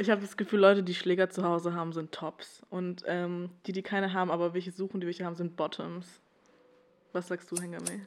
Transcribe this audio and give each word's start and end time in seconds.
Ich 0.00 0.08
habe 0.08 0.22
das 0.22 0.38
Gefühl, 0.38 0.60
Leute, 0.60 0.82
die 0.82 0.94
Schläger 0.94 1.28
zu 1.28 1.44
Hause 1.44 1.74
haben, 1.74 1.92
sind 1.92 2.10
Tops. 2.10 2.62
Und 2.70 3.04
ähm, 3.06 3.50
die, 3.66 3.72
die 3.72 3.82
keine 3.82 4.14
haben, 4.14 4.30
aber 4.30 4.54
welche 4.54 4.72
suchen, 4.72 4.98
die 4.98 5.06
welche 5.06 5.26
haben, 5.26 5.36
sind 5.36 5.56
Bottoms. 5.56 6.22
Was 7.12 7.28
sagst 7.28 7.52
du, 7.52 7.56
Hengame? 7.60 8.06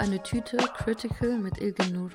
Eine 0.00 0.22
Tüte 0.22 0.56
Critical 0.56 1.36
mit 1.36 1.58
Ilgenur. 1.58 2.10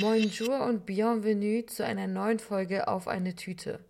Bonjour 0.00 0.66
und 0.66 0.84
bienvenue 0.84 1.64
zu 1.66 1.84
einer 1.84 2.08
neuen 2.08 2.40
Folge 2.40 2.88
auf 2.88 3.06
eine 3.06 3.36
Tüte. 3.36 3.84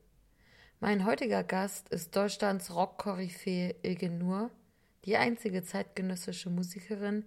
Mein 0.78 1.06
heutiger 1.06 1.42
Gast 1.42 1.88
ist 1.88 2.14
Deutschlands 2.14 2.74
Rock-Koryphäe 2.74 3.74
Ilgenur, 3.82 4.50
die 5.06 5.16
einzige 5.16 5.62
zeitgenössische 5.62 6.50
Musikerin, 6.50 7.24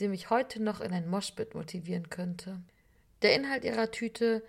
die 0.00 0.08
mich 0.08 0.28
heute 0.28 0.62
noch 0.62 0.82
in 0.82 0.92
ein 0.92 1.08
Moshpit 1.08 1.54
motivieren 1.54 2.10
könnte. 2.10 2.60
Der 3.22 3.34
Inhalt 3.34 3.64
ihrer 3.64 3.90
Tüte 3.90 4.42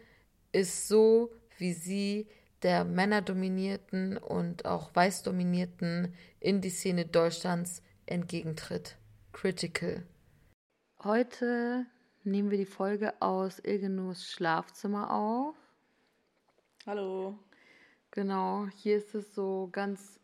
ist 0.52 0.90
so, 0.90 1.32
wie 1.58 1.72
sie 1.72 2.28
der 2.64 2.86
männerdominierten 2.86 4.18
und 4.18 4.66
auch 4.66 4.96
weißdominierten 4.96 6.14
Indie-Szene 6.40 7.06
Deutschlands 7.06 7.82
entgegentritt. 8.06 8.98
Critical. 9.32 10.04
Heute 11.04 11.86
nehmen 12.24 12.52
wir 12.52 12.58
die 12.58 12.66
Folge 12.66 13.20
aus 13.22 13.60
Ilgenus 13.60 14.30
Schlafzimmer 14.30 15.12
auf. 15.12 15.56
Hallo. 16.86 17.40
Genau, 18.12 18.68
hier 18.76 18.98
ist 18.98 19.16
es 19.16 19.34
so 19.34 19.70
ganz, 19.72 20.20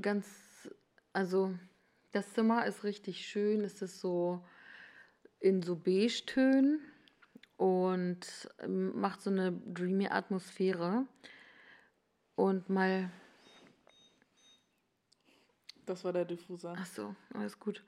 ganz, 0.00 0.26
also 1.12 1.54
das 2.12 2.32
Zimmer 2.34 2.66
ist 2.66 2.84
richtig 2.84 3.26
schön. 3.26 3.62
Es 3.62 3.82
ist 3.82 4.00
so 4.00 4.44
in 5.40 5.62
so 5.62 5.76
Beige-Tönen 5.76 6.80
und 7.56 8.48
macht 8.66 9.22
so 9.22 9.30
eine 9.30 9.52
dreamy 9.52 10.08
Atmosphäre 10.08 11.06
und 12.40 12.68
mal. 12.70 13.10
Das 15.86 16.04
war 16.04 16.12
der 16.12 16.24
Diffuser. 16.24 16.74
Ach 16.76 16.86
so, 16.86 17.14
alles 17.34 17.58
gut. 17.58 17.84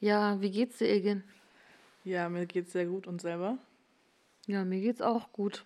Ja, 0.00 0.40
wie 0.40 0.50
geht's 0.50 0.78
dir, 0.78 0.88
Egen? 0.88 1.24
Ja, 2.04 2.28
mir 2.28 2.46
geht's 2.46 2.72
sehr 2.72 2.86
gut 2.86 3.06
und 3.06 3.20
selber? 3.20 3.58
Ja, 4.46 4.64
mir 4.64 4.80
geht's 4.80 5.02
auch 5.02 5.32
gut. 5.32 5.64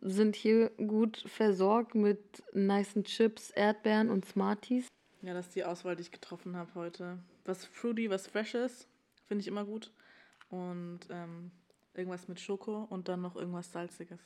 Sind 0.00 0.34
hier 0.36 0.70
gut 0.70 1.24
versorgt 1.26 1.94
mit 1.94 2.42
nicen 2.52 3.04
Chips, 3.04 3.50
Erdbeeren 3.50 4.10
und 4.10 4.24
Smarties. 4.24 4.88
Ja, 5.22 5.32
das 5.34 5.46
ist 5.46 5.56
die 5.56 5.64
Auswahl, 5.64 5.96
die 5.96 6.02
ich 6.02 6.10
getroffen 6.10 6.56
habe 6.56 6.74
heute. 6.74 7.18
Was 7.44 7.64
fruity, 7.64 8.10
was 8.10 8.26
freshes, 8.26 8.88
finde 9.26 9.42
ich 9.42 9.48
immer 9.48 9.64
gut. 9.64 9.92
Und 10.48 11.00
ähm, 11.10 11.50
irgendwas 11.94 12.28
mit 12.28 12.40
Schoko 12.40 12.84
und 12.90 13.08
dann 13.08 13.22
noch 13.22 13.36
irgendwas 13.36 13.70
Salziges. 13.72 14.20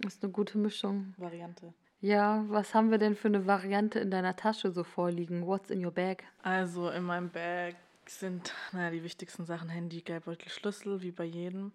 Das 0.00 0.14
ist 0.14 0.22
eine 0.22 0.32
gute 0.32 0.58
Mischung. 0.58 1.14
Variante. 1.16 1.74
Ja, 2.00 2.44
was 2.48 2.74
haben 2.74 2.90
wir 2.90 2.98
denn 2.98 3.16
für 3.16 3.28
eine 3.28 3.46
Variante 3.46 3.98
in 3.98 4.10
deiner 4.10 4.36
Tasche 4.36 4.70
so 4.70 4.84
vorliegen? 4.84 5.46
What's 5.46 5.70
in 5.70 5.84
your 5.84 5.90
bag? 5.90 6.24
Also 6.42 6.90
in 6.90 7.02
meinem 7.02 7.30
Bag 7.30 7.74
sind, 8.06 8.54
naja, 8.72 8.90
die 8.90 9.02
wichtigsten 9.02 9.44
Sachen 9.44 9.68
Handy, 9.68 10.02
Geldbeutel, 10.02 10.48
Schlüssel, 10.48 11.02
wie 11.02 11.10
bei 11.10 11.24
jedem. 11.24 11.72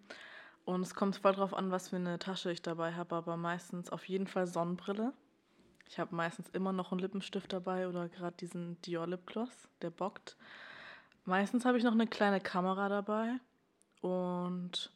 Und 0.66 0.81
es 0.81 0.95
kommt 0.95 1.17
voll 1.17 1.34
drauf 1.34 1.53
an, 1.53 1.72
was 1.72 1.89
für 1.89 1.97
eine 1.97 2.19
Tasche 2.19 2.51
ich 2.51 2.61
dabei 2.61 2.94
habe, 2.94 3.16
aber 3.16 3.35
meistens 3.35 3.89
auf 3.89 4.07
jeden 4.07 4.28
Fall 4.28 4.47
Sonnenbrille. 4.47 5.11
Ich 5.90 6.00
habe 6.00 6.16
meistens 6.16 6.50
immer 6.50 6.72
noch 6.72 6.91
einen 6.91 7.00
Lippenstift 7.01 7.51
dabei 7.51 7.90
oder 7.90 8.07
gerade 8.07 8.38
diesen 8.38 8.81
Dior 8.81 9.05
Lipgloss, 9.05 9.67
der 9.81 9.90
bockt. 9.90 10.38
Meistens 11.25 11.66
habe 11.66 11.78
ich 11.78 11.84
noch 11.84 11.91
eine 11.91 12.07
kleine 12.07 12.40
Kamera 12.40 12.88
dabei 12.88 13.40
und 14.01 14.91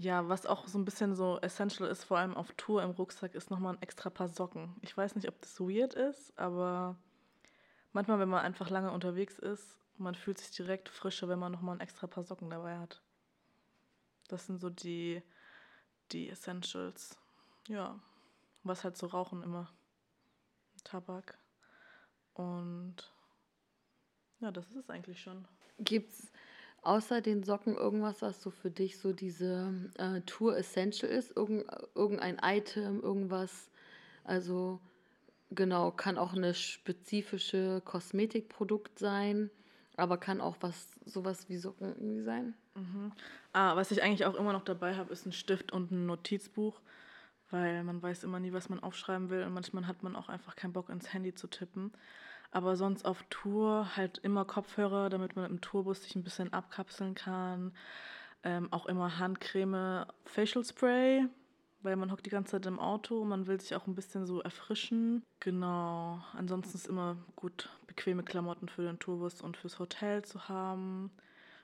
ja, 0.00 0.26
was 0.30 0.46
auch 0.46 0.66
so 0.66 0.78
ein 0.78 0.86
bisschen 0.86 1.14
so 1.14 1.38
essential 1.42 1.86
ist, 1.86 2.04
vor 2.04 2.16
allem 2.16 2.34
auf 2.34 2.52
Tour 2.52 2.82
im 2.82 2.90
Rucksack, 2.90 3.34
ist 3.34 3.50
nochmal 3.50 3.74
ein 3.74 3.82
extra 3.82 4.08
paar 4.08 4.28
Socken. 4.28 4.74
Ich 4.80 4.96
weiß 4.96 5.14
nicht, 5.14 5.28
ob 5.28 5.38
das 5.42 5.60
weird 5.60 5.92
ist, 5.92 6.36
aber 6.38 6.96
manchmal, 7.92 8.18
wenn 8.18 8.30
man 8.30 8.42
einfach 8.42 8.70
lange 8.70 8.92
unterwegs 8.92 9.38
ist, 9.38 9.76
man 9.98 10.14
fühlt 10.14 10.38
sich 10.38 10.50
direkt 10.52 10.88
frischer, 10.88 11.28
wenn 11.28 11.38
man 11.38 11.52
nochmal 11.52 11.76
ein 11.76 11.82
extra 11.82 12.06
paar 12.06 12.24
Socken 12.24 12.48
dabei 12.48 12.78
hat. 12.78 13.02
Das 14.28 14.46
sind 14.46 14.58
so 14.58 14.70
die, 14.70 15.22
die 16.12 16.30
Essentials. 16.30 17.18
Ja, 17.68 18.00
was 18.62 18.84
halt 18.84 18.96
so 18.96 19.06
rauchen 19.06 19.42
immer. 19.42 19.70
Tabak. 20.82 21.36
Und 22.32 22.96
ja, 24.38 24.50
das 24.50 24.66
ist 24.70 24.76
es 24.76 24.88
eigentlich 24.88 25.20
schon. 25.20 25.46
Gibt's 25.78 26.32
außer 26.82 27.20
den 27.20 27.42
Socken 27.42 27.76
irgendwas, 27.76 28.22
was 28.22 28.42
so 28.42 28.50
für 28.50 28.70
dich 28.70 28.98
so 28.98 29.12
diese 29.12 29.72
äh, 29.98 30.20
Tour 30.22 30.56
Essential 30.56 31.10
ist? 31.10 31.36
Irgend, 31.36 31.66
irgendein 31.94 32.38
Item, 32.42 33.00
irgendwas? 33.00 33.70
Also 34.24 34.80
genau, 35.50 35.90
kann 35.90 36.18
auch 36.18 36.32
eine 36.34 36.54
spezifische 36.54 37.82
Kosmetikprodukt 37.84 38.98
sein, 38.98 39.50
aber 39.96 40.18
kann 40.18 40.40
auch 40.40 40.56
was 40.60 40.88
sowas 41.04 41.48
wie 41.48 41.56
Socken 41.56 41.88
irgendwie 41.88 42.22
sein. 42.22 42.54
Mhm. 42.74 43.12
Ah, 43.52 43.76
was 43.76 43.90
ich 43.90 44.02
eigentlich 44.02 44.24
auch 44.24 44.34
immer 44.34 44.52
noch 44.52 44.64
dabei 44.64 44.94
habe, 44.96 45.12
ist 45.12 45.26
ein 45.26 45.32
Stift 45.32 45.72
und 45.72 45.90
ein 45.90 46.06
Notizbuch, 46.06 46.80
weil 47.50 47.82
man 47.84 48.00
weiß 48.00 48.24
immer 48.24 48.40
nie, 48.40 48.52
was 48.52 48.68
man 48.68 48.80
aufschreiben 48.80 49.28
will 49.30 49.42
und 49.42 49.52
manchmal 49.52 49.86
hat 49.86 50.02
man 50.02 50.16
auch 50.16 50.28
einfach 50.28 50.56
keinen 50.56 50.72
Bock 50.72 50.88
ins 50.88 51.12
Handy 51.12 51.34
zu 51.34 51.48
tippen. 51.48 51.92
Aber 52.50 52.76
sonst 52.76 53.04
auf 53.04 53.24
Tour 53.30 53.96
halt 53.96 54.18
immer 54.18 54.44
Kopfhörer, 54.44 55.08
damit 55.08 55.36
man 55.36 55.48
im 55.48 55.60
Tourbus 55.60 56.02
sich 56.02 56.16
ein 56.16 56.24
bisschen 56.24 56.52
abkapseln 56.52 57.14
kann. 57.14 57.72
Ähm, 58.42 58.72
auch 58.72 58.86
immer 58.86 59.18
Handcreme, 59.18 60.06
Facial 60.24 60.64
Spray, 60.64 61.26
weil 61.82 61.96
man 61.96 62.10
hockt 62.10 62.26
die 62.26 62.30
ganze 62.30 62.52
Zeit 62.52 62.66
im 62.66 62.80
Auto 62.80 63.20
und 63.20 63.28
man 63.28 63.46
will 63.46 63.60
sich 63.60 63.74
auch 63.74 63.86
ein 63.86 63.94
bisschen 63.94 64.26
so 64.26 64.40
erfrischen. 64.40 65.22
Genau. 65.40 66.22
Ansonsten 66.32 66.76
ist 66.76 66.88
immer 66.88 67.16
gut, 67.36 67.68
bequeme 67.86 68.22
Klamotten 68.22 68.68
für 68.68 68.82
den 68.82 68.98
Tourbus 68.98 69.42
und 69.42 69.56
fürs 69.56 69.78
Hotel 69.78 70.24
zu 70.24 70.48
haben. 70.48 71.10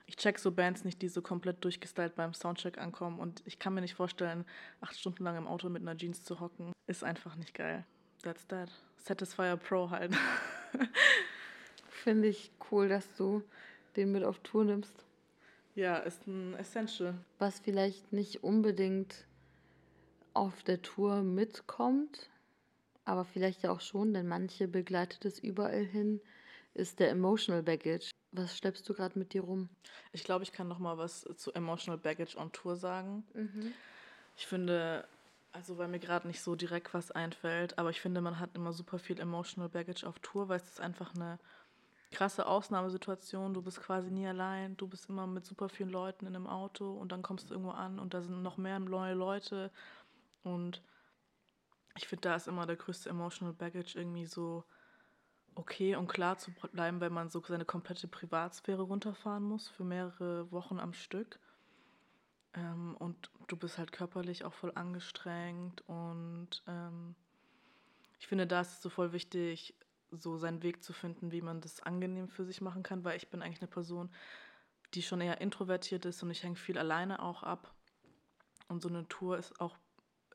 Ich 0.05 0.15
check 0.15 0.39
so 0.39 0.51
Bands 0.51 0.85
nicht, 0.85 1.01
die 1.01 1.09
so 1.09 1.21
komplett 1.21 1.63
durchgestylt 1.65 2.15
beim 2.15 2.33
Soundcheck 2.33 2.77
ankommen 2.77 3.19
und 3.19 3.41
ich 3.45 3.59
kann 3.59 3.73
mir 3.73 3.81
nicht 3.81 3.95
vorstellen, 3.95 4.45
acht 4.79 4.97
Stunden 4.97 5.23
lang 5.25 5.35
im 5.35 5.47
Auto 5.47 5.67
mit 5.67 5.81
einer 5.81 5.97
Jeans 5.97 6.23
zu 6.23 6.39
hocken. 6.39 6.71
Ist 6.85 7.03
einfach 7.03 7.35
nicht 7.35 7.53
geil. 7.53 7.85
That's 8.23 8.47
that. 8.47 8.71
Satisfyer 8.95 9.57
Pro 9.57 9.89
halt. 9.89 10.15
Finde 11.89 12.27
ich 12.27 12.51
cool, 12.71 12.89
dass 12.89 13.13
du 13.15 13.43
den 13.95 14.11
mit 14.11 14.23
auf 14.23 14.39
Tour 14.39 14.63
nimmst. 14.63 14.93
Ja, 15.75 15.97
ist 15.97 16.25
ein 16.27 16.55
Essential. 16.55 17.13
Was 17.39 17.59
vielleicht 17.59 18.11
nicht 18.11 18.43
unbedingt 18.43 19.25
auf 20.33 20.63
der 20.63 20.81
Tour 20.81 21.23
mitkommt, 21.23 22.29
aber 23.05 23.25
vielleicht 23.25 23.63
ja 23.63 23.71
auch 23.71 23.81
schon, 23.81 24.13
denn 24.13 24.27
manche 24.27 24.67
begleitet 24.67 25.25
es 25.25 25.39
überall 25.39 25.83
hin, 25.83 26.21
ist 26.73 26.99
der 26.99 27.09
Emotional 27.09 27.63
Baggage. 27.63 28.11
Was 28.31 28.57
schleppst 28.57 28.87
du 28.87 28.93
gerade 28.93 29.17
mit 29.17 29.33
dir 29.33 29.41
rum? 29.41 29.69
Ich 30.11 30.23
glaube, 30.23 30.43
ich 30.43 30.51
kann 30.51 30.67
noch 30.67 30.79
mal 30.79 30.97
was 30.97 31.27
zu 31.37 31.51
Emotional 31.53 31.97
Baggage 31.97 32.37
on 32.37 32.51
Tour 32.51 32.75
sagen. 32.75 33.23
Mhm. 33.33 33.73
Ich 34.35 34.45
finde, 34.45 35.07
also 35.57 35.79
weil 35.79 35.87
mir 35.87 35.99
gerade 35.99 36.27
nicht 36.27 36.41
so 36.43 36.55
direkt 36.55 36.93
was 36.93 37.09
einfällt, 37.09 37.79
aber 37.79 37.89
ich 37.89 37.99
finde, 37.99 38.21
man 38.21 38.39
hat 38.39 38.55
immer 38.55 38.73
super 38.73 38.99
viel 38.99 39.19
Emotional 39.19 39.69
Baggage 39.69 40.05
auf 40.05 40.19
Tour, 40.19 40.49
weil 40.49 40.57
es 40.57 40.67
ist 40.67 40.79
einfach 40.79 41.15
eine 41.15 41.39
krasse 42.11 42.45
Ausnahmesituation. 42.45 43.55
Du 43.55 43.63
bist 43.63 43.81
quasi 43.81 44.11
nie 44.11 44.27
allein, 44.27 44.77
du 44.77 44.87
bist 44.87 45.09
immer 45.09 45.25
mit 45.25 45.45
super 45.45 45.67
vielen 45.67 45.89
Leuten 45.89 46.27
in 46.27 46.35
einem 46.35 46.45
Auto 46.45 46.93
und 46.93 47.11
dann 47.11 47.23
kommst 47.23 47.49
du 47.49 47.55
irgendwo 47.55 47.71
an 47.71 47.97
und 47.97 48.13
da 48.13 48.21
sind 48.21 48.43
noch 48.43 48.57
mehr 48.57 48.77
neue 48.77 49.15
Leute 49.15 49.71
und 50.43 50.83
ich 51.97 52.07
finde, 52.07 52.29
da 52.29 52.35
ist 52.35 52.47
immer 52.47 52.67
der 52.67 52.75
größte 52.75 53.09
Emotional 53.09 53.55
Baggage 53.55 53.95
irgendwie 53.97 54.27
so 54.27 54.63
okay 55.55 55.95
und 55.95 56.07
klar 56.07 56.37
zu 56.37 56.51
bleiben, 56.71 57.01
wenn 57.01 57.13
man 57.13 57.29
so 57.29 57.41
seine 57.43 57.65
komplette 57.65 58.07
Privatsphäre 58.07 58.83
runterfahren 58.83 59.43
muss 59.43 59.69
für 59.69 59.83
mehrere 59.83 60.51
Wochen 60.51 60.79
am 60.79 60.93
Stück. 60.93 61.39
Ähm, 62.53 62.95
und 62.97 63.29
du 63.47 63.57
bist 63.57 63.77
halt 63.77 63.91
körperlich 63.91 64.45
auch 64.45 64.53
voll 64.53 64.71
angestrengt. 64.75 65.83
Und 65.87 66.63
ähm, 66.67 67.15
ich 68.19 68.27
finde, 68.27 68.47
da 68.47 68.61
ist 68.61 68.73
es 68.73 68.81
so 68.81 68.89
voll 68.89 69.13
wichtig, 69.13 69.75
so 70.11 70.37
seinen 70.37 70.63
Weg 70.63 70.83
zu 70.83 70.93
finden, 70.93 71.31
wie 71.31 71.41
man 71.41 71.61
das 71.61 71.81
angenehm 71.81 72.29
für 72.29 72.45
sich 72.45 72.61
machen 72.61 72.83
kann, 72.83 73.03
weil 73.03 73.17
ich 73.17 73.29
bin 73.29 73.41
eigentlich 73.41 73.61
eine 73.61 73.69
Person, 73.69 74.09
die 74.93 75.01
schon 75.01 75.21
eher 75.21 75.41
introvertiert 75.41 76.05
ist 76.05 76.23
und 76.23 76.31
ich 76.31 76.43
hänge 76.43 76.55
viel 76.55 76.77
alleine 76.77 77.21
auch 77.21 77.43
ab. 77.43 77.73
Und 78.69 78.81
so 78.81 78.89
eine 78.89 79.07
Tour 79.07 79.37
ist 79.37 79.59
auch 79.59 79.77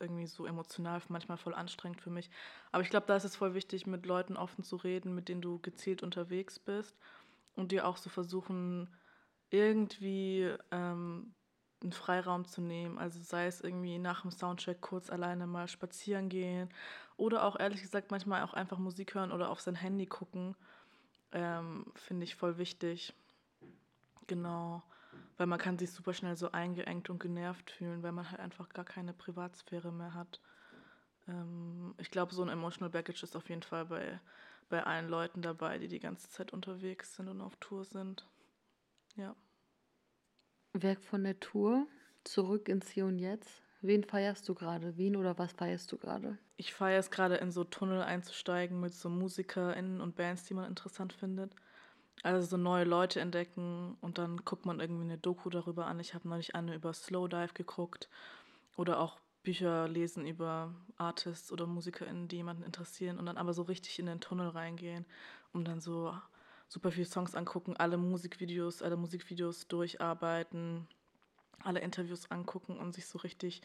irgendwie 0.00 0.26
so 0.26 0.46
emotional 0.46 1.00
manchmal 1.08 1.38
voll 1.38 1.54
anstrengend 1.54 2.00
für 2.00 2.10
mich. 2.10 2.28
Aber 2.72 2.82
ich 2.82 2.90
glaube, 2.90 3.06
da 3.06 3.16
ist 3.16 3.24
es 3.24 3.36
voll 3.36 3.54
wichtig, 3.54 3.86
mit 3.86 4.04
Leuten 4.04 4.36
offen 4.36 4.64
zu 4.64 4.76
reden, 4.76 5.14
mit 5.14 5.28
denen 5.28 5.42
du 5.42 5.58
gezielt 5.60 6.02
unterwegs 6.02 6.58
bist 6.58 6.96
und 7.54 7.72
dir 7.72 7.86
auch 7.86 7.96
so 7.96 8.10
versuchen, 8.10 8.90
irgendwie 9.50 10.50
ähm, 10.70 11.34
einen 11.82 11.92
Freiraum 11.92 12.46
zu 12.46 12.60
nehmen. 12.60 12.98
Also 12.98 13.20
sei 13.20 13.46
es 13.46 13.60
irgendwie 13.60 13.98
nach 13.98 14.22
dem 14.22 14.30
Soundcheck 14.30 14.80
kurz 14.80 15.10
alleine 15.10 15.46
mal 15.46 15.68
spazieren 15.68 16.28
gehen 16.28 16.68
oder 17.16 17.44
auch 17.44 17.58
ehrlich 17.58 17.82
gesagt 17.82 18.10
manchmal 18.10 18.42
auch 18.42 18.54
einfach 18.54 18.78
Musik 18.78 19.14
hören 19.14 19.32
oder 19.32 19.50
auf 19.50 19.60
sein 19.60 19.74
Handy 19.74 20.06
gucken. 20.06 20.56
Ähm, 21.32 21.86
Finde 21.94 22.24
ich 22.24 22.36
voll 22.36 22.58
wichtig. 22.58 23.14
Genau. 24.26 24.82
Weil 25.36 25.46
man 25.46 25.58
kann 25.58 25.78
sich 25.78 25.90
super 25.90 26.14
schnell 26.14 26.36
so 26.36 26.52
eingeengt 26.52 27.10
und 27.10 27.20
genervt 27.20 27.70
fühlen, 27.70 28.02
weil 28.02 28.12
man 28.12 28.30
halt 28.30 28.40
einfach 28.40 28.68
gar 28.70 28.84
keine 28.84 29.12
Privatsphäre 29.12 29.92
mehr 29.92 30.14
hat. 30.14 30.40
Ähm, 31.28 31.94
ich 31.98 32.10
glaube, 32.10 32.34
so 32.34 32.42
ein 32.42 32.48
Emotional 32.48 32.90
Baggage 32.90 33.22
ist 33.22 33.36
auf 33.36 33.48
jeden 33.48 33.62
Fall 33.62 33.86
bei, 33.86 34.20
bei 34.68 34.84
allen 34.84 35.08
Leuten 35.08 35.42
dabei, 35.42 35.78
die 35.78 35.88
die 35.88 36.00
ganze 36.00 36.28
Zeit 36.28 36.52
unterwegs 36.52 37.16
sind 37.16 37.28
und 37.28 37.40
auf 37.40 37.56
Tour 37.56 37.84
sind. 37.84 38.26
Ja. 39.16 39.34
Weg 40.74 41.02
von 41.04 41.22
der 41.22 41.38
Tour, 41.38 41.86
zurück 42.24 42.68
ins 42.68 42.88
Hier 42.88 43.04
und 43.04 43.18
Jetzt. 43.18 43.62
Wen 43.82 44.04
feierst 44.04 44.48
du 44.48 44.54
gerade? 44.54 44.96
Wen 44.96 45.16
oder 45.16 45.36
was 45.38 45.52
feierst 45.52 45.90
du 45.92 45.98
gerade? 45.98 46.38
Ich 46.56 46.72
feiere 46.72 47.00
es 47.00 47.10
gerade, 47.10 47.36
in 47.36 47.50
so 47.50 47.64
Tunnel 47.64 48.00
einzusteigen 48.00 48.80
mit 48.80 48.94
so 48.94 49.10
MusikerInnen 49.10 50.00
und 50.00 50.14
Bands, 50.16 50.44
die 50.44 50.54
man 50.54 50.68
interessant 50.68 51.12
findet. 51.12 51.54
Also 52.22 52.46
so 52.46 52.56
neue 52.56 52.84
Leute 52.84 53.20
entdecken 53.20 53.96
und 54.00 54.16
dann 54.18 54.38
guckt 54.44 54.64
man 54.64 54.80
irgendwie 54.80 55.04
eine 55.04 55.18
Doku 55.18 55.50
darüber 55.50 55.86
an. 55.86 56.00
Ich 56.00 56.14
habe 56.14 56.28
neulich 56.28 56.54
eine 56.54 56.74
über 56.74 56.94
Slowdive 56.94 57.52
geguckt 57.54 58.08
oder 58.76 59.00
auch 59.00 59.18
Bücher 59.42 59.88
lesen 59.88 60.26
über 60.26 60.72
Artists 60.96 61.52
oder 61.52 61.66
MusikerInnen, 61.66 62.28
die 62.28 62.36
jemanden 62.36 62.62
interessieren 62.62 63.18
und 63.18 63.26
dann 63.26 63.36
aber 63.36 63.52
so 63.52 63.62
richtig 63.62 63.98
in 63.98 64.06
den 64.06 64.20
Tunnel 64.20 64.48
reingehen 64.48 65.04
und 65.52 65.66
dann 65.66 65.80
so 65.80 66.14
super 66.72 66.90
viele 66.90 67.06
Songs 67.06 67.34
angucken, 67.34 67.76
alle 67.76 67.98
Musikvideos, 67.98 68.80
alle 68.80 68.96
Musikvideos 68.96 69.68
durcharbeiten, 69.68 70.88
alle 71.62 71.80
Interviews 71.80 72.30
angucken 72.30 72.78
und 72.78 72.94
sich 72.94 73.06
so 73.06 73.18
richtig, 73.18 73.60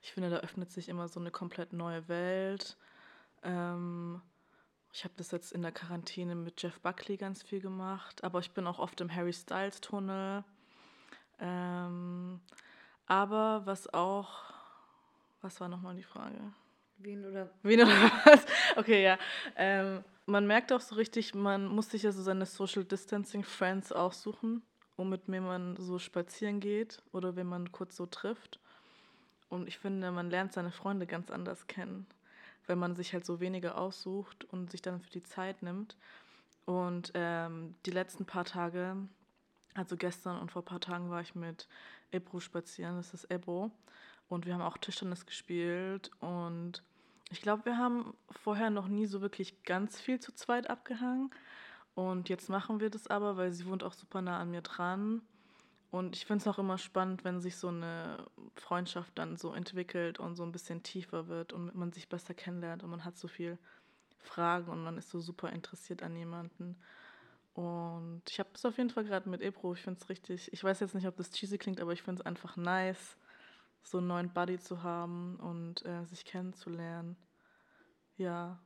ich 0.00 0.12
finde, 0.12 0.30
da 0.30 0.36
öffnet 0.36 0.70
sich 0.70 0.88
immer 0.88 1.08
so 1.08 1.18
eine 1.18 1.32
komplett 1.32 1.72
neue 1.72 2.06
Welt. 2.08 2.76
Ähm, 3.42 4.22
ich 4.92 5.02
habe 5.02 5.14
das 5.16 5.32
jetzt 5.32 5.50
in 5.52 5.62
der 5.62 5.72
Quarantäne 5.72 6.36
mit 6.36 6.62
Jeff 6.62 6.80
Buckley 6.80 7.16
ganz 7.16 7.42
viel 7.42 7.60
gemacht, 7.60 8.22
aber 8.22 8.38
ich 8.38 8.52
bin 8.52 8.68
auch 8.68 8.78
oft 8.78 9.00
im 9.00 9.12
Harry 9.12 9.32
Styles 9.32 9.80
Tunnel. 9.80 10.44
Ähm, 11.40 12.40
aber 13.06 13.62
was 13.64 13.92
auch, 13.92 14.44
was 15.40 15.60
war 15.60 15.68
nochmal 15.68 15.96
die 15.96 16.04
Frage? 16.04 16.52
Wen 16.98 17.24
oder? 17.24 17.50
Wen 17.64 17.80
oder 17.80 17.90
was? 18.24 18.46
Okay, 18.76 19.02
ja. 19.02 19.18
Ähm, 19.56 20.04
man 20.26 20.46
merkt 20.46 20.72
auch 20.72 20.80
so 20.80 20.94
richtig, 20.94 21.34
man 21.34 21.66
muss 21.66 21.90
sich 21.90 22.02
ja 22.02 22.12
so 22.12 22.22
seine 22.22 22.46
Social 22.46 22.84
Distancing 22.84 23.44
Friends 23.44 23.92
aussuchen, 23.92 24.62
um 24.96 25.10
mit 25.10 25.22
wem 25.26 25.44
man 25.44 25.76
so 25.76 25.98
spazieren 25.98 26.60
geht 26.60 27.02
oder 27.12 27.36
wen 27.36 27.46
man 27.46 27.72
kurz 27.72 27.96
so 27.96 28.06
trifft. 28.06 28.60
Und 29.48 29.68
ich 29.68 29.78
finde, 29.78 30.10
man 30.10 30.30
lernt 30.30 30.52
seine 30.52 30.72
Freunde 30.72 31.06
ganz 31.06 31.30
anders 31.30 31.66
kennen 31.66 32.06
wenn 32.66 32.78
man 32.78 32.94
sich 32.94 33.12
halt 33.12 33.24
so 33.24 33.40
weniger 33.40 33.78
aussucht 33.78 34.44
und 34.44 34.70
sich 34.70 34.82
dann 34.82 35.00
für 35.00 35.10
die 35.10 35.22
Zeit 35.22 35.62
nimmt. 35.62 35.96
Und 36.64 37.12
ähm, 37.14 37.74
die 37.84 37.90
letzten 37.90 38.24
paar 38.24 38.44
Tage, 38.44 38.96
also 39.74 39.96
gestern 39.96 40.40
und 40.40 40.50
vor 40.50 40.62
ein 40.62 40.66
paar 40.66 40.80
Tagen 40.80 41.10
war 41.10 41.20
ich 41.20 41.34
mit 41.34 41.68
Ebro 42.10 42.40
spazieren, 42.40 42.96
das 42.96 43.12
ist 43.12 43.30
Ebro. 43.30 43.70
Und 44.28 44.46
wir 44.46 44.54
haben 44.54 44.62
auch 44.62 44.78
Tischtennis 44.78 45.26
gespielt 45.26 46.10
und 46.20 46.82
ich 47.30 47.42
glaube, 47.42 47.64
wir 47.64 47.78
haben 47.78 48.14
vorher 48.30 48.70
noch 48.70 48.88
nie 48.88 49.06
so 49.06 49.20
wirklich 49.20 49.62
ganz 49.64 50.00
viel 50.00 50.20
zu 50.20 50.32
zweit 50.32 50.68
abgehangen. 50.68 51.30
Und 51.94 52.28
jetzt 52.28 52.48
machen 52.48 52.80
wir 52.80 52.90
das 52.90 53.06
aber, 53.06 53.36
weil 53.36 53.52
sie 53.52 53.66
wohnt 53.66 53.84
auch 53.84 53.92
super 53.92 54.20
nah 54.20 54.38
an 54.38 54.50
mir 54.50 54.62
dran. 54.62 55.22
Und 55.90 56.16
ich 56.16 56.26
finde 56.26 56.42
es 56.42 56.48
auch 56.48 56.58
immer 56.58 56.76
spannend, 56.76 57.22
wenn 57.22 57.40
sich 57.40 57.56
so 57.56 57.68
eine 57.68 58.26
Freundschaft 58.56 59.16
dann 59.16 59.36
so 59.36 59.54
entwickelt 59.54 60.18
und 60.18 60.34
so 60.34 60.42
ein 60.42 60.50
bisschen 60.50 60.82
tiefer 60.82 61.28
wird 61.28 61.52
und 61.52 61.72
man 61.76 61.92
sich 61.92 62.08
besser 62.08 62.34
kennenlernt 62.34 62.82
und 62.82 62.90
man 62.90 63.04
hat 63.04 63.16
so 63.16 63.28
viel 63.28 63.58
Fragen 64.18 64.72
und 64.72 64.82
man 64.82 64.98
ist 64.98 65.10
so 65.10 65.20
super 65.20 65.50
interessiert 65.50 66.02
an 66.02 66.16
jemanden. 66.16 66.76
Und 67.54 68.22
ich 68.28 68.40
habe 68.40 68.50
es 68.54 68.64
auf 68.64 68.76
jeden 68.76 68.90
Fall 68.90 69.04
gerade 69.04 69.28
mit 69.28 69.40
Ebro. 69.40 69.74
Ich 69.74 69.82
finde 69.82 70.00
es 70.00 70.08
richtig, 70.08 70.52
ich 70.52 70.64
weiß 70.64 70.80
jetzt 70.80 70.96
nicht, 70.96 71.06
ob 71.06 71.16
das 71.16 71.30
cheesy 71.30 71.58
klingt, 71.58 71.80
aber 71.80 71.92
ich 71.92 72.02
finde 72.02 72.20
es 72.20 72.26
einfach 72.26 72.56
nice, 72.56 73.16
so 73.84 73.98
einen 73.98 74.08
neuen 74.08 74.32
Buddy 74.32 74.58
zu 74.58 74.82
haben 74.82 75.36
und 75.36 75.84
äh, 75.84 76.04
sich 76.06 76.24
kennenzulernen. 76.24 77.16
Ja. 78.16 78.60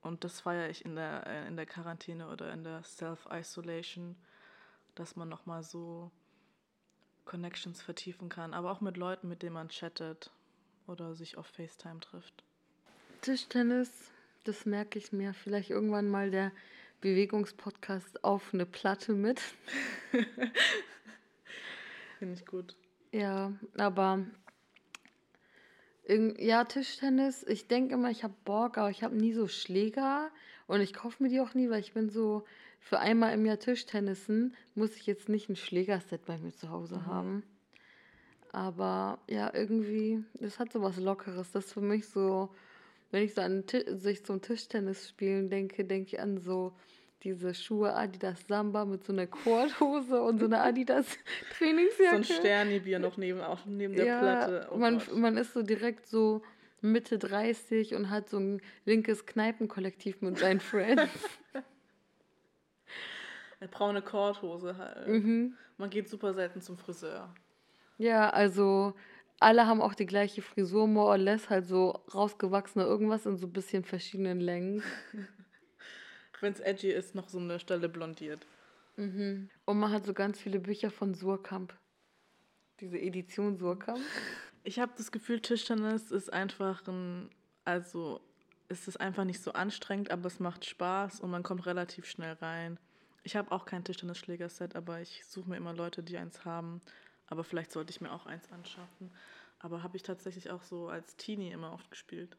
Und 0.00 0.24
das 0.24 0.40
feiere 0.40 0.70
ich 0.70 0.84
in 0.84 0.96
der, 0.96 1.26
äh, 1.26 1.46
in 1.46 1.56
der 1.56 1.66
Quarantäne 1.66 2.28
oder 2.28 2.52
in 2.52 2.64
der 2.64 2.82
Self-Isolation, 2.82 4.16
dass 4.94 5.14
man 5.16 5.28
nochmal 5.28 5.62
so 5.62 6.10
Connections 7.24 7.82
vertiefen 7.82 8.28
kann, 8.28 8.54
aber 8.54 8.70
auch 8.70 8.80
mit 8.80 8.96
Leuten, 8.96 9.28
mit 9.28 9.42
denen 9.42 9.54
man 9.54 9.68
chattet 9.68 10.30
oder 10.86 11.14
sich 11.14 11.36
auf 11.36 11.46
FaceTime 11.46 12.00
trifft. 12.00 12.44
Tischtennis, 13.20 14.12
das 14.44 14.64
merke 14.64 14.98
ich 14.98 15.12
mir. 15.12 15.34
Vielleicht 15.34 15.70
irgendwann 15.70 16.08
mal 16.08 16.30
der 16.30 16.52
Bewegungspodcast 17.00 18.24
auf 18.24 18.54
eine 18.54 18.64
Platte 18.64 19.12
mit. 19.12 19.42
Finde 22.18 22.34
ich 22.34 22.46
gut. 22.46 22.76
Ja, 23.10 23.52
aber 23.76 24.24
ja, 26.38 26.64
Tischtennis, 26.64 27.42
ich 27.42 27.66
denke 27.66 27.94
immer, 27.94 28.10
ich 28.10 28.22
habe 28.22 28.34
Bock, 28.44 28.78
aber 28.78 28.90
ich 28.90 29.02
habe 29.02 29.16
nie 29.16 29.32
so 29.32 29.48
Schläger 29.48 30.30
und 30.66 30.80
ich 30.80 30.94
kaufe 30.94 31.22
mir 31.22 31.28
die 31.28 31.40
auch 31.40 31.54
nie, 31.54 31.68
weil 31.68 31.80
ich 31.80 31.94
bin 31.94 32.10
so, 32.10 32.44
für 32.86 33.00
einmal 33.00 33.34
im 33.34 33.44
Jahr 33.44 33.58
Tischtennisen 33.58 34.54
muss 34.76 34.94
ich 34.94 35.06
jetzt 35.06 35.28
nicht 35.28 35.48
ein 35.48 35.56
Schlägerset 35.56 36.24
bei 36.24 36.38
mir 36.38 36.52
zu 36.52 36.70
Hause 36.70 36.98
mhm. 36.98 37.06
haben. 37.06 37.42
Aber 38.52 39.18
ja, 39.28 39.52
irgendwie, 39.52 40.22
das 40.34 40.60
hat 40.60 40.72
so 40.72 40.80
was 40.82 40.96
Lockeres. 40.96 41.50
Das 41.50 41.66
ist 41.66 41.72
für 41.72 41.80
mich 41.80 42.06
so, 42.06 42.54
wenn 43.10 43.24
ich 43.24 43.34
so 43.34 43.40
an 43.40 43.64
sich 43.88 44.24
zum 44.24 44.40
Tischtennis 44.40 45.08
spielen 45.08 45.50
denke, 45.50 45.84
denke 45.84 46.14
ich 46.14 46.20
an 46.20 46.38
so 46.38 46.72
diese 47.22 47.54
Schuhe 47.54 47.94
Adidas 47.94 48.46
Samba 48.46 48.84
mit 48.84 49.04
so 49.04 49.12
einer 49.12 49.26
Korthose 49.26 50.22
und 50.22 50.38
so 50.38 50.46
einer 50.46 50.62
Adidas 50.64 51.06
Trainingsjacke. 51.56 52.10
So 52.10 52.34
ein 52.34 52.40
Sternibier 52.40 52.98
noch 52.98 53.16
neben, 53.16 53.40
auch 53.40 53.64
neben 53.66 53.94
der 53.94 54.04
ja, 54.04 54.20
Platte. 54.20 54.68
Oh 54.70 54.76
man, 54.76 55.00
man 55.14 55.36
ist 55.36 55.52
so 55.52 55.62
direkt 55.62 56.06
so 56.06 56.42
Mitte 56.80 57.18
30 57.18 57.94
und 57.94 58.10
hat 58.10 58.28
so 58.28 58.38
ein 58.38 58.60
linkes 58.84 59.26
Kneipenkollektiv 59.26 60.20
mit 60.20 60.38
seinen 60.38 60.60
Friends. 60.60 61.10
Eine 63.58 63.70
braune 63.70 64.02
Korthose 64.02 64.76
halt. 64.76 65.08
Mhm. 65.08 65.56
Man 65.78 65.88
geht 65.88 66.10
super 66.10 66.34
selten 66.34 66.60
zum 66.60 66.76
Friseur. 66.76 67.34
Ja, 67.96 68.28
also 68.28 68.94
alle 69.40 69.66
haben 69.66 69.80
auch 69.80 69.94
die 69.94 70.06
gleiche 70.06 70.42
Frisur, 70.42 70.86
more 70.86 71.08
or 71.08 71.18
less, 71.18 71.50
halt 71.50 71.66
so 71.66 72.02
rausgewachsene 72.12 72.84
irgendwas 72.84 73.26
in 73.26 73.36
so 73.36 73.46
ein 73.46 73.52
bisschen 73.52 73.84
verschiedenen 73.84 74.40
Längen. 74.40 74.82
Wenn 76.40 76.52
es 76.52 76.60
edgy 76.60 76.90
ist, 76.90 77.14
noch 77.14 77.28
so 77.28 77.38
eine 77.38 77.58
Stelle 77.58 77.88
blondiert. 77.88 78.46
Mhm. 78.96 79.50
Und 79.64 79.78
man 79.78 79.92
hat 79.92 80.06
so 80.06 80.14
ganz 80.14 80.38
viele 80.38 80.58
Bücher 80.58 80.90
von 80.90 81.14
Surkamp. 81.14 81.74
Diese 82.80 82.98
Edition 82.98 83.56
Surkamp. 83.56 84.00
Ich 84.64 84.78
habe 84.78 84.92
das 84.96 85.12
Gefühl, 85.12 85.40
Tischtennis 85.40 86.10
ist 86.10 86.32
einfach 86.32 86.86
ein, 86.88 87.30
also 87.64 88.20
es 88.68 88.88
ist 88.88 89.00
einfach 89.00 89.24
nicht 89.24 89.40
so 89.40 89.52
anstrengend, 89.52 90.10
aber 90.10 90.26
es 90.26 90.40
macht 90.40 90.64
Spaß 90.64 91.20
und 91.20 91.30
man 91.30 91.42
kommt 91.42 91.66
relativ 91.66 92.06
schnell 92.06 92.34
rein. 92.34 92.78
Ich 93.22 93.36
habe 93.36 93.52
auch 93.52 93.64
kein 93.64 93.84
Tischtennisschlägerset, 93.84 94.76
aber 94.76 95.00
ich 95.00 95.24
suche 95.26 95.50
mir 95.50 95.56
immer 95.56 95.72
Leute, 95.72 96.02
die 96.02 96.16
eins 96.16 96.44
haben. 96.44 96.80
Aber 97.26 97.44
vielleicht 97.44 97.72
sollte 97.72 97.90
ich 97.90 98.00
mir 98.00 98.12
auch 98.12 98.26
eins 98.26 98.50
anschaffen. 98.52 99.10
Aber 99.58 99.82
habe 99.82 99.96
ich 99.96 100.02
tatsächlich 100.02 100.50
auch 100.50 100.62
so 100.62 100.88
als 100.88 101.16
Teenie 101.16 101.50
immer 101.50 101.72
oft 101.72 101.90
gespielt. 101.90 102.36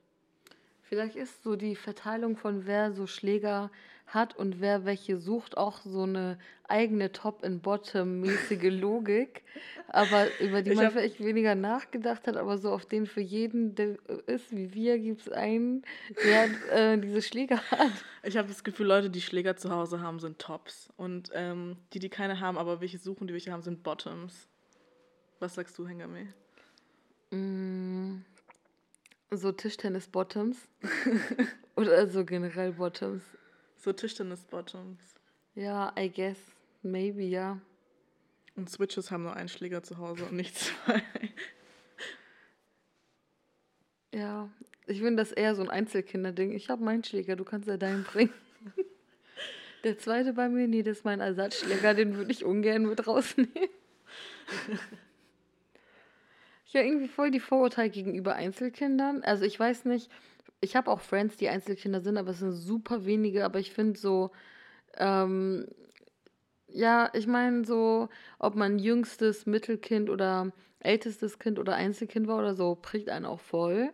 Vielleicht 0.90 1.16
ist 1.18 1.44
so 1.44 1.56
die 1.56 1.76
Verteilung 1.76 2.38
von 2.38 2.66
wer 2.66 2.94
so 2.94 3.08
Schläger 3.08 3.72
hat 4.06 4.38
und 4.38 4.62
wer 4.62 4.86
welche 4.86 5.18
sucht 5.18 5.58
auch 5.58 5.82
so 5.82 6.04
eine 6.04 6.40
eigene 6.70 7.12
Top- 7.12 7.44
and 7.44 7.62
Bottom-mäßige 7.62 8.70
Logik, 8.72 9.44
aber 9.90 10.28
über 10.40 10.62
die 10.62 10.72
ich 10.72 10.78
man 10.78 10.92
vielleicht 10.92 11.20
weniger 11.20 11.56
nachgedacht 11.56 12.26
hat, 12.26 12.38
aber 12.38 12.58
so 12.58 12.72
auf 12.72 12.86
den 12.86 13.06
für 13.06 13.20
jeden, 13.20 13.76
der 13.76 13.98
ist 14.28 14.56
wie 14.56 14.74
wir, 14.74 14.98
gibt 14.98 15.22
es 15.22 15.30
einen, 15.30 15.84
der 16.24 16.94
äh, 16.94 16.98
diese 16.98 17.22
Schläger 17.22 17.58
hat. 17.70 17.92
Ich 18.24 18.38
habe 18.38 18.48
das 18.48 18.64
Gefühl, 18.64 18.88
Leute, 18.88 19.10
die 19.10 19.22
Schläger 19.22 19.58
zu 19.58 19.70
Hause 19.70 20.02
haben, 20.02 20.20
sind 20.20 20.40
Tops 20.40 20.90
und 20.96 21.32
ähm, 21.34 21.76
die, 21.94 22.00
die 22.00 22.10
keine 22.10 22.40
haben, 22.40 22.58
aber 22.58 22.80
welche 22.80 22.98
suchen, 22.98 23.28
die 23.28 23.34
welche 23.34 23.52
haben, 23.52 23.62
sind 23.62 23.84
Bottoms. 23.84 24.48
Was 25.40 25.56
sagst 25.56 25.78
du, 25.78 25.86
Hengame? 25.86 26.34
Mm. 27.32 28.22
So 29.32 29.52
Tischtennis-Bottoms. 29.52 30.58
Oder 31.76 32.08
so 32.08 32.24
generell 32.24 32.72
Bottoms. 32.74 33.24
So 33.76 33.92
Tischtennis-Bottoms. 33.92 35.00
Ja, 35.56 35.94
I 35.98 36.10
guess. 36.10 36.38
Maybe, 36.82 37.24
ja. 37.24 37.60
Und 38.56 38.70
Switches 38.70 39.12
haben 39.12 39.24
nur 39.24 39.36
einen 39.36 39.50
Schläger 39.50 39.84
zu 39.84 39.98
Hause 39.98 40.26
und 40.26 40.34
nicht 40.34 40.56
zwei. 40.58 41.04
Ja, 44.14 44.50
ich 44.88 45.00
finde 45.00 45.22
das 45.22 45.32
eher 45.32 45.54
so 45.56 45.62
ein 45.62 45.70
Einzelkinderding. 45.70 46.54
Ich 46.54 46.70
habe 46.70 46.84
meinen 46.84 47.04
Schläger, 47.04 47.36
du 47.36 47.44
kannst 47.44 47.68
ja 47.68 47.78
deinen 47.78 48.04
bringen. 48.04 48.34
Der 49.84 50.00
zweite 50.00 50.34
bei 50.34 50.50
mir, 50.50 50.68
nee, 50.68 50.82
das 50.82 51.00
ist 51.00 51.06
mein 51.06 51.20
Ersatzschläger, 51.20 51.94
den 51.94 52.16
würde 52.16 52.32
ich 52.32 52.44
ungern 52.44 52.86
mit 52.86 53.06
rausnehmen. 53.06 53.70
Ich 56.68 56.76
habe 56.76 56.86
irgendwie 56.86 57.08
voll 57.08 57.32
die 57.32 57.40
Vorurteile 57.40 57.90
gegenüber 57.90 58.36
Einzelkindern. 58.36 59.24
Also 59.24 59.46
ich 59.46 59.58
weiß 59.58 59.86
nicht, 59.86 60.12
ich 60.60 60.76
habe 60.76 60.92
auch 60.92 61.00
Friends, 61.00 61.38
die 61.38 61.48
Einzelkinder 61.48 62.02
sind, 62.02 62.18
aber 62.18 62.32
es 62.32 62.40
sind 62.40 62.52
super 62.52 63.06
wenige. 63.06 63.46
Aber 63.46 63.60
ich 63.60 63.72
finde 63.72 63.98
so, 63.98 64.32
ähm, 64.98 65.66
ja, 66.68 67.10
ich 67.14 67.26
meine 67.26 67.64
so, 67.66 68.10
ob 68.40 68.56
man 68.56 68.80
jüngstes 68.80 69.46
Mittelkind 69.46 70.10
oder 70.10 70.52
ältestes 70.80 71.40
Kind 71.40 71.58
oder 71.58 71.76
Einzelkind 71.76 72.28
war 72.28 72.40
oder 72.40 72.54
so, 72.54 72.76
prägt 72.76 73.10
einen 73.10 73.26
auch 73.26 73.40
voll. 73.40 73.92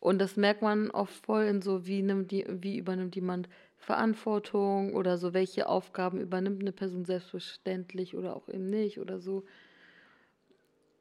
Und 0.00 0.18
das 0.18 0.36
merkt 0.36 0.62
man 0.62 0.90
oft 0.90 1.24
voll 1.24 1.44
in 1.44 1.62
so, 1.62 1.86
wie, 1.86 2.02
nimmt 2.02 2.32
die, 2.32 2.44
wie 2.48 2.78
übernimmt 2.78 3.14
jemand 3.14 3.48
Verantwortung 3.76 4.94
oder 4.94 5.16
so, 5.16 5.32
welche 5.32 5.68
Aufgaben 5.68 6.20
übernimmt 6.20 6.60
eine 6.62 6.72
Person 6.72 7.04
selbstverständlich 7.04 8.16
oder 8.16 8.34
auch 8.34 8.48
eben 8.48 8.68
nicht 8.68 8.98
oder 8.98 9.20
so. 9.20 9.44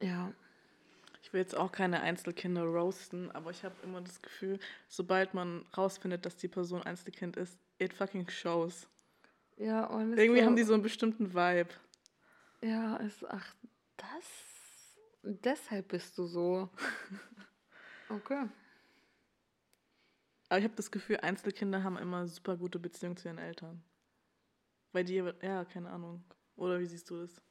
Ja. 0.01 0.31
Will 1.35 1.41
jetzt 1.41 1.57
auch 1.57 1.73
keine 1.73 1.99
Einzelkinder 1.99 2.63
roasten, 2.63 3.29
aber 3.31 3.51
ich 3.51 3.65
habe 3.65 3.75
immer 3.83 3.99
das 3.99 4.21
Gefühl, 4.21 4.57
sobald 4.87 5.33
man 5.33 5.65
rausfindet, 5.75 6.25
dass 6.25 6.37
die 6.37 6.47
Person 6.47 6.81
Einzelkind 6.81 7.35
ist, 7.35 7.59
it 7.77 7.93
fucking 7.93 8.29
shows. 8.29 8.87
Ja, 9.57 9.83
und 9.87 10.17
Irgendwie 10.17 10.45
haben 10.45 10.55
die 10.55 10.63
so 10.63 10.73
einen 10.73 10.81
bestimmten 10.81 11.33
Vibe. 11.33 11.71
Ja, 12.61 12.95
ist, 12.95 13.25
ach, 13.25 13.53
das, 13.97 14.95
deshalb 15.23 15.89
bist 15.89 16.17
du 16.17 16.25
so. 16.25 16.69
Okay. 18.07 18.47
Aber 20.47 20.59
ich 20.59 20.63
habe 20.63 20.75
das 20.75 20.89
Gefühl, 20.89 21.17
Einzelkinder 21.17 21.83
haben 21.83 21.97
immer 21.97 22.27
super 22.27 22.55
gute 22.55 22.79
Beziehungen 22.79 23.17
zu 23.17 23.27
ihren 23.27 23.39
Eltern. 23.39 23.83
Bei 24.93 25.03
dir, 25.03 25.35
ja, 25.41 25.65
keine 25.65 25.89
Ahnung. 25.89 26.23
Oder 26.55 26.79
wie 26.79 26.85
siehst 26.85 27.09
du 27.09 27.19
das? 27.19 27.41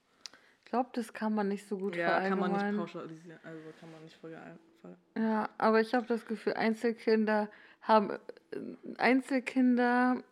Ich 0.74 0.76
glaube, 0.76 0.90
das 0.94 1.12
kann 1.12 1.32
man 1.36 1.46
nicht 1.46 1.68
so 1.68 1.78
gut 1.78 1.94
Ja, 1.94 2.28
kann 2.28 2.36
man 2.36 2.50
nicht 2.50 2.76
pauschalisieren. 2.76 3.38
Also 3.44 3.60
kann 3.78 3.92
man 3.92 4.02
nicht 4.02 4.16
voll. 4.16 4.36
Ja, 5.16 5.48
aber 5.56 5.80
ich 5.80 5.94
habe 5.94 6.04
das 6.08 6.26
Gefühl, 6.26 6.54
Einzelkinder 6.54 7.48
haben. 7.80 8.10
Äh, 8.10 8.18
Einzelkinder 8.98 10.24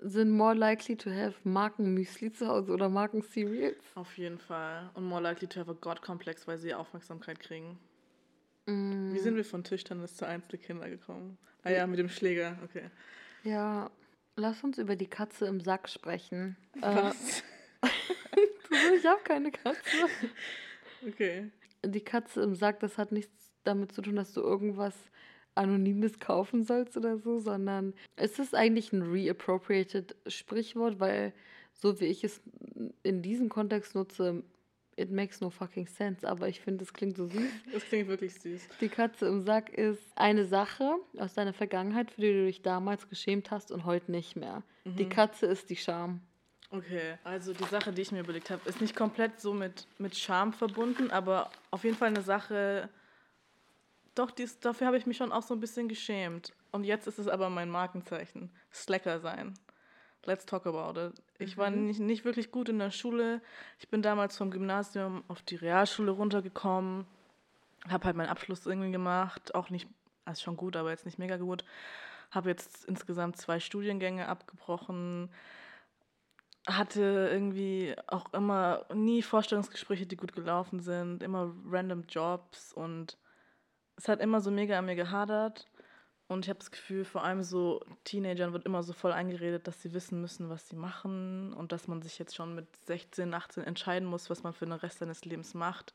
sind 0.00 0.32
more 0.32 0.54
likely 0.54 0.96
to 0.96 1.08
have 1.08 1.34
Markenmüsli 1.44 2.30
zu 2.30 2.46
Hause 2.46 2.72
oder 2.72 2.90
Marken-Cereals. 2.90 3.82
Auf 3.94 4.18
jeden 4.18 4.38
Fall. 4.38 4.90
Und 4.92 5.04
more 5.04 5.22
likely 5.22 5.48
to 5.48 5.60
have 5.60 5.70
a 5.70 5.74
God-Komplex, 5.80 6.46
weil 6.46 6.58
sie 6.58 6.74
Aufmerksamkeit 6.74 7.40
kriegen. 7.40 7.78
Mm. 8.66 9.14
Wie 9.14 9.18
sind 9.18 9.36
wir 9.36 9.46
von 9.46 9.64
Tischtennis 9.64 10.14
zu 10.14 10.26
Einzelkinder 10.26 10.90
gekommen? 10.90 11.38
Ah 11.62 11.70
ja, 11.70 11.86
mit 11.86 11.98
dem 11.98 12.10
Schläger, 12.10 12.58
okay. 12.62 12.90
Ja, 13.44 13.90
lass 14.34 14.62
uns 14.62 14.76
über 14.76 14.94
die 14.94 15.08
Katze 15.08 15.46
im 15.46 15.60
Sack 15.60 15.88
sprechen. 15.88 16.58
Was? 16.82 17.40
Äh, 17.40 17.42
ich 18.96 19.06
habe 19.06 19.20
keine 19.24 19.50
Katze. 19.50 19.80
Okay. 21.06 21.50
Die 21.84 22.00
Katze 22.00 22.42
im 22.42 22.54
Sack, 22.54 22.80
das 22.80 22.98
hat 22.98 23.12
nichts 23.12 23.32
damit 23.64 23.92
zu 23.92 24.02
tun, 24.02 24.16
dass 24.16 24.32
du 24.32 24.40
irgendwas 24.40 24.94
Anonymes 25.54 26.18
kaufen 26.18 26.64
sollst 26.64 26.96
oder 26.96 27.18
so, 27.18 27.38
sondern 27.38 27.94
es 28.16 28.38
ist 28.38 28.54
eigentlich 28.54 28.92
ein 28.92 29.02
reappropriated 29.02 30.14
Sprichwort, 30.26 31.00
weil 31.00 31.32
so 31.72 32.00
wie 32.00 32.06
ich 32.06 32.24
es 32.24 32.40
in 33.02 33.22
diesem 33.22 33.48
Kontext 33.48 33.94
nutze, 33.94 34.42
it 34.96 35.10
makes 35.10 35.40
no 35.40 35.50
fucking 35.50 35.86
sense, 35.86 36.26
aber 36.26 36.48
ich 36.48 36.60
finde, 36.60 36.84
es 36.84 36.92
klingt 36.92 37.16
so 37.16 37.26
süß. 37.26 37.50
Das 37.72 37.84
klingt 37.84 38.08
wirklich 38.08 38.34
süß. 38.34 38.68
Die 38.80 38.88
Katze 38.88 39.26
im 39.26 39.42
Sack 39.42 39.70
ist 39.70 40.02
eine 40.14 40.46
Sache 40.46 40.96
aus 41.18 41.34
deiner 41.34 41.52
Vergangenheit, 41.52 42.10
für 42.10 42.22
die 42.22 42.32
du 42.32 42.46
dich 42.46 42.62
damals 42.62 43.08
geschämt 43.08 43.50
hast 43.50 43.70
und 43.70 43.84
heute 43.84 44.10
nicht 44.10 44.36
mehr. 44.36 44.62
Mhm. 44.84 44.96
Die 44.96 45.08
Katze 45.08 45.46
ist 45.46 45.70
die 45.70 45.76
Scham. 45.76 46.20
Okay, 46.70 47.16
also 47.22 47.52
die 47.52 47.64
Sache, 47.64 47.92
die 47.92 48.02
ich 48.02 48.12
mir 48.12 48.20
überlegt 48.20 48.50
habe, 48.50 48.68
ist 48.68 48.80
nicht 48.80 48.96
komplett 48.96 49.40
so 49.40 49.54
mit, 49.54 49.86
mit 49.98 50.16
Scham 50.16 50.52
verbunden, 50.52 51.10
aber 51.10 51.50
auf 51.70 51.84
jeden 51.84 51.96
Fall 51.96 52.08
eine 52.08 52.22
Sache, 52.22 52.88
doch, 54.16 54.30
dies, 54.30 54.58
dafür 54.58 54.86
habe 54.88 54.96
ich 54.96 55.06
mich 55.06 55.18
schon 55.18 55.30
auch 55.30 55.42
so 55.42 55.54
ein 55.54 55.60
bisschen 55.60 55.88
geschämt. 55.88 56.52
Und 56.72 56.84
jetzt 56.84 57.06
ist 57.06 57.18
es 57.18 57.28
aber 57.28 57.50
mein 57.50 57.70
Markenzeichen. 57.70 58.50
Slacker 58.72 59.20
sein. 59.20 59.54
Let's 60.24 60.46
talk 60.46 60.66
about 60.66 60.98
it. 60.98 61.22
Ich 61.38 61.56
mhm. 61.56 61.60
war 61.60 61.70
nicht, 61.70 62.00
nicht 62.00 62.24
wirklich 62.24 62.50
gut 62.50 62.68
in 62.68 62.78
der 62.78 62.90
Schule. 62.90 63.42
Ich 63.78 63.88
bin 63.88 64.02
damals 64.02 64.36
vom 64.36 64.50
Gymnasium 64.50 65.22
auf 65.28 65.42
die 65.42 65.56
Realschule 65.56 66.10
runtergekommen. 66.10 67.06
Habe 67.88 68.06
halt 68.06 68.16
meinen 68.16 68.30
Abschluss 68.30 68.66
irgendwie 68.66 68.90
gemacht. 68.90 69.54
Auch 69.54 69.68
nicht, 69.68 69.86
also 70.24 70.42
schon 70.42 70.56
gut, 70.56 70.76
aber 70.76 70.90
jetzt 70.90 71.04
nicht 71.04 71.18
mega 71.18 71.36
gut. 71.36 71.64
Habe 72.30 72.48
jetzt 72.48 72.86
insgesamt 72.86 73.36
zwei 73.36 73.60
Studiengänge 73.60 74.28
abgebrochen. 74.28 75.30
Hatte 76.66 77.28
irgendwie 77.30 77.94
auch 78.08 78.32
immer 78.32 78.86
nie 78.92 79.22
Vorstellungsgespräche, 79.22 80.06
die 80.06 80.16
gut 80.16 80.34
gelaufen 80.34 80.80
sind. 80.80 81.22
Immer 81.22 81.54
random 81.68 82.04
Jobs 82.08 82.72
und 82.72 83.16
es 83.96 84.08
hat 84.08 84.20
immer 84.20 84.40
so 84.40 84.50
mega 84.50 84.78
an 84.78 84.86
mir 84.86 84.96
gehadert. 84.96 85.68
Und 86.28 86.44
ich 86.44 86.48
habe 86.48 86.58
das 86.58 86.72
Gefühl, 86.72 87.04
vor 87.04 87.22
allem 87.22 87.44
so 87.44 87.84
Teenagern 88.02 88.52
wird 88.52 88.66
immer 88.66 88.82
so 88.82 88.92
voll 88.92 89.12
eingeredet, 89.12 89.68
dass 89.68 89.80
sie 89.80 89.94
wissen 89.94 90.20
müssen, 90.20 90.50
was 90.50 90.68
sie 90.68 90.74
machen 90.74 91.52
und 91.52 91.70
dass 91.70 91.86
man 91.86 92.02
sich 92.02 92.18
jetzt 92.18 92.34
schon 92.34 92.54
mit 92.54 92.66
16, 92.86 93.32
18 93.32 93.62
entscheiden 93.62 94.08
muss, 94.08 94.28
was 94.28 94.42
man 94.42 94.52
für 94.52 94.66
den 94.66 94.72
Rest 94.72 94.98
seines 94.98 95.24
Lebens 95.24 95.54
macht. 95.54 95.94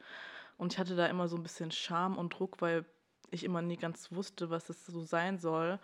Und 0.57 0.73
ich 0.73 0.79
hatte 0.79 0.95
da 0.95 1.07
immer 1.07 1.27
so 1.27 1.35
ein 1.35 1.43
bisschen 1.43 1.71
Scham 1.71 2.17
und 2.17 2.29
Druck, 2.29 2.61
weil 2.61 2.85
ich 3.29 3.43
immer 3.43 3.61
nie 3.61 3.77
ganz 3.77 4.11
wusste, 4.11 4.49
was 4.49 4.69
es 4.69 4.85
so 4.85 5.01
sein 5.01 5.37
soll. 5.37 5.79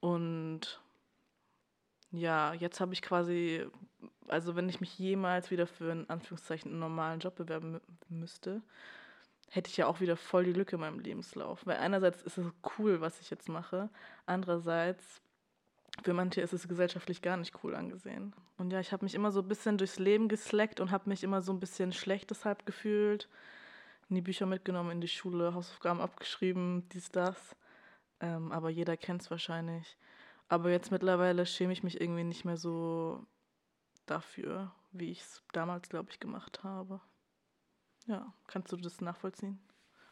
Und 0.00 0.80
ja, 2.12 2.54
jetzt 2.54 2.80
habe 2.80 2.92
ich 2.92 3.02
quasi, 3.02 3.66
also 4.28 4.56
wenn 4.56 4.68
ich 4.68 4.80
mich 4.80 4.98
jemals 4.98 5.50
wieder 5.50 5.66
für 5.66 5.90
in 5.92 6.08
Anführungszeichen 6.08 6.70
einen 6.70 6.80
normalen 6.80 7.20
Job 7.20 7.34
bewerben 7.36 7.80
müsste, 8.08 8.62
hätte 9.50 9.68
ich 9.68 9.76
ja 9.76 9.86
auch 9.86 10.00
wieder 10.00 10.16
voll 10.16 10.44
die 10.44 10.52
Lücke 10.52 10.76
in 10.76 10.80
meinem 10.80 11.00
Lebenslauf. 11.00 11.66
Weil 11.66 11.76
einerseits 11.76 12.22
ist 12.22 12.38
es 12.38 12.46
cool, 12.78 13.00
was 13.00 13.20
ich 13.20 13.30
jetzt 13.30 13.48
mache, 13.48 13.90
andererseits 14.26 15.20
für 16.02 16.14
manche 16.14 16.40
ist 16.40 16.54
es 16.54 16.66
gesellschaftlich 16.66 17.20
gar 17.20 17.36
nicht 17.36 17.62
cool 17.62 17.74
angesehen. 17.74 18.32
Und 18.56 18.72
ja, 18.72 18.80
ich 18.80 18.92
habe 18.92 19.04
mich 19.04 19.14
immer 19.14 19.30
so 19.30 19.40
ein 19.40 19.48
bisschen 19.48 19.76
durchs 19.76 19.98
Leben 19.98 20.28
gesleckt 20.28 20.80
und 20.80 20.90
habe 20.90 21.08
mich 21.08 21.22
immer 21.22 21.42
so 21.42 21.52
ein 21.52 21.60
bisschen 21.60 21.92
schlecht 21.92 22.30
deshalb 22.30 22.64
gefühlt. 22.64 23.28
In 24.08 24.16
die 24.16 24.22
Bücher 24.22 24.46
mitgenommen, 24.46 24.90
in 24.90 25.00
die 25.00 25.08
Schule, 25.08 25.54
Hausaufgaben 25.54 26.00
abgeschrieben, 26.00 26.88
dies, 26.90 27.10
das. 27.10 27.54
Ähm, 28.20 28.52
aber 28.52 28.70
jeder 28.70 28.96
kennt 28.96 29.22
es 29.22 29.30
wahrscheinlich. 29.30 29.98
Aber 30.48 30.70
jetzt 30.70 30.90
mittlerweile 30.90 31.44
schäme 31.46 31.72
ich 31.72 31.82
mich 31.82 32.00
irgendwie 32.00 32.24
nicht 32.24 32.44
mehr 32.44 32.56
so 32.56 33.24
dafür, 34.06 34.72
wie 34.92 35.10
ich 35.10 35.20
es 35.20 35.42
damals, 35.52 35.88
glaube 35.88 36.10
ich, 36.10 36.20
gemacht 36.20 36.62
habe. 36.62 37.00
Ja, 38.06 38.32
kannst 38.46 38.72
du 38.72 38.76
das 38.76 39.00
nachvollziehen? 39.00 39.58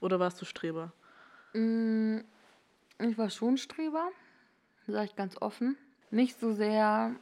Oder 0.00 0.20
warst 0.20 0.40
du 0.40 0.44
Streber? 0.44 0.92
Mm, 1.52 2.18
ich 2.98 3.18
war 3.18 3.30
schon 3.30 3.56
Streber, 3.56 4.10
sage 4.86 5.06
ich 5.06 5.16
ganz 5.16 5.36
offen. 5.40 5.76
Nicht 6.10 6.38
so 6.38 6.52
sehr, 6.52 7.16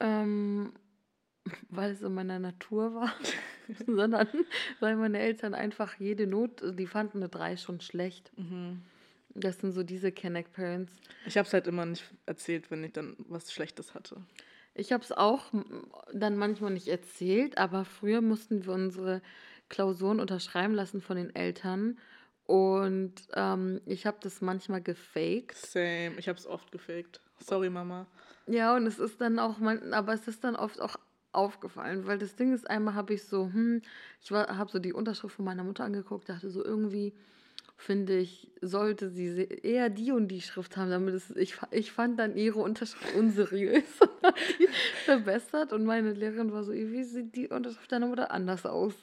ähm, 0.00 0.72
weil 1.70 1.92
es 1.92 2.02
in 2.02 2.14
meiner 2.14 2.38
Natur 2.38 2.94
war, 2.94 3.14
sondern 3.86 4.28
weil 4.80 4.96
meine 4.96 5.18
Eltern 5.18 5.54
einfach 5.54 5.94
jede 5.94 6.26
Not, 6.26 6.62
die 6.78 6.86
fanden 6.86 7.18
eine 7.18 7.28
3 7.28 7.56
schon 7.56 7.80
schlecht. 7.80 8.32
Mhm. 8.36 8.82
Das 9.34 9.58
sind 9.58 9.72
so 9.72 9.82
diese 9.82 10.12
Connect 10.12 10.54
Parents. 10.54 10.92
Ich 11.26 11.36
habe 11.36 11.46
es 11.46 11.52
halt 11.52 11.66
immer 11.66 11.84
nicht 11.84 12.04
erzählt, 12.24 12.70
wenn 12.70 12.82
ich 12.82 12.92
dann 12.92 13.16
was 13.18 13.52
Schlechtes 13.52 13.94
hatte. 13.94 14.16
Ich 14.76 14.92
habe 14.92 15.02
es 15.02 15.12
auch 15.12 15.52
dann 16.12 16.36
manchmal 16.36 16.70
nicht 16.70 16.88
erzählt, 16.88 17.56
aber 17.56 17.84
früher 17.84 18.20
mussten 18.20 18.66
wir 18.66 18.74
unsere 18.74 19.22
Klausuren 19.68 20.20
unterschreiben 20.20 20.74
lassen 20.74 21.00
von 21.00 21.16
den 21.16 21.34
Eltern. 21.34 21.98
Und 22.44 23.14
ähm, 23.34 23.80
ich 23.86 24.06
habe 24.06 24.18
das 24.20 24.40
manchmal 24.40 24.82
gefaked. 24.82 25.56
Same, 25.56 26.12
ich 26.18 26.28
habe 26.28 26.38
es 26.38 26.46
oft 26.46 26.70
gefaked. 26.70 27.20
Sorry, 27.40 27.70
Mama. 27.70 28.06
Ja, 28.46 28.76
und 28.76 28.86
es 28.86 28.98
ist 28.98 29.20
dann 29.20 29.38
auch, 29.38 29.58
man, 29.58 29.92
aber 29.94 30.12
es 30.12 30.28
ist 30.28 30.44
dann 30.44 30.54
oft 30.54 30.80
auch 30.80 30.96
aufgefallen, 31.32 32.06
weil 32.06 32.18
das 32.18 32.36
Ding 32.36 32.54
ist, 32.54 32.68
einmal 32.68 32.94
habe 32.94 33.14
ich 33.14 33.24
so, 33.24 33.44
hm, 33.46 33.82
ich 34.22 34.30
habe 34.30 34.70
so 34.70 34.78
die 34.78 34.92
Unterschrift 34.92 35.36
von 35.36 35.44
meiner 35.44 35.64
Mutter 35.64 35.84
angeguckt, 35.84 36.28
dachte 36.28 36.50
so 36.50 36.64
irgendwie, 36.64 37.14
finde 37.76 38.18
ich, 38.18 38.48
sollte 38.62 39.10
sie 39.10 39.44
eher 39.62 39.90
die 39.90 40.10
und 40.10 40.28
die 40.28 40.40
Schrift 40.40 40.76
haben, 40.76 40.90
damit 40.90 41.14
es, 41.14 41.30
ich, 41.36 41.56
ich 41.70 41.92
fand 41.92 42.18
dann 42.18 42.36
ihre 42.36 42.58
Unterschrift 42.60 43.14
unseriös 43.14 43.84
und 44.00 44.34
verbessert 45.04 45.72
und 45.72 45.84
meine 45.84 46.12
Lehrerin 46.12 46.52
war 46.52 46.64
so, 46.64 46.72
wie 46.72 47.04
sieht 47.04 47.36
die 47.36 47.48
Unterschrift 47.48 47.92
deiner 47.92 48.06
Mutter 48.06 48.30
anders 48.30 48.64
aus? 48.64 48.94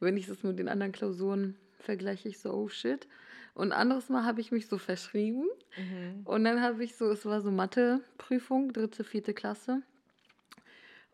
Wenn 0.00 0.16
ich 0.16 0.26
das 0.26 0.42
mit 0.42 0.58
den 0.58 0.68
anderen 0.68 0.92
Klausuren 0.92 1.56
vergleiche, 1.78 2.28
ich 2.28 2.38
so, 2.38 2.52
oh 2.52 2.68
shit. 2.68 3.06
Und 3.54 3.72
anderes 3.72 4.08
Mal 4.08 4.24
habe 4.24 4.40
ich 4.40 4.52
mich 4.52 4.68
so 4.68 4.78
verschrieben 4.78 5.46
mhm. 5.76 6.22
und 6.24 6.44
dann 6.44 6.62
habe 6.62 6.82
ich 6.82 6.96
so, 6.96 7.10
es 7.10 7.24
war 7.26 7.40
so 7.40 7.50
Mathe-Prüfung, 7.50 8.72
dritte, 8.72 9.04
vierte 9.04 9.34
Klasse. 9.34 9.82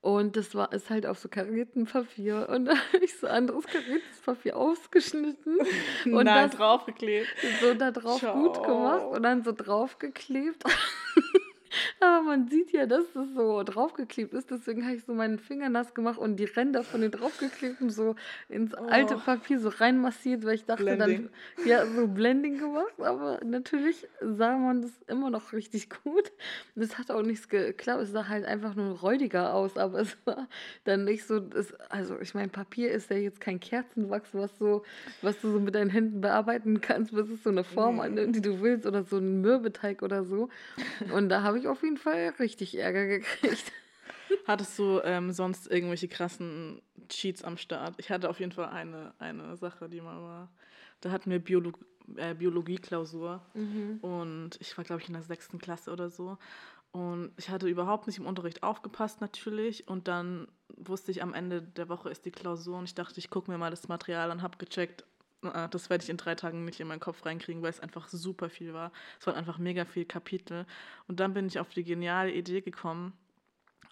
Und 0.00 0.36
das 0.36 0.54
war 0.54 0.72
ist 0.72 0.88
halt 0.88 1.04
auf 1.04 1.18
so 1.18 1.28
kariertem 1.28 1.86
Papier. 1.86 2.48
Und 2.48 2.64
da 2.66 2.76
habe 2.76 3.04
ich 3.04 3.18
so 3.18 3.26
anderes 3.26 3.66
kariertes 3.66 4.20
Papier 4.24 4.56
ausgeschnitten. 4.56 5.58
Und 6.04 6.24
Nein, 6.24 6.48
das 6.48 6.56
draufgeklebt. 6.56 7.28
so 7.60 7.74
da 7.74 7.90
drauf 7.90 8.20
gut 8.20 8.62
gemacht 8.62 9.00
Ciao. 9.00 9.14
und 9.14 9.22
dann 9.22 9.42
so 9.42 9.52
draufgeklebt. 9.52 10.62
Aber 12.00 12.22
man 12.26 12.48
sieht 12.48 12.72
ja, 12.72 12.86
dass 12.86 13.04
das 13.14 13.26
so 13.34 13.62
draufgeklebt 13.62 14.32
ist. 14.34 14.50
Deswegen 14.50 14.84
habe 14.84 14.96
ich 14.96 15.04
so 15.04 15.14
meinen 15.14 15.38
Finger 15.38 15.68
nass 15.68 15.94
gemacht 15.94 16.18
und 16.18 16.36
die 16.36 16.44
Ränder 16.44 16.82
von 16.82 17.00
den 17.00 17.10
draufgeklebten 17.10 17.90
so 17.90 18.14
ins 18.48 18.74
alte 18.74 19.16
Oh. 19.16 19.20
Papier 19.20 19.58
so 19.58 19.68
reinmassiert, 19.68 20.44
weil 20.44 20.54
ich 20.54 20.64
dachte 20.64 20.82
Blending. 20.84 21.30
dann, 21.56 21.66
ja, 21.66 21.86
so 21.86 22.06
Blending 22.06 22.58
gemacht. 22.58 22.92
Aber 22.98 23.40
natürlich 23.44 24.06
sah 24.20 24.56
man 24.56 24.82
das 24.82 24.92
immer 25.06 25.30
noch 25.30 25.52
richtig 25.52 25.88
gut. 26.04 26.32
Das 26.74 26.98
hat 26.98 27.10
auch 27.10 27.22
nichts 27.22 27.48
geklappt. 27.48 28.02
Es 28.02 28.10
sah 28.12 28.28
halt 28.28 28.44
einfach 28.44 28.74
nur 28.74 28.98
räudiger 29.00 29.54
aus, 29.54 29.76
aber 29.76 30.00
es 30.00 30.16
war 30.24 30.48
dann 30.84 31.04
nicht 31.04 31.24
so, 31.26 31.40
es, 31.54 31.74
also 31.90 32.18
ich 32.20 32.34
meine, 32.34 32.48
Papier 32.48 32.90
ist 32.90 33.10
ja 33.10 33.16
jetzt 33.16 33.40
kein 33.40 33.60
Kerzenwachs, 33.60 34.30
was 34.32 34.56
so, 34.58 34.82
was 35.22 35.40
du 35.40 35.50
so 35.52 35.60
mit 35.60 35.74
deinen 35.74 35.90
Händen 35.90 36.20
bearbeiten 36.20 36.80
kannst, 36.80 37.12
bis 37.12 37.28
es 37.30 37.42
so 37.42 37.50
eine 37.50 37.64
Form 37.64 38.00
annimmt, 38.00 38.36
die 38.36 38.40
du 38.42 38.60
willst, 38.60 38.86
oder 38.86 39.02
so 39.04 39.18
ein 39.18 39.40
Mürbeteig 39.40 40.02
oder 40.02 40.24
so. 40.24 40.48
Und 41.12 41.28
da 41.28 41.42
habe 41.42 41.58
ich 41.58 41.65
auf 41.66 41.82
jeden 41.82 41.96
Fall 41.96 42.34
richtig 42.38 42.78
Ärger 42.78 43.06
gekriegt. 43.06 43.72
Hattest 44.46 44.78
du 44.78 45.00
ähm, 45.04 45.32
sonst 45.32 45.70
irgendwelche 45.70 46.08
krassen 46.08 46.82
Cheats 47.08 47.42
am 47.44 47.56
Start? 47.56 47.94
Ich 47.98 48.10
hatte 48.10 48.28
auf 48.28 48.40
jeden 48.40 48.52
Fall 48.52 48.68
eine, 48.68 49.14
eine 49.18 49.56
Sache, 49.56 49.88
die 49.88 50.00
mal 50.00 50.20
war. 50.20 50.52
Da 51.00 51.10
hatten 51.10 51.30
wir 51.30 51.38
Biolo 51.38 51.72
äh, 52.16 52.34
Biologie-Klausur 52.34 53.42
und 54.02 54.50
ich 54.60 54.76
war, 54.76 54.84
glaube 54.84 55.02
ich, 55.02 55.08
in 55.08 55.14
der 55.14 55.22
sechsten 55.22 55.58
Klasse 55.58 55.90
oder 55.90 56.08
so. 56.08 56.38
Und 56.92 57.32
ich 57.36 57.50
hatte 57.50 57.68
überhaupt 57.68 58.06
nicht 58.06 58.18
im 58.18 58.26
Unterricht 58.26 58.62
aufgepasst 58.62 59.20
natürlich. 59.20 59.86
Und 59.86 60.08
dann 60.08 60.48
wusste 60.76 61.10
ich, 61.10 61.22
am 61.22 61.34
Ende 61.34 61.60
der 61.60 61.88
Woche 61.88 62.08
ist 62.08 62.24
die 62.24 62.30
Klausur 62.30 62.78
und 62.78 62.84
ich 62.84 62.94
dachte, 62.94 63.18
ich 63.18 63.28
gucke 63.28 63.50
mir 63.50 63.58
mal 63.58 63.70
das 63.70 63.88
Material 63.88 64.30
an, 64.30 64.40
habe 64.40 64.56
gecheckt, 64.56 65.04
äh, 65.54 65.68
das 65.68 65.90
werde 65.90 66.04
ich 66.04 66.10
in 66.10 66.16
drei 66.16 66.34
Tagen 66.34 66.64
nicht 66.64 66.80
in 66.80 66.88
meinen 66.88 67.00
Kopf 67.00 67.24
reinkriegen, 67.24 67.62
weil 67.62 67.70
es 67.70 67.80
einfach 67.80 68.08
super 68.08 68.48
viel 68.48 68.74
war. 68.74 68.92
Es 69.20 69.26
waren 69.26 69.36
einfach 69.36 69.58
mega 69.58 69.84
viele 69.84 70.06
Kapitel. 70.06 70.66
Und 71.08 71.20
dann 71.20 71.34
bin 71.34 71.46
ich 71.46 71.58
auf 71.58 71.70
die 71.70 71.84
geniale 71.84 72.32
Idee 72.32 72.60
gekommen, 72.60 73.12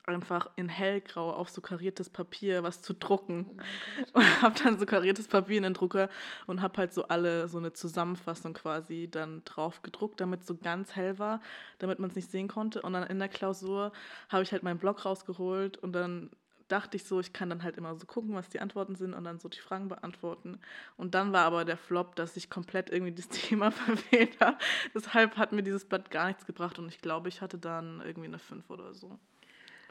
einfach 0.07 0.51
in 0.57 0.69
hellgrau 0.69 1.33
auf 1.33 1.49
so 1.49 1.61
kariertes 1.61 2.11
Papier 2.11 2.63
was 2.63 2.83
zu 2.83 2.95
drucken. 2.95 3.59
und 4.13 4.43
habe 4.43 4.55
dann 4.63 4.79
so 4.79 4.87
kariertes 4.87 5.29
Papier 5.29 5.57
in 5.57 5.63
den 5.63 5.75
Drucker 5.75 6.09
und 6.47 6.61
habe 6.63 6.77
halt 6.79 6.93
so 6.93 7.09
alle 7.09 7.49
so 7.49 7.59
eine 7.59 7.73
Zusammenfassung 7.73 8.53
quasi 8.53 9.09
dann 9.11 9.43
drauf 9.45 9.83
gedruckt, 9.83 10.21
damit 10.21 10.41
es 10.43 10.47
so 10.47 10.57
ganz 10.57 10.95
hell 10.95 11.19
war, 11.19 11.41
damit 11.79 11.99
man 11.99 12.11
es 12.11 12.17
nicht 12.17 12.31
sehen 12.31 12.49
konnte. 12.49 12.83
Und 12.83 12.93
dann 12.93 13.05
in 13.05 13.19
der 13.19 13.29
Klausur 13.29 13.93
habe 14.29 14.43
ich 14.43 14.53
halt 14.53 14.63
meinen 14.63 14.79
Block 14.79 15.05
rausgeholt 15.05 15.79
und 15.79 15.93
dann 15.93 16.31
dachte 16.69 16.97
ich 16.97 17.05
so, 17.05 17.21
ich 17.21 17.33
kann 17.33 17.51
dann 17.51 17.63
halt 17.63 17.77
immer 17.77 17.95
so 17.97 18.07
gucken, 18.07 18.35
was 18.35 18.49
die 18.49 18.61
Antworten 18.61 18.97
sind 18.97 19.15
und 19.15 19.25
dann 19.25 19.39
so 19.39 19.49
die 19.49 19.59
Fragen 19.59 19.89
beantworten. 19.89 20.59
Und 20.97 21.15
dann 21.15 21.33
war 21.33 21.45
aber 21.45 21.65
der 21.65 21.77
Flop, 21.77 22.17
dass 22.17 22.37
ich 22.37 22.51
komplett 22.51 22.91
irgendwie 22.91 23.13
das 23.13 23.29
Thema 23.29 23.71
verfehlt 23.71 24.39
habe. 24.41 24.59
Deshalb 24.95 25.37
hat 25.37 25.53
mir 25.53 25.63
dieses 25.63 25.85
Blatt 25.85 26.11
gar 26.11 26.29
nichts 26.29 26.47
gebracht 26.47 26.79
und 26.79 26.89
ich 26.89 27.01
glaube, 27.01 27.29
ich 27.29 27.41
hatte 27.41 27.59
dann 27.59 28.03
irgendwie 28.05 28.29
eine 28.29 28.39
5 28.39 28.71
oder 28.71 28.95
so. 28.95 29.19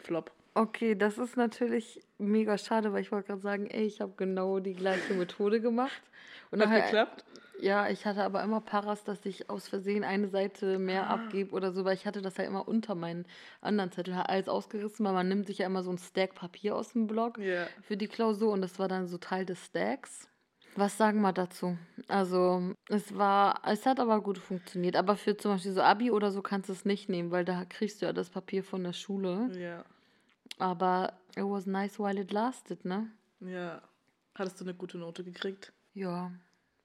Flop. 0.04 0.32
Okay, 0.56 0.96
das 0.96 1.18
ist 1.18 1.36
natürlich 1.36 2.02
mega 2.20 2.58
schade, 2.58 2.94
weil 2.94 3.02
ich 3.02 3.12
wollte 3.12 3.28
gerade 3.28 3.42
sagen, 3.42 3.68
ey, 3.68 3.86
ich 3.86 4.02
habe 4.02 4.14
genau 4.18 4.60
die 4.60 4.76
gleiche 4.76 5.14
Methode 5.16 5.60
gemacht. 5.62 6.02
Und 6.52 6.62
Hat 6.62 6.86
geklappt? 6.86 7.26
Ja, 7.60 7.88
ich 7.90 8.06
hatte 8.06 8.24
aber 8.24 8.44
immer 8.44 8.62
Paras, 8.62 9.04
dass 9.04 9.26
ich 9.26 9.50
aus 9.50 9.68
Versehen 9.68 10.04
eine 10.04 10.28
Seite 10.28 10.80
mehr 10.80 11.08
Ah. 11.10 11.14
abgebe 11.16 11.52
oder 11.56 11.72
so, 11.72 11.86
weil 11.86 11.94
ich 11.96 12.06
hatte 12.06 12.22
das 12.22 12.38
ja 12.38 12.44
immer 12.44 12.68
unter 12.68 12.96
meinen 12.96 13.26
anderen 13.62 13.92
Zettel 13.92 14.14
alles 14.16 14.50
ausgerissen, 14.50 15.06
weil 15.06 15.14
man 15.14 15.28
nimmt 15.30 15.46
sich 15.48 15.60
ja 15.60 15.68
immer 15.68 15.84
so 15.84 15.92
ein 15.92 15.98
Stack 15.98 16.36
Papier 16.36 16.76
aus 16.76 16.94
dem 16.94 17.08
Block 17.08 17.38
Ja. 17.38 17.68
für 17.84 17.96
die 17.96 18.08
Klausur 18.08 18.52
und 18.52 18.62
das 18.62 18.80
war 18.80 18.88
dann 18.88 19.08
so 19.08 19.18
Teil 19.18 19.46
des 19.46 19.66
Stacks. 19.66 20.28
Was 20.76 20.98
sagen 20.98 21.22
wir 21.22 21.32
dazu? 21.34 21.78
Also, 22.08 22.74
es 22.90 23.16
war, 23.16 23.62
es 23.68 23.86
hat 23.86 24.00
aber 24.00 24.22
gut 24.22 24.40
funktioniert. 24.40 24.96
Aber 24.96 25.16
für 25.16 25.38
zum 25.38 25.52
Beispiel 25.52 25.72
so 25.72 25.84
Abi 25.84 26.10
oder 26.10 26.32
so 26.32 26.42
kannst 26.42 26.68
du 26.68 26.74
es 26.74 26.84
nicht 26.84 27.10
nehmen, 27.10 27.30
weil 27.30 27.46
da 27.46 27.64
kriegst 27.66 28.02
du 28.02 28.08
ja 28.08 28.14
das 28.14 28.32
Papier 28.32 28.64
von 28.64 28.84
der 28.84 28.94
Schule. 28.94 29.52
Ja. 29.56 29.86
Aber 30.58 31.14
it 31.36 31.44
was 31.44 31.68
nice 31.68 32.00
while 32.00 32.20
it 32.20 32.32
lasted, 32.32 32.84
ne? 32.86 33.08
Ja. 33.40 33.84
Hattest 34.34 34.60
du 34.60 34.66
eine 34.66 34.74
gute 34.74 34.98
Note 34.98 35.24
gekriegt? 35.24 35.72
Ja, 35.94 36.32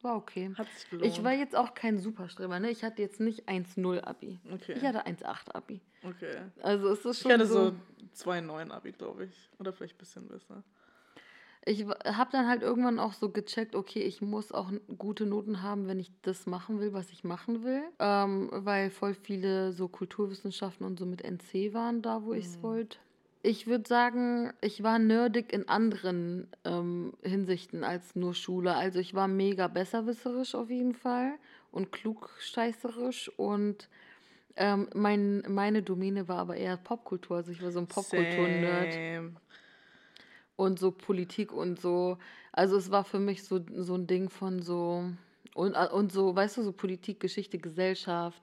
war 0.03 0.17
okay. 0.17 0.53
Hat 0.57 0.69
sich 0.71 0.91
gelohnt. 0.91 1.07
Ich 1.07 1.23
war 1.25 1.33
jetzt 1.33 1.57
auch 1.57 1.75
kein 1.75 1.99
Superstreber, 1.99 2.59
ne? 2.61 2.71
Ich 2.71 2.85
hatte 2.85 3.03
jetzt 3.03 3.21
nicht 3.21 3.49
1-0 3.49 4.01
Abi. 4.03 4.39
Okay. 4.53 4.75
Ich 4.77 4.83
hatte 4.85 5.07
1-8 5.07 5.55
Abi. 5.55 5.81
Okay. 6.03 6.37
Also 6.63 6.89
es 6.89 7.05
ist 7.05 7.17
Ich 7.17 7.23
schon 7.23 7.33
hatte 7.33 7.47
so. 7.47 7.71
so 8.15 8.31
2,9 8.31 8.71
Abi, 8.71 8.93
glaube 8.93 9.25
ich. 9.25 9.51
Oder 9.59 9.73
vielleicht 9.73 9.95
ein 9.97 9.99
bisschen 9.99 10.29
besser. 10.29 10.63
Ich 11.65 11.85
habe 11.87 12.31
dann 12.33 12.47
halt 12.49 12.63
irgendwann 12.63 12.99
auch 12.99 13.13
so 13.13 13.29
gecheckt, 13.31 13.75
okay, 13.75 14.01
ich 14.01 14.23
muss 14.23 14.53
auch 14.53 14.73
gute 14.97 15.27
Noten 15.27 15.61
haben, 15.63 15.87
wenn 15.87 15.99
ich 15.99 16.11
das 16.23 16.47
machen 16.47 16.81
will, 16.81 16.95
was 16.95 17.11
ich 17.11 17.25
machen 17.25 17.63
will. 17.63 17.83
Ähm, 17.99 18.49
weil 18.53 18.91
voll 18.91 19.13
viele 19.13 19.73
so 19.73 19.87
Kulturwissenschaften 19.89 20.87
und 20.87 20.99
so 20.99 21.05
mit 21.05 21.23
NC 21.23 21.75
waren 21.75 22.01
da, 22.01 22.23
wo 22.23 22.33
ich 22.33 22.47
es 22.47 22.63
wollte. 22.63 22.99
Ich 23.43 23.67
würde 23.67 23.89
sagen, 23.89 24.53
ich 24.61 24.83
war 24.83 24.99
nerdig 24.99 25.53
in 25.53 25.69
anderen 25.69 26.49
ähm, 26.65 27.13
Hinsichten 27.23 27.85
als 27.85 28.17
nur 28.17 28.35
Schule. 28.35 28.75
Also 28.75 28.99
ich 28.99 29.15
war 29.15 29.29
mega 29.29 29.69
besserwisserisch 29.69 30.55
auf 30.55 30.71
jeden 30.71 30.95
Fall 30.95 31.33
und 31.71 31.93
klugscheißerisch 31.93 33.31
und 33.37 33.89
ähm, 34.57 34.89
mein, 34.95 35.45
meine 35.49 35.83
Domäne 35.83 36.27
war 36.29 36.39
aber 36.39 36.57
eher 36.57 36.77
Popkultur. 36.77 37.37
Also 37.39 37.53
ich 37.53 37.63
war 37.63 37.71
so 37.71 37.79
ein 37.79 37.87
Popkultur-Nerd 37.87 38.99
und 40.57 40.79
so 40.81 40.91
Politik 40.91 41.53
und 41.53 41.81
so. 41.81 42.19
Also 42.53 42.77
es 42.77 42.91
war 42.91 43.05
für 43.05 43.21
mich 43.21 43.45
so, 43.45 43.61
so 43.77 43.95
ein 43.95 44.07
Ding 44.09 44.31
von 44.31 44.61
so 44.63 45.05
und, 45.55 45.75
und 45.77 46.13
so, 46.13 46.35
weißt 46.35 46.57
du, 46.59 46.63
so 46.63 46.73
Politik, 46.73 47.21
Geschichte, 47.21 47.59
Gesellschaft. 47.59 48.43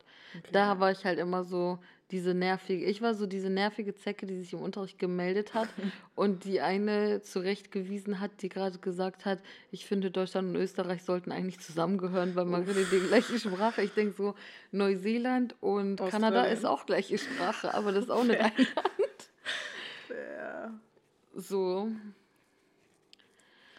Da 0.51 0.79
war 0.79 0.91
ich 0.91 1.05
halt 1.05 1.19
immer 1.19 1.43
so 1.43 1.79
diese 2.11 2.33
nervige, 2.33 2.85
ich 2.85 3.01
war 3.01 3.15
so 3.15 3.25
diese 3.25 3.49
nervige 3.49 3.95
Zecke, 3.95 4.25
die 4.25 4.37
sich 4.37 4.53
im 4.53 4.61
Unterricht 4.61 4.99
gemeldet 4.99 5.53
hat 5.53 5.69
und 6.15 6.43
die 6.45 6.61
eine 6.61 7.21
zurechtgewiesen 7.21 8.19
hat, 8.19 8.41
die 8.41 8.49
gerade 8.49 8.77
gesagt 8.77 9.25
hat, 9.25 9.39
ich 9.71 9.85
finde 9.85 10.11
Deutschland 10.11 10.49
und 10.49 10.55
Österreich 10.55 11.03
sollten 11.03 11.31
eigentlich 11.31 11.59
zusammengehören, 11.59 12.35
weil 12.35 12.45
man 12.45 12.63
redet 12.63 12.91
die 12.91 12.99
gleiche 12.99 13.39
Sprache. 13.39 13.81
Ich 13.81 13.93
denke 13.93 14.13
so, 14.15 14.35
Neuseeland 14.71 15.55
und 15.61 15.97
Kanada 15.97 16.41
Australien. 16.41 16.53
ist 16.53 16.65
auch 16.65 16.85
gleiche 16.85 17.17
Sprache, 17.17 17.73
aber 17.73 17.91
das 17.91 18.05
ist 18.05 18.11
auch 18.11 18.23
nicht 18.23 18.39
ein 18.39 18.51
Land. 18.55 19.29
So, 21.37 21.91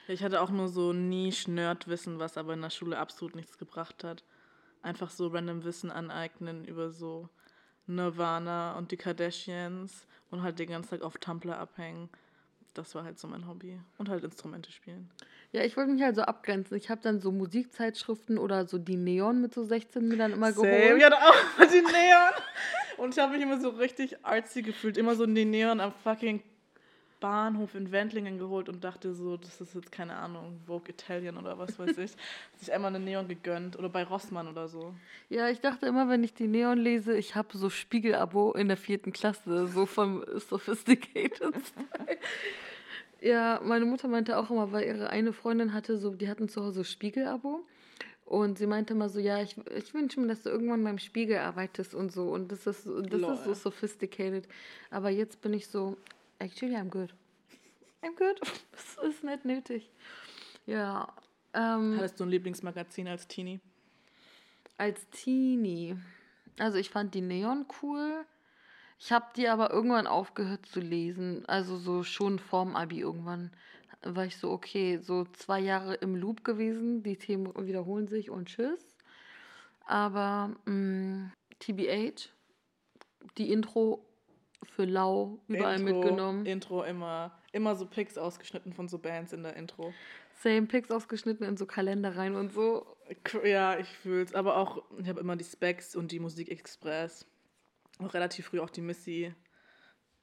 Ich 0.09 0.23
hatte 0.23 0.41
auch 0.41 0.51
nur 0.51 0.69
so 0.69 0.93
Niche-Nerd-Wissen, 0.93 2.19
was 2.19 2.37
aber 2.37 2.53
in 2.55 2.61
der 2.61 2.71
Schule 2.71 2.99
absolut 2.99 3.35
nichts 3.35 3.59
gebracht 3.59 4.05
hat. 4.05 4.25
Einfach 4.83 5.11
so 5.11 5.29
random 5.29 5.65
Wissen 5.65 5.91
aneignen 5.91 6.65
über 6.65 6.91
so 6.91 7.29
Nirvana 7.87 8.77
und 8.77 8.91
die 8.91 8.97
Kardashians 8.97 10.07
und 10.31 10.43
halt 10.43 10.59
den 10.59 10.69
ganzen 10.69 10.91
Tag 10.91 11.03
auf 11.03 11.19
Tumblr 11.19 11.59
abhängen. 11.59 12.09
Das 12.75 12.95
war 12.95 13.05
halt 13.05 13.19
so 13.19 13.27
mein 13.27 13.49
Hobby. 13.49 13.79
Und 13.97 14.09
halt 14.09 14.23
Instrumente 14.23 14.71
spielen. 14.71 15.11
Ja, 15.53 15.63
ich 15.63 15.77
wollte 15.77 15.93
mich 15.93 16.03
halt 16.03 16.17
so 16.17 16.23
abgrenzen. 16.23 16.77
Ich 16.77 16.91
habe 16.91 17.01
dann 17.01 17.21
so 17.21 17.33
Musikzeitschriften 17.33 18.37
oder 18.37 18.67
so 18.67 18.77
die 18.77 18.97
Neon 18.97 19.41
mit 19.41 19.55
so 19.55 19.65
16 19.65 20.07
mir 20.07 20.19
dann 20.19 20.33
immer 20.33 20.53
Same. 20.53 20.69
geholt. 20.69 20.99
Ich 20.99 21.05
hatte 21.05 21.17
auch 21.17 21.67
die 21.71 21.81
Neon. 21.81 22.33
Und 22.99 23.15
ich 23.15 23.19
habe 23.19 23.33
mich 23.33 23.43
immer 23.43 23.61
so 23.61 23.71
richtig 23.71 24.25
artsy 24.25 24.63
gefühlt. 24.63 24.99
Immer 24.99 25.15
so 25.15 25.25
die 25.25 25.45
Neon 25.47 25.81
am 25.81 25.93
fucking 25.93 26.43
Bahnhof 27.21 27.75
in 27.75 27.93
Wendlingen 27.93 28.39
geholt 28.39 28.69
und 28.69 28.85
dachte 28.85 29.15
so, 29.15 29.37
das 29.37 29.61
ist 29.61 29.75
jetzt 29.75 29.93
keine 29.93 30.17
Ahnung, 30.17 30.61
Vogue 30.67 30.91
Italian 30.91 31.37
oder 31.37 31.59
was 31.59 31.79
weiß 31.79 31.97
ich. 31.99 32.13
sich 32.59 32.73
einmal 32.73 32.95
eine 32.95 33.05
Neon 33.05 33.29
gegönnt. 33.29 33.79
Oder 33.79 33.89
bei 33.89 34.05
Rossmann 34.05 34.49
oder 34.49 34.69
so. 34.69 34.95
Ja, 35.29 35.49
ich 35.49 35.61
dachte 35.61 35.87
immer, 35.87 36.09
wenn 36.09 36.25
ich 36.25 36.35
die 36.35 36.47
Neon 36.47 36.79
lese, 36.79 37.17
ich 37.17 37.35
habe 37.35 37.57
so 37.57 37.71
Spiegel-Abo 37.71 38.53
in 38.53 38.69
der 38.69 38.77
vierten 38.77 39.13
Klasse, 39.13 39.67
so 39.67 39.87
vom 39.87 40.25
Sophisticated 40.37 41.55
Style. 41.67 42.19
Ja, 43.21 43.61
meine 43.65 43.87
Mutter 43.87 44.09
meinte 44.09 44.37
auch 44.39 44.51
immer, 44.51 44.73
weil 44.73 44.87
ihre 44.87 45.11
eine 45.11 45.33
Freundin 45.33 45.73
hatte 45.73 45.97
so, 45.97 46.15
die 46.15 46.29
hatten 46.29 46.49
zu 46.49 46.63
Hause 46.63 46.85
Spiegel-Abo. 46.85 47.65
Und 48.27 48.59
sie 48.59 48.67
meinte 48.67 48.93
immer 48.93 49.09
so, 49.09 49.21
ja, 49.21 49.41
ich, 49.41 49.57
ich 49.77 49.95
wünsche 49.95 50.21
mir, 50.21 50.27
dass 50.27 50.43
du 50.43 50.51
irgendwann 50.51 50.83
beim 50.83 50.99
Spiegel 50.99 51.39
arbeitest 51.39 51.95
und 51.95 52.11
so. 52.11 52.25
Und 52.33 52.51
das 52.51 52.67
ist, 52.67 52.85
das 52.85 53.23
ist 53.23 53.45
so 53.45 53.55
sophisticated. 53.55 54.49
Aber 54.91 55.11
jetzt 55.11 55.41
bin 55.41 55.55
ich 55.55 55.69
so, 55.69 55.97
actually, 56.39 56.75
I'm 56.77 56.89
good. 56.91 57.15
I'm 58.03 58.15
good. 58.17 58.41
Das 58.73 58.97
ist 59.09 59.25
nicht 59.25 59.45
nötig. 59.45 59.91
Ja. 60.67 61.13
Ähm, 61.55 61.97
Hattest 61.97 62.21
du 62.21 62.25
ein 62.25 62.31
Lieblingsmagazin 62.31 63.09
als 63.09 63.27
Teenie? 63.29 63.61
als 64.79 65.09
Teenie. 65.11 65.97
Also 66.59 66.77
ich 66.77 66.91
fand 66.91 67.15
die 67.15 67.23
Neon 67.23 67.65
cool. 67.83 68.27
Ich 68.99 69.11
habe 69.11 69.25
die 69.35 69.49
aber 69.49 69.71
irgendwann 69.71 70.07
aufgehört 70.07 70.67
zu 70.67 70.81
lesen. 70.81 71.47
Also 71.47 71.79
so 71.79 72.03
schon 72.03 72.39
vorm 72.39 72.77
Abi 72.77 73.01
irgendwann 73.01 73.51
war 74.03 74.27
ich 74.27 74.37
so, 74.37 74.51
okay, 74.51 74.99
so 74.99 75.25
zwei 75.33 75.61
Jahre 75.61 75.95
im 75.95 76.15
Loop 76.15 76.45
gewesen. 76.45 77.03
Die 77.03 77.17
Themen 77.17 77.53
wiederholen 77.67 78.07
sich 78.07 78.29
und 78.31 78.49
tschüss. 78.49 78.97
Aber 79.87 80.51
mh, 80.67 81.31
TBH, 81.61 82.29
die 83.39 83.51
Intro 83.51 84.05
für 84.65 84.85
lau 84.85 85.39
überall 85.49 85.81
Intro, 85.81 85.95
mitgenommen. 85.95 86.47
Intro 86.47 86.83
immer, 86.83 87.39
immer 87.53 87.75
so 87.75 87.87
Pics 87.87 88.19
ausgeschnitten 88.19 88.73
von 88.73 88.89
so 88.89 88.99
Bands 88.99 89.33
in 89.33 89.43
der 89.43 89.57
Intro. 89.57 89.93
Same 90.43 90.67
Pics 90.67 90.91
ausgeschnitten 90.91 91.47
in 91.47 91.57
so 91.57 91.67
Kalender 91.67 92.17
rein 92.17 92.35
und 92.35 92.53
so. 92.53 92.87
Ja, 93.45 93.79
ich 93.79 93.89
fühl's. 93.89 94.35
Aber 94.35 94.57
auch, 94.57 94.83
ich 94.99 95.09
habe 95.09 95.21
immer 95.21 95.37
die 95.37 95.45
Specs 95.45 95.97
und 95.97 96.13
die 96.13 96.21
Musik 96.21 96.51
Express. 96.51 97.27
Auch 97.99 98.13
relativ 98.13 98.47
früh 98.47 98.61
auch 98.61 98.71
die 98.71 98.83
Missy. 98.83 99.35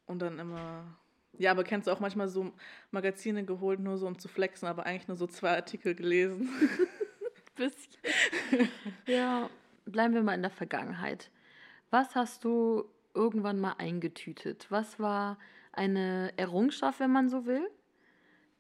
Und 0.06 0.22
dann 0.22 0.38
immer. 0.40 0.98
Ja, 1.38 1.52
aber 1.52 1.64
kennst 1.64 1.88
du 1.88 1.92
auch 1.92 2.00
manchmal 2.00 2.28
so 2.28 2.52
Magazine 2.92 3.44
geholt, 3.44 3.80
nur 3.80 3.98
so 3.98 4.06
um 4.06 4.20
zu 4.20 4.28
flexen, 4.28 4.68
aber 4.68 4.86
eigentlich 4.86 5.08
nur 5.08 5.18
so 5.18 5.26
zwei 5.26 5.56
Artikel 5.56 5.96
gelesen? 5.96 6.50
Bisschen. 7.56 8.00
ja, 9.08 9.50
bleiben 9.86 10.14
wir 10.14 10.24
mal 10.24 10.36
in 10.36 10.42
der 10.42 10.52
Vergangenheit. 10.52 11.32
Was 11.90 12.16
hast 12.16 12.44
du 12.44 12.86
irgendwann 13.14 13.60
mal 13.60 13.74
eingetütet? 13.78 14.68
Was 14.70 15.00
war 15.00 15.38
eine 15.72 16.34
Errungenschaft, 16.38 17.00
wenn 17.00 17.12
man 17.12 17.30
so 17.30 17.46
will, 17.46 17.68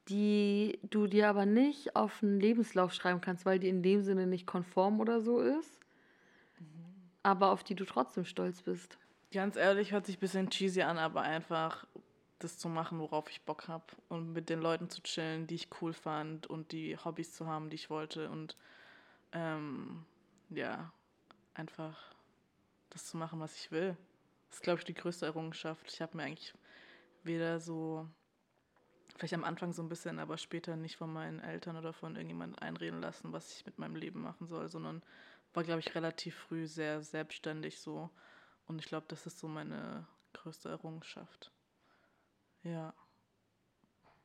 die 0.10 0.80
du 0.84 1.08
dir 1.08 1.30
aber 1.30 1.46
nicht 1.46 1.96
auf 1.96 2.22
einen 2.22 2.40
Lebenslauf 2.40 2.94
schreiben 2.94 3.22
kannst, 3.22 3.46
weil 3.46 3.60
die 3.60 3.70
in 3.70 3.84
dem 3.84 4.02
Sinne 4.02 4.28
nicht 4.28 4.46
konform 4.46 5.00
oder 5.00 5.22
so 5.22 5.40
ist, 5.40 5.80
aber 7.22 7.52
auf 7.52 7.64
die 7.64 7.76
du 7.76 7.86
trotzdem 7.86 8.26
stolz 8.26 8.62
bist? 8.62 8.98
Ganz 9.32 9.56
ehrlich, 9.56 9.92
hört 9.92 10.06
sich 10.06 10.18
ein 10.18 10.20
bisschen 10.20 10.50
cheesy 10.50 10.82
an, 10.82 10.98
aber 10.98 11.22
einfach 11.22 11.88
das 12.40 12.58
zu 12.58 12.70
machen, 12.70 13.00
worauf 13.00 13.30
ich 13.30 13.42
Bock 13.44 13.68
habe. 13.68 13.86
Und 14.10 14.34
mit 14.34 14.50
den 14.50 14.60
Leuten 14.60 14.90
zu 14.90 15.02
chillen, 15.02 15.48
die 15.48 15.56
ich 15.56 15.70
cool 15.82 15.94
fand 15.94 16.48
und 16.48 16.72
die 16.72 16.98
Hobbys 16.98 17.34
zu 17.34 17.48
haben, 17.48 17.70
die 17.70 17.76
ich 17.76 17.90
wollte. 17.90 18.30
Und 18.30 18.58
ähm, 19.32 20.06
ja, 20.50 20.92
einfach 21.54 22.14
das 22.90 23.06
zu 23.06 23.18
machen, 23.18 23.40
was 23.40 23.56
ich 23.56 23.72
will. 23.72 23.98
Das 24.54 24.60
ist, 24.60 24.64
glaube 24.66 24.78
ich, 24.82 24.86
die 24.86 24.94
größte 24.94 25.26
Errungenschaft. 25.26 25.92
Ich 25.92 26.00
habe 26.00 26.16
mir 26.16 26.26
eigentlich 26.26 26.54
weder 27.24 27.60
so, 27.60 28.08
vielleicht 29.16 29.34
am 29.34 29.44
Anfang 29.44 29.74
so 29.74 29.82
ein 29.82 29.90
bisschen, 29.90 30.20
aber 30.20 30.38
später 30.38 30.76
nicht 30.76 30.96
von 30.96 31.12
meinen 31.12 31.40
Eltern 31.40 31.76
oder 31.76 31.92
von 31.92 32.16
irgendjemandem 32.16 32.60
einreden 32.60 33.02
lassen, 33.02 33.34
was 33.34 33.52
ich 33.52 33.66
mit 33.66 33.80
meinem 33.80 33.96
Leben 33.96 34.22
machen 34.22 34.46
soll, 34.46 34.70
sondern 34.70 35.02
war, 35.56 35.64
glaube 35.64 35.80
ich, 35.80 35.96
relativ 35.96 36.36
früh 36.36 36.68
sehr 36.68 37.02
selbstständig 37.02 37.80
so. 37.80 38.12
Und 38.68 38.78
ich 38.80 38.86
glaube, 38.86 39.08
das 39.08 39.26
ist 39.26 39.40
so 39.40 39.48
meine 39.48 40.06
größte 40.34 40.70
Errungenschaft. 40.70 41.52
Ja. 42.62 42.94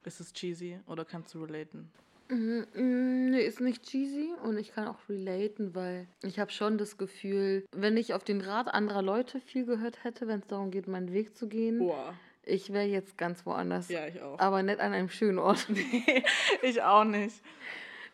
Ist 0.04 0.20
es 0.20 0.34
cheesy 0.34 0.78
oder 0.84 1.06
kannst 1.06 1.32
du 1.32 1.42
relaten? 1.42 1.90
Mm, 2.28 2.60
mm, 2.74 3.30
Nee, 3.30 3.42
ist 3.42 3.60
nicht 3.60 3.84
cheesy 3.84 4.32
und 4.42 4.58
ich 4.58 4.72
kann 4.72 4.88
auch 4.88 5.08
relaten, 5.08 5.74
weil 5.74 6.08
ich 6.22 6.38
habe 6.38 6.50
schon 6.50 6.78
das 6.78 6.96
Gefühl, 6.96 7.64
wenn 7.72 7.96
ich 7.96 8.14
auf 8.14 8.24
den 8.24 8.40
Rat 8.40 8.68
anderer 8.68 9.02
Leute 9.02 9.40
viel 9.40 9.64
gehört 9.64 10.02
hätte, 10.04 10.26
wenn 10.26 10.40
es 10.40 10.46
darum 10.46 10.70
geht, 10.70 10.88
meinen 10.88 11.12
Weg 11.12 11.36
zu 11.36 11.48
gehen, 11.48 11.78
Boah. 11.78 12.14
ich 12.42 12.72
wäre 12.72 12.86
jetzt 12.86 13.18
ganz 13.18 13.44
woanders. 13.46 13.88
Ja, 13.88 14.06
ich 14.06 14.20
auch. 14.20 14.38
Aber 14.38 14.62
nicht 14.62 14.80
an 14.80 14.92
einem 14.92 15.08
schönen 15.08 15.38
Ort. 15.38 15.66
ich 16.62 16.82
auch 16.82 17.04
nicht. 17.04 17.42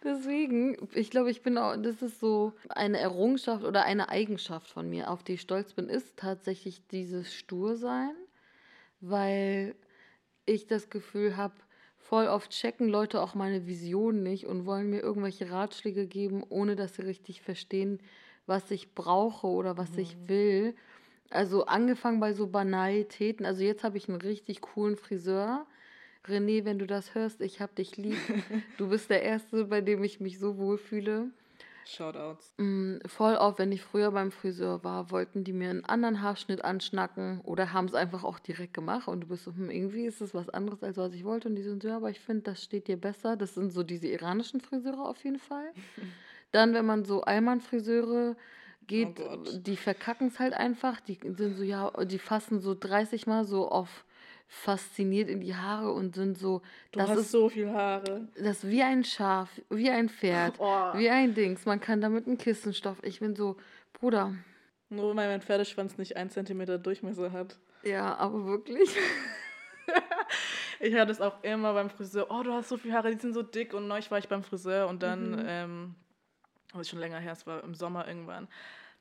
Deswegen, 0.03 0.77
ich 0.93 1.11
glaube, 1.11 1.31
ich 1.31 1.43
bin 1.43 1.57
auch, 1.57 1.77
das 1.77 2.03
ist 2.03 2.21
so 2.21 2.53
eine 2.69 2.99
Errungenschaft 2.99 3.65
oder 3.65 3.85
eine 3.85 4.11
Eigenschaft 4.11 4.69
von 4.69 4.91
mir, 4.91 5.11
auf 5.11 5.23
die 5.23 5.35
ich 5.35 5.41
stolz 5.41 5.73
bin, 5.73 5.89
ist 5.89 6.19
tatsächlich 6.19 6.87
dieses 6.89 7.33
Stursein, 7.35 8.15
weil 9.01 9.75
ich 10.45 10.67
das 10.67 10.91
Gefühl 10.91 11.39
habe, 11.39 11.55
voll 12.05 12.27
oft 12.29 12.51
checken 12.51 12.89
Leute 12.89 13.23
auch 13.23 13.35
meine 13.35 13.67
Vision 13.67 14.23
nicht 14.23 14.47
und 14.47 14.67
wollen 14.67 14.91
mir 14.91 15.01
irgendwelche 15.01 15.51
Ratschläge 15.51 16.07
geben, 16.07 16.45
ohne 16.49 16.77
dass 16.77 16.95
sie 16.95 17.03
richtig 17.03 17.41
verstehen, 17.41 17.99
was 18.47 18.71
ich 18.71 18.95
brauche 18.95 19.47
oder 19.47 19.79
was 19.79 19.97
ich 19.97 20.17
will. 20.29 20.75
Also 21.31 21.65
angefangen 21.65 22.21
bei 22.21 22.35
so 22.35 22.47
Banalitäten. 22.47 23.47
Also 23.47 23.65
jetzt 23.65 23.85
habe 23.85 23.97
ich 23.97 24.09
einen 24.09 24.21
richtig 24.21 24.61
coolen 24.61 24.97
Friseur. 24.97 25.67
René, 26.27 26.65
wenn 26.67 26.79
du 26.79 26.87
das 26.87 27.15
hörst, 27.15 27.41
ich 27.41 27.61
hab 27.61 27.75
dich 27.75 27.97
lieb. 27.97 28.19
Du 28.77 28.89
bist 28.91 29.09
der 29.09 29.23
Erste, 29.23 29.65
bei 29.65 29.81
dem 29.81 30.05
ich 30.05 30.21
mich 30.21 30.39
so 30.39 30.59
wohlfühle. 30.59 31.31
Shoutouts. 31.87 32.53
Mm, 32.59 32.99
Voll 33.07 33.35
oft, 33.37 33.59
wenn 33.59 33.73
ich 33.73 33.83
früher 33.83 34.11
beim 34.11 34.31
Friseur 34.31 34.85
war, 34.85 35.11
wollten 35.11 35.45
die 35.45 35.53
mir 35.53 35.71
einen 35.71 35.85
anderen 35.85 36.23
Haarschnitt 36.23 36.65
anschnacken 36.65 37.41
oder 37.43 37.73
haben 37.73 37.87
es 37.87 37.95
einfach 37.95 38.25
auch 38.25 38.39
direkt 38.39 38.75
gemacht 38.75 39.09
und 39.09 39.23
du 39.23 39.27
bist 39.29 39.45
so, 39.45 39.53
hm, 39.53 39.71
irgendwie 39.71 40.07
ist 40.07 40.21
es 40.21 40.35
was 40.35 40.49
anderes, 40.49 40.83
als 40.83 40.97
was 40.97 41.13
ich 41.15 41.25
wollte 41.25 41.49
und 41.49 41.57
die 41.57 41.63
sind 41.63 41.83
so, 41.83 41.89
ja, 41.89 41.97
aber 41.97 42.11
ich 42.11 42.21
finde, 42.21 42.43
das 42.43 42.63
steht 42.63 42.89
dir 42.89 42.97
besser. 42.97 43.37
Das 43.37 43.55
sind 43.55 43.71
so 43.71 43.83
diese 43.83 44.09
iranischen 44.09 44.61
Friseure 44.61 45.09
auf 45.09 45.23
jeden 45.25 45.39
Fall. 45.39 45.73
Dann, 46.53 46.75
wenn 46.75 46.87
man 46.87 47.05
so 47.05 47.23
Allmann-Friseure 47.23 48.37
geht, 48.87 49.21
Oh 49.21 49.39
die 49.59 49.77
verkacken 49.77 50.29
es 50.29 50.39
halt 50.39 50.55
einfach. 50.55 51.01
Die 51.01 51.19
sind 51.23 51.57
so, 51.57 51.63
ja, 51.63 51.91
die 52.05 52.19
fassen 52.19 52.61
so 52.61 52.75
30 52.79 53.27
Mal 53.27 53.45
so 53.45 53.69
auf 53.69 54.05
fasziniert 54.47 55.29
in 55.29 55.41
die 55.41 55.55
Haare 55.55 55.93
und 55.93 56.15
sind 56.15 56.39
so, 56.39 56.63
Du 56.93 57.01
das 57.01 57.11
hast 57.11 57.19
ist 57.19 57.31
so 57.33 57.49
viel 57.49 57.71
Haare. 57.71 58.29
das 58.37 58.65
ist 58.65 58.69
wie 58.71 58.83
ein 58.83 59.03
Schaf, 59.05 59.49
wie 59.71 59.91
ein 59.91 60.09
Pferd, 60.09 60.55
Oh. 60.59 60.93
wie 60.97 61.11
ein 61.11 61.35
Dings. 61.35 61.67
Man 61.67 61.81
kann 61.81 62.01
damit 62.01 62.27
einen 62.27 62.39
Kissenstoff. 62.39 62.99
Ich 63.03 63.21
bin 63.21 63.35
so, 63.35 63.57
Bruder, 63.93 64.35
Nur 64.91 65.17
weil 65.17 65.29
mein 65.29 65.41
Pferdeschwanz 65.43 65.99
nicht 65.99 66.17
ein 66.17 66.31
Zentimeter 66.31 66.79
Durchmesser 66.79 67.33
hat. 67.33 67.59
ja, 67.83 68.15
aber 68.17 68.45
wirklich. 68.47 68.91
Ich 70.81 70.93
höre 70.93 71.07
das 71.07 71.21
auch 71.21 71.43
immer 71.43 71.73
beim 71.73 71.89
Friseur. 71.89 72.27
Oh, 72.31 72.43
du 72.43 72.53
hast 72.53 72.69
so 72.69 72.77
viele 72.77 72.95
Haare, 72.95 73.11
die 73.15 73.19
sind 73.21 73.33
so 73.33 73.43
dick. 73.43 73.73
Und 73.73 73.87
neulich 73.89 74.11
war 74.11 74.19
ich 74.19 74.29
beim 74.29 74.43
Friseur 74.43 74.89
und 74.89 75.03
dann, 75.03 75.43
ähm, 75.47 75.95
das 76.73 76.83
ist 76.83 76.91
schon 76.91 76.99
länger 76.99 77.19
her, 77.21 77.33
es 77.33 77.47
war 77.47 77.63
im 77.65 77.75
Sommer 77.75 78.07
irgendwann. 78.07 78.49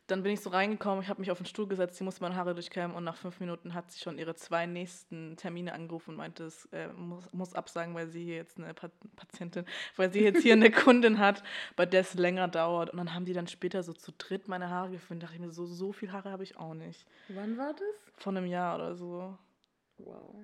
Dann 0.07 0.21
bin 0.21 0.33
ich 0.33 0.41
so 0.41 0.49
reingekommen, 0.49 1.01
ich 1.01 1.07
habe 1.09 1.21
mich 1.21 1.31
auf 1.31 1.37
den 1.37 1.45
Stuhl 1.45 1.65
gesetzt, 1.65 1.95
sie 1.95 2.03
musste 2.03 2.21
meine 2.21 2.35
Haare 2.35 2.53
durchkämmen 2.53 2.95
und 2.95 3.05
nach 3.05 3.15
fünf 3.15 3.39
Minuten 3.39 3.73
hat 3.73 3.89
sie 3.89 4.01
schon 4.01 4.17
ihre 4.17 4.35
zwei 4.35 4.65
nächsten 4.65 5.37
Termine 5.37 5.71
angerufen 5.73 6.09
und 6.11 6.17
meinte, 6.17 6.43
es 6.43 6.65
äh, 6.73 6.89
muss, 6.89 7.31
muss 7.31 7.53
absagen, 7.53 7.95
weil 7.95 8.07
sie 8.09 8.21
hier 8.25 8.35
jetzt 8.35 8.57
eine 8.57 8.73
Pa- 8.73 8.91
Patientin, 9.15 9.65
weil 9.95 10.11
sie 10.11 10.19
jetzt 10.21 10.41
hier 10.43 10.53
eine 10.53 10.71
Kundin 10.71 11.19
hat, 11.19 11.41
bei 11.77 11.85
der 11.85 12.01
es 12.01 12.15
länger 12.15 12.49
dauert. 12.49 12.89
Und 12.89 12.97
dann 12.97 13.13
haben 13.13 13.23
die 13.23 13.31
dann 13.31 13.47
später 13.47 13.81
so 13.81 13.93
zu 13.93 14.11
dritt 14.17 14.49
meine 14.49 14.69
Haare 14.69 14.91
gefunden. 14.91 15.21
Da 15.21 15.27
dachte 15.27 15.35
ich 15.39 15.41
mir, 15.41 15.51
so, 15.51 15.65
so 15.65 15.93
viel 15.93 16.11
Haare 16.11 16.31
habe 16.31 16.43
ich 16.43 16.57
auch 16.57 16.73
nicht. 16.73 17.05
Wann 17.29 17.57
war 17.57 17.71
das? 17.73 18.13
Von 18.17 18.35
einem 18.35 18.47
Jahr 18.47 18.75
oder 18.75 18.95
so. 18.95 19.37
Wow. 19.99 20.35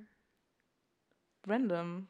Random. 1.45 2.07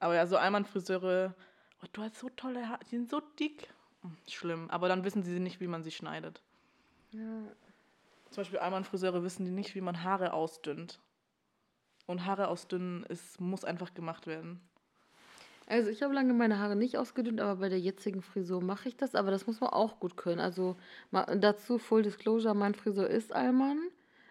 Aber 0.00 0.14
ja, 0.14 0.26
so 0.26 0.36
Allmann-Friseure, 0.38 1.34
oh, 1.82 1.86
du 1.92 2.02
hast 2.02 2.16
so 2.18 2.28
tolle 2.30 2.68
Haare, 2.68 2.80
die 2.86 2.96
sind 2.96 3.10
so 3.10 3.20
dick. 3.38 3.68
Hm, 4.00 4.16
Schlimm. 4.26 4.70
Aber 4.70 4.88
dann 4.88 5.04
wissen 5.04 5.22
sie 5.22 5.38
nicht, 5.38 5.60
wie 5.60 5.66
man 5.68 5.82
sie 5.84 5.90
schneidet. 5.90 6.42
Ja. 7.12 7.42
Zum 8.30 8.40
Beispiel 8.40 8.58
Allmann-Friseure 8.58 9.22
wissen 9.22 9.44
die 9.44 9.50
nicht, 9.50 9.74
wie 9.74 9.80
man 9.80 10.02
Haare 10.02 10.32
ausdünnt. 10.32 11.00
Und 12.06 12.24
Haare 12.26 12.48
ausdünnen 12.48 13.04
ist, 13.04 13.40
muss 13.40 13.64
einfach 13.64 13.94
gemacht 13.94 14.26
werden. 14.26 14.60
Also 15.66 15.90
ich 15.90 16.02
habe 16.02 16.12
lange 16.12 16.34
meine 16.34 16.58
Haare 16.58 16.74
nicht 16.76 16.98
ausgedünnt, 16.98 17.40
aber 17.40 17.56
bei 17.60 17.68
der 17.68 17.78
jetzigen 17.78 18.22
Frisur 18.22 18.62
mache 18.62 18.88
ich 18.88 18.96
das. 18.96 19.14
Aber 19.14 19.30
das 19.30 19.46
muss 19.46 19.60
man 19.60 19.70
auch 19.70 20.00
gut 20.00 20.16
können. 20.16 20.40
Also 20.40 20.76
dazu 21.10 21.78
Full 21.78 22.02
Disclosure, 22.02 22.54
mein 22.54 22.74
Friseur 22.74 23.08
ist 23.08 23.32
Allmann, 23.32 23.78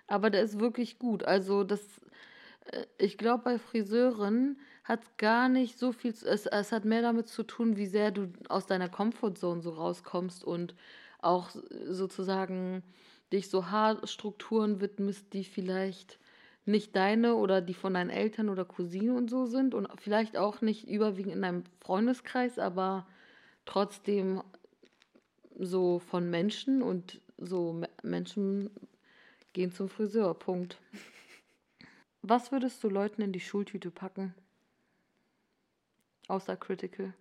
aber 0.08 0.30
der 0.30 0.44
ist 0.44 0.60
wirklich 0.60 1.00
gut. 1.00 1.24
Also 1.24 1.63
das, 1.63 1.82
äh, 2.65 2.86
ich 2.98 3.17
glaube 3.17 3.44
bei 3.44 3.60
Friseuren 3.60 4.60
hat 4.84 5.04
es 5.04 5.17
gar 5.17 5.48
nicht 5.48 5.80
so 5.80 5.91
viel, 5.94 6.13
zu- 6.13 6.28
es, 6.28 6.46
es 6.48 6.72
hat 6.72 6.86
mehr 6.86 7.02
damit 7.02 7.30
zu 7.30 7.44
tun, 7.44 7.78
wie 7.78 7.86
sehr 7.86 8.12
du 8.12 8.32
aus 8.50 8.65
deiner 8.65 8.89
Comfortzone 8.89 9.62
so 9.62 9.70
rauskommst 9.72 10.44
und 10.44 10.76
auch 11.22 11.50
sozusagen 11.86 12.84
dich 13.32 13.50
so 13.50 13.70
Haarstrukturen 13.70 14.82
widmest, 14.82 15.34
die 15.34 15.44
vielleicht 15.44 16.20
nicht 16.66 16.96
deine 16.96 17.36
oder 17.36 17.62
die 17.62 17.74
von 17.74 17.94
deinen 17.94 18.10
Eltern 18.10 18.50
oder 18.50 18.66
Cousinen 18.66 19.16
und 19.16 19.30
so 19.30 19.46
sind 19.46 19.74
und 19.74 19.90
vielleicht 20.00 20.38
auch 20.38 20.62
nicht 20.62 20.88
überwiegend 20.88 21.34
in 21.34 21.42
deinem 21.42 21.64
Freundeskreis, 21.80 22.60
aber 22.60 23.08
trotzdem 23.66 24.44
so 25.58 26.00
von 26.00 26.30
Menschen 26.30 26.82
und 26.82 27.22
so 27.38 27.74
Me- 27.74 27.90
Menschen 28.04 28.70
gehen 29.54 29.72
zum 29.72 29.90
Friseur. 29.90 30.34
Punkt. 30.34 30.78
Was 32.22 32.52
würdest 32.52 32.84
du 32.84 32.90
Leuten 32.90 33.22
in 33.22 33.34
die 33.34 33.40
Schultüte 33.40 33.90
packen? 33.90 34.36
Außer 36.28 36.56
Critical. 36.56 37.14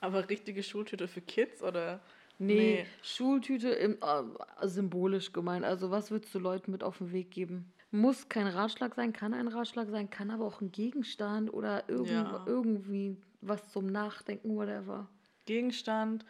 Aber 0.00 0.28
richtige 0.28 0.62
Schultüte 0.62 1.08
für 1.08 1.20
Kids 1.20 1.62
oder? 1.62 2.00
Nee, 2.38 2.82
Nee. 2.82 2.86
Schultüte 3.02 3.68
im, 3.70 3.98
äh, 4.00 4.66
symbolisch 4.68 5.32
gemeint. 5.32 5.64
Also 5.64 5.90
was 5.90 6.10
würdest 6.10 6.34
du 6.34 6.38
Leuten 6.38 6.70
mit 6.72 6.82
auf 6.82 6.98
den 6.98 7.12
Weg 7.12 7.30
geben? 7.30 7.72
Muss 7.90 8.28
kein 8.28 8.46
Ratschlag 8.48 8.94
sein, 8.96 9.12
kann 9.12 9.32
ein 9.34 9.46
Ratschlag 9.46 9.88
sein, 9.88 10.10
kann 10.10 10.30
aber 10.30 10.44
auch 10.44 10.60
ein 10.60 10.72
Gegenstand 10.72 11.52
oder 11.52 11.88
irgend, 11.88 12.08
Ja. 12.10 12.42
irgendwie 12.46 13.16
was 13.40 13.70
zum 13.70 13.86
Nachdenken, 13.86 14.56
whatever. 14.56 15.08
Gegenstand, 15.46 16.24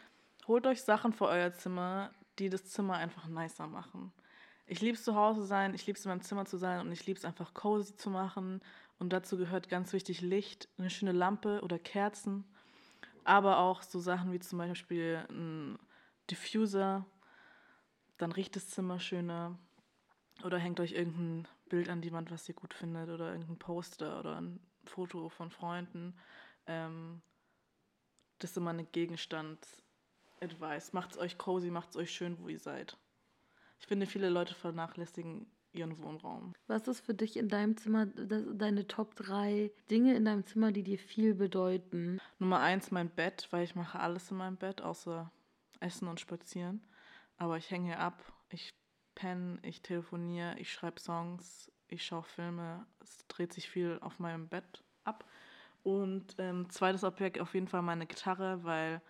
holt 0.47 0.67
euch 0.67 0.81
Sachen 0.83 1.11
für 1.13 1.25
euer 1.25 1.53
Zimmer, 1.53 2.11
die 2.37 2.49
das 2.49 2.65
Zimmer 2.65 2.95
einfach 2.97 3.27
nicer 3.27 3.65
machen. 3.67 4.11
Ich 4.67 4.81
liebe 4.81 4.95
es 4.97 5.03
zu 5.03 5.15
Hause 5.15 5.43
sein, 5.43 5.73
ich 5.73 5.85
liebe 5.87 5.97
es 5.97 6.05
in 6.05 6.09
meinem 6.09 6.21
Zimmer 6.21 6.45
zu 6.45 6.57
sein 6.57 6.81
und 6.81 6.91
ich 6.91 7.05
liebe 7.07 7.17
es 7.17 7.25
einfach 7.25 7.53
cozy 7.53 7.95
zu 7.95 8.09
machen. 8.09 8.61
Und 8.99 9.11
dazu 9.13 9.37
gehört 9.37 9.69
ganz 9.69 9.91
wichtig 9.93 10.21
Licht, 10.21 10.69
eine 10.77 10.89
schöne 10.89 11.11
Lampe 11.13 11.61
oder 11.63 11.79
Kerzen. 11.79 12.43
Aber 13.23 13.57
auch 13.59 13.81
so 13.81 13.99
Sachen 13.99 14.31
wie 14.31 14.39
zum 14.39 14.59
Beispiel 14.59 15.25
ein 15.29 15.79
Diffuser, 16.29 17.05
dann 18.17 18.31
riecht 18.31 18.55
das 18.55 18.69
Zimmer 18.69 18.99
schöner. 18.99 19.57
Oder 20.43 20.57
hängt 20.57 20.79
euch 20.79 20.91
irgendein 20.91 21.47
Bild 21.69 21.89
an 21.89 22.01
die 22.01 22.11
Wand, 22.11 22.31
was 22.31 22.47
ihr 22.49 22.55
gut 22.55 22.73
findet, 22.73 23.09
oder 23.09 23.31
irgendein 23.31 23.57
Poster 23.57 24.19
oder 24.19 24.41
ein 24.41 24.59
Foto 24.85 25.29
von 25.29 25.49
Freunden. 25.49 26.15
Ähm, 26.67 27.21
das 28.39 28.51
ist 28.51 28.57
immer 28.57 28.71
eine 28.71 28.85
Gegenstand-Advice. 28.85 30.93
Macht 30.93 31.11
es 31.11 31.17
euch 31.17 31.37
cozy, 31.37 31.71
macht 31.71 31.91
es 31.91 31.95
euch 31.95 32.11
schön, 32.11 32.37
wo 32.39 32.49
ihr 32.49 32.59
seid. 32.59 32.97
Ich 33.79 33.87
finde, 33.87 34.05
viele 34.05 34.29
Leute 34.29 34.55
vernachlässigen 34.55 35.47
ihren 35.75 36.01
Wohnraum. 36.01 36.53
Was 36.67 36.87
ist 36.87 37.01
für 37.01 37.13
dich 37.13 37.37
in 37.37 37.49
deinem 37.49 37.77
Zimmer 37.77 38.05
deine 38.05 38.87
Top 38.87 39.15
3 39.15 39.71
Dinge 39.91 40.15
in 40.15 40.25
deinem 40.25 40.45
Zimmer, 40.45 40.71
die 40.71 40.83
dir 40.83 40.97
viel 40.97 41.35
bedeuten? 41.35 42.19
Nummer 42.39 42.59
eins 42.59 42.91
mein 42.91 43.09
Bett, 43.09 43.47
weil 43.51 43.63
ich 43.63 43.75
mache 43.75 43.99
alles 43.99 44.31
in 44.31 44.37
meinem 44.37 44.57
Bett, 44.57 44.81
außer 44.81 45.31
Essen 45.85 46.07
und 46.07 46.19
Spazieren. 46.19 46.81
Aber 47.37 47.57
ich 47.57 47.69
hänge 47.71 47.99
ab, 47.99 48.21
ich 48.49 48.73
penne, 49.13 49.59
ich 49.61 49.81
telefoniere, 49.81 50.57
ich 50.59 50.71
schreibe 50.71 50.99
Songs, 50.99 51.71
ich 51.87 52.05
schaue 52.05 52.23
Filme. 52.23 52.85
Es 52.99 53.25
dreht 53.27 53.53
sich 53.53 53.69
viel 53.69 53.99
auf 54.01 54.19
meinem 54.19 54.47
Bett 54.49 54.83
ab. 55.03 55.25
Und 55.83 56.35
ähm, 56.39 56.69
zweites 56.69 57.03
Objekt 57.03 57.39
auf 57.39 57.53
jeden 57.53 57.67
Fall 57.67 57.83
meine 57.83 58.07
Gitarre, 58.07 58.63
weil 58.63 59.01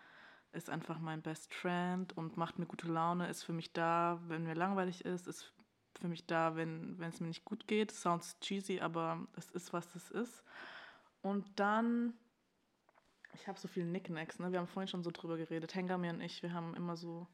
ist 0.51 0.69
einfach 0.69 0.99
mein 0.99 1.21
Best 1.21 1.53
Friend 1.53 2.15
und 2.17 2.37
macht 2.37 2.59
mir 2.59 2.65
gute 2.65 2.87
Laune, 2.87 3.27
ist 3.27 3.43
für 3.43 3.53
mich 3.53 3.73
da, 3.73 4.19
wenn 4.27 4.43
mir 4.43 4.55
langweilig 4.55 5.03
ist, 5.03 5.27
ist 5.27 5.53
für 5.99 6.07
mich 6.07 6.25
da, 6.25 6.55
wenn 6.55 7.01
es 7.01 7.19
mir 7.19 7.27
nicht 7.27 7.45
gut 7.45 7.67
geht. 7.67 7.91
Sounds 7.91 8.39
cheesy, 8.39 8.79
aber 8.79 9.27
es 9.35 9.51
ist, 9.51 9.73
was 9.73 9.93
es 9.95 10.11
ist. 10.11 10.43
Und 11.21 11.59
dann, 11.59 12.13
ich 13.35 13.47
habe 13.47 13.59
so 13.59 13.67
viele 13.67 13.85
Nicknacks, 13.85 14.39
ne? 14.39 14.51
wir 14.51 14.59
haben 14.59 14.67
vorhin 14.67 14.87
schon 14.87 15.03
so 15.03 15.11
drüber 15.11 15.37
geredet, 15.37 15.75
Hengami 15.75 16.09
und 16.09 16.21
ich, 16.21 16.41
wir 16.41 16.53
haben 16.53 16.75
immer 16.75 16.95
so 16.97 17.27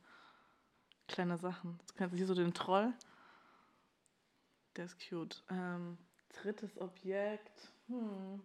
kleine 1.07 1.37
Sachen. 1.37 1.79
Du 1.87 1.93
kennst 1.95 2.15
hier 2.15 2.27
so 2.27 2.35
den 2.35 2.53
Troll. 2.53 2.93
Der 4.75 4.85
ist 4.85 4.97
cute. 5.07 5.43
Ähm, 5.49 5.97
drittes 6.29 6.79
Objekt. 6.79 7.73
Hm. 7.87 8.41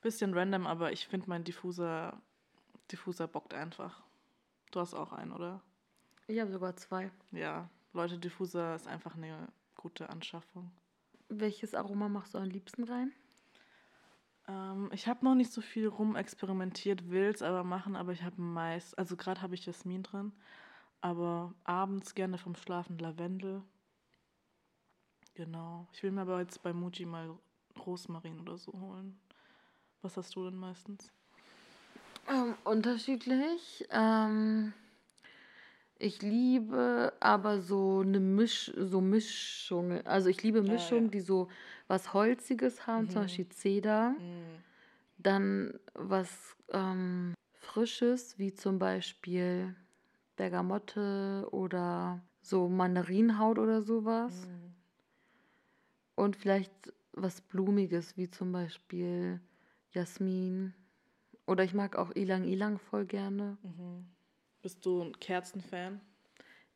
Bisschen 0.00 0.34
random, 0.34 0.66
aber 0.66 0.92
ich 0.92 1.06
finde 1.06 1.28
mein 1.28 1.44
Diffuser, 1.44 2.20
Diffuser 2.90 3.28
bockt 3.28 3.54
einfach. 3.54 4.02
Du 4.70 4.80
hast 4.80 4.94
auch 4.94 5.12
einen, 5.12 5.32
oder? 5.32 5.62
Ich 6.26 6.40
habe 6.40 6.50
sogar 6.50 6.74
zwei. 6.76 7.10
Ja, 7.30 7.68
Leute, 7.92 8.18
Diffuser 8.18 8.74
ist 8.74 8.88
einfach 8.88 9.14
eine 9.14 9.48
gute 9.76 10.08
Anschaffung. 10.08 10.72
Welches 11.28 11.74
Aroma 11.74 12.08
machst 12.08 12.34
du 12.34 12.38
am 12.38 12.48
liebsten 12.48 12.84
rein? 12.84 13.12
Ähm, 14.48 14.90
ich 14.92 15.06
habe 15.06 15.24
noch 15.24 15.34
nicht 15.34 15.52
so 15.52 15.60
viel 15.60 15.88
rumexperimentiert, 15.88 17.10
will 17.10 17.24
es 17.24 17.42
aber 17.42 17.64
machen, 17.64 17.96
aber 17.96 18.12
ich 18.12 18.22
habe 18.22 18.40
meist, 18.40 18.98
also 18.98 19.16
gerade 19.16 19.42
habe 19.42 19.54
ich 19.54 19.66
Jasmin 19.66 20.02
drin, 20.02 20.32
aber 21.00 21.54
abends 21.64 22.14
gerne 22.14 22.38
vom 22.38 22.54
Schlafen 22.54 22.98
Lavendel. 22.98 23.62
Genau. 25.34 25.88
Ich 25.92 26.02
will 26.02 26.10
mir 26.10 26.22
aber 26.22 26.40
jetzt 26.40 26.62
bei 26.62 26.72
Muji 26.72 27.06
mal 27.06 27.38
Rosmarin 27.86 28.40
oder 28.40 28.58
so 28.58 28.72
holen. 28.72 29.18
Was 30.02 30.16
hast 30.16 30.34
du 30.36 30.44
denn 30.44 30.56
meistens? 30.56 31.10
Ähm, 32.28 32.54
unterschiedlich. 32.64 33.86
Ähm, 33.90 34.72
ich 36.02 36.20
liebe 36.20 37.12
aber 37.20 37.60
so 37.60 38.00
eine 38.00 38.18
Misch, 38.18 38.72
so 38.76 39.00
Mischungen. 39.00 40.04
Also 40.06 40.28
ich 40.28 40.42
liebe 40.42 40.62
Mischungen, 40.62 41.04
ja, 41.04 41.10
ja. 41.10 41.10
die 41.12 41.20
so 41.20 41.48
was 41.86 42.12
Holziges 42.12 42.86
haben, 42.86 43.04
mhm. 43.04 43.10
zum 43.10 43.22
Beispiel 43.22 43.48
Zeder. 43.50 44.10
Mhm. 44.10 44.62
Dann 45.18 45.78
was 45.94 46.56
ähm, 46.70 47.34
Frisches, 47.52 48.38
wie 48.38 48.52
zum 48.52 48.80
Beispiel 48.80 49.76
Bergamotte 50.34 51.46
oder 51.52 52.20
so 52.40 52.68
Mandarinenhaut 52.68 53.60
oder 53.60 53.80
sowas. 53.82 54.48
Mhm. 54.48 54.74
Und 56.16 56.36
vielleicht 56.36 56.92
was 57.12 57.40
Blumiges, 57.40 58.16
wie 58.16 58.28
zum 58.28 58.50
Beispiel 58.50 59.40
Jasmin. 59.92 60.74
Oder 61.46 61.62
ich 61.62 61.74
mag 61.74 61.94
auch 61.94 62.10
Ilang 62.16 62.44
Ilang 62.44 62.78
voll 62.78 63.06
gerne. 63.06 63.56
Mhm. 63.62 64.06
Bist 64.62 64.86
du 64.86 65.02
ein 65.02 65.18
Kerzenfan? 65.18 66.00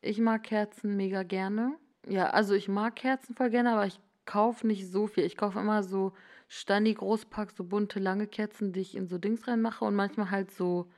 Ich 0.00 0.18
mag 0.18 0.42
Kerzen 0.42 0.96
mega 0.96 1.22
gerne. 1.22 1.76
Ja, 2.08 2.30
also 2.30 2.54
ich 2.54 2.68
mag 2.68 2.96
Kerzen 2.96 3.34
voll 3.34 3.50
gerne, 3.50 3.72
aber 3.72 3.86
ich 3.86 4.00
kaufe 4.24 4.66
nicht 4.66 4.90
so 4.90 5.06
viel. 5.06 5.24
Ich 5.24 5.36
kaufe 5.36 5.60
immer 5.60 5.84
so 5.84 6.12
Stani 6.48 6.94
Großpack, 6.94 7.52
so 7.52 7.62
bunte 7.62 8.00
lange 8.00 8.26
Kerzen, 8.26 8.72
die 8.72 8.80
ich 8.80 8.96
in 8.96 9.06
so 9.06 9.18
Dings 9.18 9.46
reinmache 9.46 9.84
und 9.84 9.94
manchmal 9.94 10.30
halt 10.30 10.50
so 10.50 10.90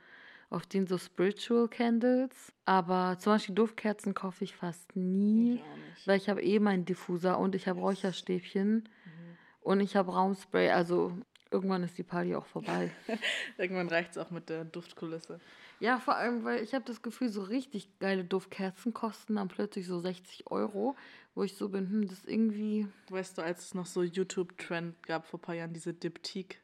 auf 0.49 0.67
den 0.67 0.87
so 0.87 0.97
Spiritual 0.97 1.69
Candles. 1.69 2.55
Aber 2.65 3.17
zum 3.19 3.35
Beispiel 3.35 3.55
Duftkerzen 3.55 4.15
kaufe 4.15 4.45
ich 4.45 4.57
fast 4.57 4.97
nie, 4.97 5.61
ich 5.97 6.07
weil 6.07 6.17
ich 6.17 6.31
habe 6.31 6.43
eh 6.43 6.59
meinen 6.59 6.87
Diffuser 6.87 7.39
und 7.39 7.55
ich 7.55 7.69
habe 7.69 7.81
Räucherstäbchen 7.81 8.75
mhm. 8.77 9.37
und 9.61 9.81
ich 9.81 9.95
habe 9.95 10.13
Raumspray. 10.13 10.71
Also 10.71 11.13
irgendwann 11.51 11.83
ist 11.83 11.99
die 11.99 12.03
Party 12.03 12.35
auch 12.35 12.47
vorbei. 12.47 12.91
irgendwann 13.59 13.89
reicht 13.89 14.13
es 14.13 14.19
auch 14.19 14.31
mit 14.31 14.49
der 14.49 14.65
Duftkulisse. 14.65 15.39
Ja, 15.81 16.01
vor 16.01 16.17
allem, 16.17 16.45
weil 16.45 16.63
ich 16.63 16.75
habe 16.75 16.85
das 16.85 17.03
Gefühl, 17.03 17.29
so 17.29 17.43
richtig 17.43 17.99
geile 18.01 18.25
Duftkerzen 18.25 18.93
kosten 18.93 19.37
dann 19.37 19.49
plötzlich 19.49 19.87
so 19.87 20.01
60 20.01 20.51
Euro, 20.51 20.97
wo 21.35 21.45
ich 21.45 21.55
so 21.55 21.69
bin, 21.69 21.89
hm, 21.89 22.09
das 22.09 22.25
irgendwie... 22.25 22.89
Weißt 23.11 23.39
du, 23.39 23.43
als 23.43 23.67
es 23.67 23.75
noch 23.75 23.87
so 23.87 24.03
YouTube-Trend 24.03 25.03
gab 25.05 25.27
vor 25.27 25.39
ein 25.39 25.43
paar 25.43 25.55
Jahren, 25.55 25.73
diese 25.73 25.95
Diptyque, 25.95 26.57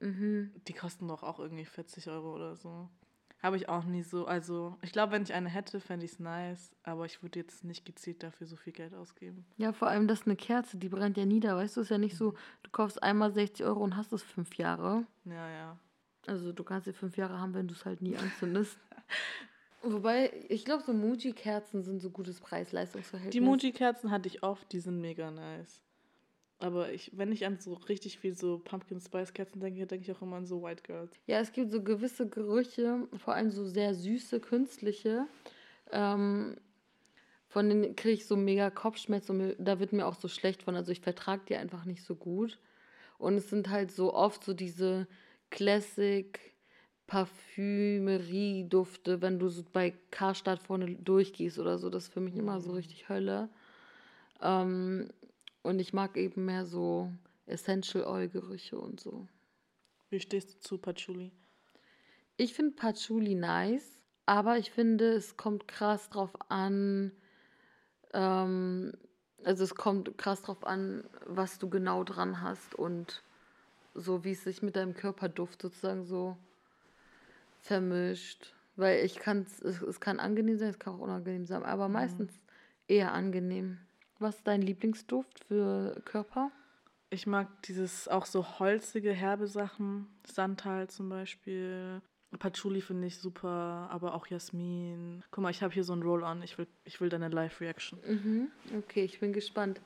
mhm. 0.00 0.52
die 0.66 0.72
kosten 0.72 1.06
doch 1.06 1.22
auch 1.22 1.38
irgendwie 1.38 1.64
40 1.64 2.08
Euro 2.08 2.34
oder 2.34 2.56
so. 2.56 2.88
Habe 3.40 3.56
ich 3.56 3.68
auch 3.68 3.84
nie 3.84 4.02
so. 4.02 4.26
Also, 4.26 4.76
ich 4.82 4.90
glaube, 4.90 5.12
wenn 5.12 5.22
ich 5.22 5.32
eine 5.32 5.48
hätte, 5.48 5.78
fände 5.78 6.04
ich 6.04 6.12
es 6.12 6.18
nice, 6.18 6.74
aber 6.82 7.06
ich 7.06 7.22
würde 7.22 7.38
jetzt 7.38 7.62
nicht 7.62 7.84
gezielt 7.84 8.24
dafür 8.24 8.48
so 8.48 8.56
viel 8.56 8.72
Geld 8.72 8.94
ausgeben. 8.94 9.46
Ja, 9.56 9.72
vor 9.72 9.86
allem, 9.86 10.08
das 10.08 10.20
ist 10.20 10.26
eine 10.26 10.34
Kerze, 10.34 10.76
die 10.76 10.88
brennt 10.88 11.16
ja 11.16 11.24
nieder, 11.24 11.54
weißt 11.54 11.76
du? 11.76 11.82
Ist 11.82 11.90
ja 11.90 11.98
nicht 11.98 12.16
so, 12.16 12.34
du 12.64 12.70
kaufst 12.72 13.00
einmal 13.00 13.32
60 13.32 13.64
Euro 13.64 13.84
und 13.84 13.96
hast 13.96 14.12
es 14.12 14.24
fünf 14.24 14.56
Jahre. 14.56 15.06
Ja, 15.24 15.48
ja. 15.48 15.78
Also, 16.28 16.52
du 16.52 16.62
kannst 16.64 16.84
sie 16.84 16.92
fünf 16.92 17.16
Jahre 17.16 17.40
haben, 17.40 17.54
wenn 17.54 17.68
du 17.68 17.74
es 17.74 17.84
halt 17.84 18.02
nie 18.02 18.16
anzündest. 18.16 18.78
Wobei, 19.82 20.32
ich 20.48 20.64
glaube, 20.64 20.82
so 20.84 20.92
Muji-Kerzen 20.92 21.82
sind 21.82 22.00
so 22.00 22.10
gutes 22.10 22.40
Preis-Leistungsverhältnis. 22.40 23.32
Die 23.32 23.40
Muji-Kerzen 23.40 24.10
hatte 24.10 24.28
ich 24.28 24.42
oft, 24.42 24.70
die 24.72 24.80
sind 24.80 25.00
mega 25.00 25.30
nice. 25.30 25.80
Aber 26.60 26.92
ich, 26.92 27.12
wenn 27.16 27.30
ich 27.30 27.46
an 27.46 27.58
so 27.60 27.74
richtig 27.74 28.18
viel 28.18 28.34
so 28.34 28.58
Pumpkin 28.58 29.00
Spice 29.00 29.32
Kerzen 29.32 29.60
denke, 29.60 29.86
denke 29.86 30.10
ich 30.10 30.16
auch 30.16 30.22
immer 30.22 30.36
an 30.36 30.46
so 30.46 30.62
White 30.62 30.82
Girls. 30.82 31.12
Ja, 31.26 31.38
es 31.38 31.52
gibt 31.52 31.70
so 31.70 31.82
gewisse 31.82 32.28
Gerüche, 32.28 33.06
vor 33.16 33.34
allem 33.34 33.50
so 33.50 33.64
sehr 33.64 33.94
süße, 33.94 34.40
künstliche. 34.40 35.26
Ähm, 35.92 36.56
von 37.46 37.68
denen 37.68 37.94
kriege 37.94 38.14
ich 38.14 38.26
so 38.26 38.36
mega 38.36 38.70
Kopfschmerzen 38.70 39.40
und 39.40 39.56
da 39.58 39.78
wird 39.78 39.92
mir 39.92 40.06
auch 40.06 40.16
so 40.16 40.26
schlecht 40.26 40.64
von. 40.64 40.74
Also 40.74 40.90
ich 40.90 41.00
vertrage 41.00 41.42
die 41.48 41.56
einfach 41.56 41.84
nicht 41.84 42.02
so 42.02 42.16
gut. 42.16 42.58
Und 43.18 43.34
es 43.34 43.48
sind 43.50 43.70
halt 43.70 43.92
so 43.92 44.12
oft 44.12 44.44
so 44.44 44.52
diese 44.52 45.06
Classic 45.50 46.38
Parfümerie-Dufte, 47.06 49.22
wenn 49.22 49.38
du 49.38 49.48
so 49.48 49.64
bei 49.72 49.94
Karstadt 50.10 50.60
vorne 50.60 50.96
durchgehst 50.96 51.58
oder 51.58 51.78
so. 51.78 51.90
Das 51.90 52.04
ist 52.04 52.12
für 52.12 52.20
mich 52.20 52.36
immer 52.36 52.60
so 52.60 52.70
mhm. 52.70 52.76
richtig 52.76 53.08
Hölle. 53.08 53.48
Ähm, 54.42 55.08
und 55.62 55.80
ich 55.80 55.92
mag 55.92 56.16
eben 56.16 56.44
mehr 56.44 56.66
so 56.66 57.10
Essential 57.46 58.04
Oil 58.04 58.28
Gerüche 58.28 58.78
und 58.78 59.00
so. 59.00 59.26
Wie 60.10 60.20
stehst 60.20 60.54
du 60.54 60.60
zu 60.60 60.78
Patchouli? 60.78 61.32
Ich 62.36 62.54
finde 62.54 62.76
Patchouli 62.76 63.34
nice, 63.34 63.98
aber 64.26 64.58
ich 64.58 64.70
finde, 64.70 65.12
es 65.12 65.36
kommt 65.36 65.66
krass 65.66 66.08
drauf 66.10 66.30
an, 66.50 67.12
ähm, 68.12 68.92
also 69.44 69.64
es 69.64 69.74
kommt 69.74 70.16
krass 70.18 70.42
drauf 70.42 70.66
an, 70.66 71.04
was 71.26 71.58
du 71.58 71.68
genau 71.68 72.04
dran 72.04 72.42
hast 72.42 72.74
und 72.74 73.22
so, 73.94 74.24
wie 74.24 74.32
es 74.32 74.44
sich 74.44 74.62
mit 74.62 74.76
deinem 74.76 74.94
Körperduft 74.94 75.62
sozusagen 75.62 76.04
so 76.04 76.36
vermischt. 77.60 78.54
Weil 78.76 79.04
ich 79.04 79.16
kann 79.16 79.42
es, 79.42 79.60
es 79.60 80.00
kann 80.00 80.20
angenehm 80.20 80.56
sein, 80.56 80.70
es 80.70 80.78
kann 80.78 80.94
auch 80.94 81.00
unangenehm 81.00 81.46
sein, 81.46 81.64
aber 81.64 81.88
mhm. 81.88 81.94
meistens 81.94 82.32
eher 82.86 83.12
angenehm. 83.12 83.78
Was 84.20 84.36
ist 84.36 84.46
dein 84.46 84.62
Lieblingsduft 84.62 85.44
für 85.44 86.00
Körper? 86.04 86.50
Ich 87.10 87.26
mag 87.26 87.48
dieses 87.62 88.06
auch 88.08 88.26
so 88.26 88.58
holzige, 88.58 89.12
herbe 89.12 89.46
Sachen. 89.46 90.06
Santal 90.24 90.88
zum 90.88 91.08
Beispiel. 91.08 92.02
Patchouli 92.38 92.82
finde 92.82 93.06
ich 93.06 93.16
super, 93.16 93.88
aber 93.90 94.14
auch 94.14 94.26
Jasmin. 94.26 95.24
Guck 95.30 95.42
mal, 95.42 95.50
ich 95.50 95.62
habe 95.62 95.72
hier 95.72 95.84
so 95.84 95.94
ein 95.94 96.02
Roll-On. 96.02 96.42
Ich 96.42 96.58
will, 96.58 96.66
ich 96.84 97.00
will 97.00 97.08
deine 97.08 97.28
Live-Reaction. 97.28 97.98
Mhm. 98.06 98.48
Okay, 98.78 99.04
ich 99.04 99.18
bin 99.18 99.32
gespannt. 99.32 99.80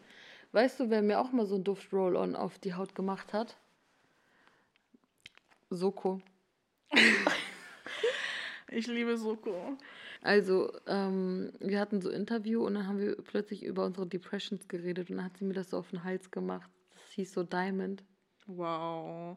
Weißt 0.50 0.80
du, 0.80 0.90
wer 0.90 1.02
mir 1.02 1.20
auch 1.20 1.30
mal 1.32 1.46
so 1.46 1.54
ein 1.54 1.64
Duft-Roll-On 1.64 2.34
auf 2.34 2.58
die 2.58 2.74
Haut 2.74 2.94
gemacht 2.94 3.32
hat? 3.32 3.56
Soko. 5.74 6.20
ich 8.68 8.87
liebe 8.87 9.16
Soko. 9.16 9.76
Also, 10.22 10.72
ähm, 10.87 11.52
wir 11.61 11.80
hatten 11.80 12.00
so 12.00 12.11
Interview 12.11 12.64
und 12.64 12.74
dann 12.74 12.87
haben 12.87 12.98
wir 12.98 13.16
plötzlich 13.16 13.64
über 13.64 13.85
unsere 13.85 14.06
Depressions 14.06 14.68
geredet 14.68 15.11
und 15.11 15.16
dann 15.16 15.24
hat 15.26 15.37
sie 15.37 15.44
mir 15.44 15.54
das 15.54 15.70
so 15.70 15.78
auf 15.78 15.90
den 15.90 16.04
Hals 16.04 16.30
gemacht. 16.30 16.70
Das 16.94 17.02
hieß 17.12 17.32
so 17.32 17.42
Diamond. 17.42 18.04
Wow. 18.46 19.37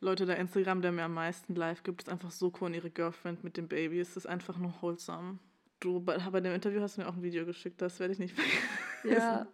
Leute, 0.00 0.24
der 0.24 0.38
Instagram, 0.38 0.80
der 0.80 0.92
mir 0.92 1.04
am 1.04 1.14
meisten 1.14 1.54
live 1.54 1.82
gibt, 1.82 2.02
ist 2.02 2.08
einfach 2.08 2.30
Soko 2.30 2.64
und 2.64 2.74
ihre 2.74 2.90
Girlfriend 2.90 3.44
mit 3.44 3.58
dem 3.58 3.68
Baby. 3.68 4.00
Es 4.00 4.16
ist 4.16 4.26
einfach 4.26 4.56
nur 4.56 4.72
wholesome. 4.80 5.38
Du, 5.80 6.00
bei, 6.00 6.16
bei 6.16 6.40
dem 6.40 6.54
Interview 6.54 6.80
hast 6.80 6.96
du 6.96 7.02
mir 7.02 7.08
auch 7.08 7.16
ein 7.16 7.22
Video 7.22 7.44
geschickt, 7.44 7.80
das 7.82 8.00
werde 8.00 8.12
ich 8.12 8.18
nicht 8.18 8.34
vergessen. 9.02 9.22
Ja, 9.22 9.46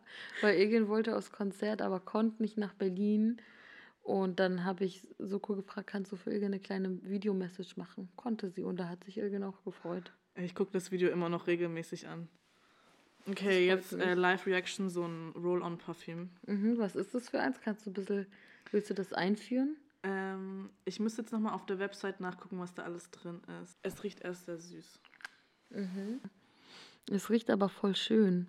weil 0.42 0.56
Egen 0.56 0.86
wollte 0.88 1.16
aufs 1.16 1.32
Konzert, 1.32 1.82
aber 1.82 1.98
konnte 1.98 2.42
nicht 2.42 2.56
nach 2.56 2.74
Berlin. 2.74 3.40
Und 4.06 4.38
dann 4.38 4.64
habe 4.64 4.84
ich 4.84 5.02
Soko 5.18 5.56
gefragt, 5.56 5.88
kannst 5.88 6.12
du 6.12 6.16
für 6.16 6.30
Ilgen 6.30 6.46
eine 6.46 6.60
kleine 6.60 7.02
Videomessage 7.02 7.74
machen? 7.74 8.08
Konnte 8.14 8.50
sie 8.50 8.62
und 8.62 8.76
da 8.76 8.88
hat 8.88 9.02
sich 9.02 9.18
Ilgen 9.18 9.42
auch 9.42 9.64
gefreut. 9.64 10.12
Ich 10.36 10.54
gucke 10.54 10.70
das 10.72 10.92
Video 10.92 11.08
immer 11.10 11.28
noch 11.28 11.48
regelmäßig 11.48 12.06
an. 12.06 12.28
Okay, 13.28 13.66
jetzt 13.66 13.92
äh, 13.94 14.14
Live-Reaction, 14.14 14.90
so 14.90 15.04
ein 15.08 15.30
Roll-On-Parfüm. 15.30 16.30
Mhm, 16.46 16.78
was 16.78 16.94
ist 16.94 17.16
das 17.16 17.30
für 17.30 17.40
eins? 17.40 17.60
Kannst 17.60 17.84
du 17.84 17.90
ein 17.90 17.94
bisschen, 17.94 18.26
willst 18.70 18.88
du 18.90 18.94
das 18.94 19.12
einführen? 19.12 19.76
Ähm, 20.04 20.70
ich 20.84 21.00
müsste 21.00 21.22
jetzt 21.22 21.32
nochmal 21.32 21.54
auf 21.54 21.66
der 21.66 21.80
Website 21.80 22.20
nachgucken, 22.20 22.60
was 22.60 22.74
da 22.74 22.84
alles 22.84 23.10
drin 23.10 23.40
ist. 23.60 23.76
Es 23.82 24.04
riecht 24.04 24.20
erst 24.20 24.44
sehr 24.44 24.58
süß. 24.58 25.00
Mhm. 25.70 26.20
Es 27.10 27.28
riecht 27.28 27.50
aber 27.50 27.68
voll 27.68 27.96
schön. 27.96 28.46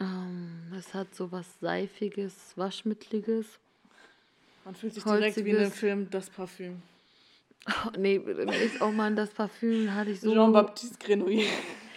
Ähm, 0.00 0.72
es 0.76 0.94
hat 0.94 1.14
so 1.14 1.30
was 1.30 1.46
Seifiges, 1.60 2.34
Waschmittliges. 2.56 3.46
Man 4.64 4.74
fühlt 4.74 4.94
sich 4.94 5.04
direkt 5.04 5.36
wie 5.44 5.50
in 5.50 5.58
dem 5.58 5.72
Film 5.72 6.10
Das 6.10 6.30
Parfüm. 6.30 6.82
Oh, 7.66 7.90
nee, 7.98 8.16
ist 8.16 8.80
auch 8.80 8.90
mal 8.90 9.14
das 9.14 9.30
Parfüm 9.30 9.94
hatte 9.94 10.12
ich 10.12 10.20
so. 10.22 10.32
Jean-Baptiste 10.32 10.96
Grenouille. 10.98 11.44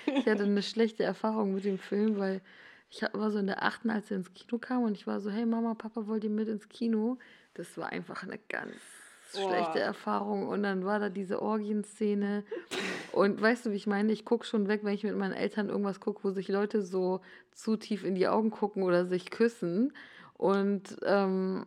ich 0.05 0.25
hatte 0.25 0.43
eine 0.43 0.61
schlechte 0.61 1.03
Erfahrung 1.03 1.55
mit 1.55 1.63
dem 1.63 1.79
Film, 1.79 2.17
weil 2.17 2.41
ich 2.89 3.01
war 3.13 3.31
so 3.31 3.39
in 3.39 3.47
der 3.47 3.63
achten, 3.63 3.89
als 3.89 4.11
er 4.11 4.17
ins 4.17 4.33
Kino 4.33 4.57
kam 4.57 4.83
und 4.83 4.97
ich 4.97 5.07
war 5.07 5.21
so, 5.21 5.31
hey 5.31 5.45
Mama, 5.45 5.73
Papa, 5.73 6.05
wollt 6.05 6.25
ihr 6.25 6.29
mit 6.29 6.49
ins 6.49 6.67
Kino? 6.67 7.17
Das 7.53 7.77
war 7.77 7.93
einfach 7.93 8.23
eine 8.23 8.37
ganz 8.49 8.75
oh. 9.37 9.47
schlechte 9.47 9.79
Erfahrung. 9.79 10.47
Und 10.47 10.63
dann 10.63 10.85
war 10.85 10.99
da 10.99 11.09
diese 11.09 11.41
Orgienszene. 11.41 12.43
Und 13.11 13.41
weißt 13.41 13.65
du, 13.65 13.71
wie 13.71 13.75
ich 13.75 13.87
meine? 13.87 14.11
Ich 14.11 14.25
gucke 14.25 14.45
schon 14.45 14.67
weg, 14.67 14.81
wenn 14.83 14.93
ich 14.93 15.03
mit 15.03 15.17
meinen 15.17 15.33
Eltern 15.33 15.69
irgendwas 15.69 15.99
gucke, 15.99 16.23
wo 16.23 16.31
sich 16.31 16.47
Leute 16.47 16.81
so 16.81 17.21
zu 17.51 17.77
tief 17.77 18.03
in 18.03 18.15
die 18.15 18.27
Augen 18.27 18.51
gucken 18.51 18.83
oder 18.83 19.05
sich 19.05 19.29
küssen. 19.29 19.93
Und 20.33 20.97
ähm, 21.03 21.65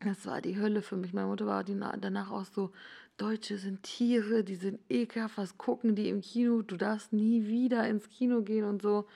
das 0.00 0.26
war 0.26 0.40
die 0.40 0.58
Hölle 0.58 0.82
für 0.82 0.96
mich. 0.96 1.12
Meine 1.12 1.28
Mutter 1.28 1.46
war 1.46 1.64
danach 1.64 2.30
auch 2.30 2.44
so, 2.44 2.72
Deutsche 3.16 3.56
sind 3.56 3.82
Tiere, 3.82 4.44
die 4.44 4.56
sind 4.56 4.78
ekelhaft, 4.90 5.38
was 5.38 5.56
gucken 5.56 5.94
die 5.94 6.10
im 6.10 6.20
Kino? 6.20 6.60
Du 6.60 6.76
darfst 6.76 7.14
nie 7.14 7.46
wieder 7.46 7.88
ins 7.88 8.10
Kino 8.10 8.42
gehen 8.42 8.64
und 8.64 8.82
so. 8.82 9.06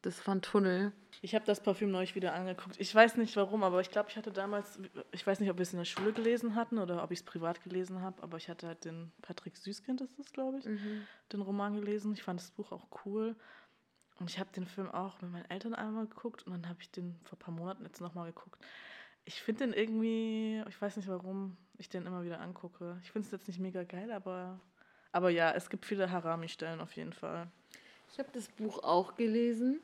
Das 0.00 0.26
war 0.26 0.36
ein 0.36 0.42
Tunnel. 0.42 0.92
Ich 1.26 1.34
habe 1.34 1.44
das 1.44 1.60
Parfüm 1.60 1.90
neulich 1.90 2.14
wieder 2.14 2.34
angeguckt. 2.34 2.76
Ich 2.78 2.94
weiß 2.94 3.16
nicht 3.16 3.34
warum, 3.34 3.64
aber 3.64 3.80
ich 3.80 3.90
glaube, 3.90 4.10
ich 4.10 4.16
hatte 4.16 4.30
damals, 4.30 4.78
ich 5.10 5.26
weiß 5.26 5.40
nicht, 5.40 5.50
ob 5.50 5.58
wir 5.58 5.62
es 5.62 5.72
in 5.72 5.80
der 5.80 5.84
Schule 5.84 6.12
gelesen 6.12 6.54
hatten 6.54 6.78
oder 6.78 7.02
ob 7.02 7.10
ich 7.10 7.18
es 7.18 7.24
privat 7.24 7.64
gelesen 7.64 8.00
habe, 8.00 8.22
aber 8.22 8.36
ich 8.36 8.48
hatte 8.48 8.68
halt 8.68 8.84
den 8.84 9.10
Patrick 9.22 9.56
Süßkind, 9.56 10.02
ist 10.02 10.16
das, 10.20 10.30
glaube 10.30 10.58
ich, 10.58 10.66
mhm. 10.66 11.04
den 11.32 11.40
Roman 11.40 11.74
gelesen. 11.74 12.12
Ich 12.12 12.22
fand 12.22 12.38
das 12.38 12.52
Buch 12.52 12.70
auch 12.70 12.86
cool. 13.04 13.34
Und 14.20 14.30
ich 14.30 14.38
habe 14.38 14.50
den 14.54 14.66
Film 14.66 14.88
auch 14.88 15.20
mit 15.20 15.32
meinen 15.32 15.50
Eltern 15.50 15.74
einmal 15.74 16.06
geguckt 16.06 16.46
und 16.46 16.52
dann 16.52 16.68
habe 16.68 16.78
ich 16.80 16.92
den 16.92 17.18
vor 17.24 17.36
ein 17.36 17.40
paar 17.40 17.54
Monaten 17.54 17.82
jetzt 17.84 18.00
nochmal 18.00 18.26
geguckt. 18.26 18.64
Ich 19.24 19.42
finde 19.42 19.66
den 19.66 19.74
irgendwie, 19.74 20.62
ich 20.68 20.80
weiß 20.80 20.96
nicht 20.96 21.08
warum 21.08 21.56
ich 21.76 21.88
den 21.88 22.06
immer 22.06 22.22
wieder 22.22 22.38
angucke. 22.38 23.00
Ich 23.02 23.10
finde 23.10 23.26
es 23.26 23.32
jetzt 23.32 23.48
nicht 23.48 23.58
mega 23.58 23.82
geil, 23.82 24.12
aber, 24.12 24.60
aber 25.10 25.30
ja, 25.30 25.50
es 25.50 25.70
gibt 25.70 25.86
viele 25.86 26.08
Harami-Stellen 26.08 26.80
auf 26.80 26.92
jeden 26.94 27.12
Fall. 27.12 27.50
Ich 28.12 28.20
habe 28.20 28.28
das 28.32 28.46
Buch 28.46 28.84
auch 28.84 29.16
gelesen 29.16 29.80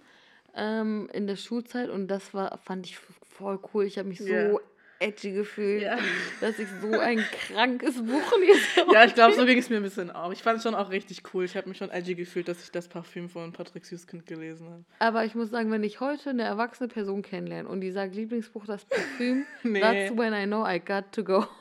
ähm, 0.54 1.08
in 1.12 1.26
der 1.26 1.36
Schulzeit 1.36 1.90
und 1.90 2.08
das 2.08 2.34
war, 2.34 2.58
fand 2.58 2.86
ich 2.86 2.98
voll 2.98 3.58
cool. 3.72 3.84
Ich 3.84 3.98
habe 3.98 4.08
mich 4.08 4.18
so 4.18 4.26
yeah. 4.26 4.58
edgy 5.00 5.32
gefühlt, 5.32 5.82
yeah. 5.82 5.98
dass 6.40 6.58
ich 6.58 6.68
so 6.80 6.98
ein 6.98 7.18
krankes 7.48 7.96
Buch 7.96 8.38
lese. 8.38 8.92
Ja, 8.92 9.04
ich 9.04 9.14
glaube, 9.14 9.34
so 9.34 9.44
ging 9.46 9.58
es 9.58 9.70
mir 9.70 9.76
ein 9.76 9.82
bisschen 9.82 10.10
auch. 10.10 10.32
Ich 10.32 10.42
fand 10.42 10.58
es 10.58 10.62
schon 10.62 10.74
auch 10.74 10.90
richtig 10.90 11.22
cool. 11.32 11.44
Ich 11.44 11.56
habe 11.56 11.68
mich 11.68 11.78
schon 11.78 11.90
edgy 11.90 12.14
gefühlt, 12.14 12.48
dass 12.48 12.62
ich 12.62 12.70
das 12.70 12.88
Parfüm 12.88 13.28
von 13.28 13.52
Patrick 13.52 13.84
Süßkind 13.84 14.26
gelesen 14.26 14.68
habe. 14.68 14.84
Aber 14.98 15.24
ich 15.24 15.34
muss 15.34 15.50
sagen, 15.50 15.70
wenn 15.70 15.84
ich 15.84 16.00
heute 16.00 16.30
eine 16.30 16.42
erwachsene 16.42 16.88
Person 16.88 17.22
kennenlerne 17.22 17.68
und 17.68 17.80
die 17.80 17.90
sagt, 17.90 18.14
Lieblingsbuch, 18.14 18.66
das 18.66 18.84
Parfüm, 18.84 19.44
nee. 19.62 19.80
that's 19.80 20.16
when 20.16 20.32
I 20.34 20.46
know 20.46 20.66
I 20.66 20.78
got 20.78 21.12
to 21.12 21.24
go. 21.24 21.46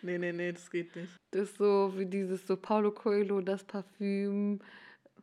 Nee, 0.00 0.16
nee, 0.16 0.32
nee, 0.32 0.52
das 0.52 0.70
geht 0.70 0.96
nicht. 0.96 1.12
Das 1.32 1.50
ist 1.50 1.58
so 1.58 1.92
wie 1.94 2.06
dieses 2.06 2.46
so 2.46 2.56
Paulo 2.56 2.92
Coelho, 2.92 3.42
das 3.42 3.62
Parfüm 3.62 4.60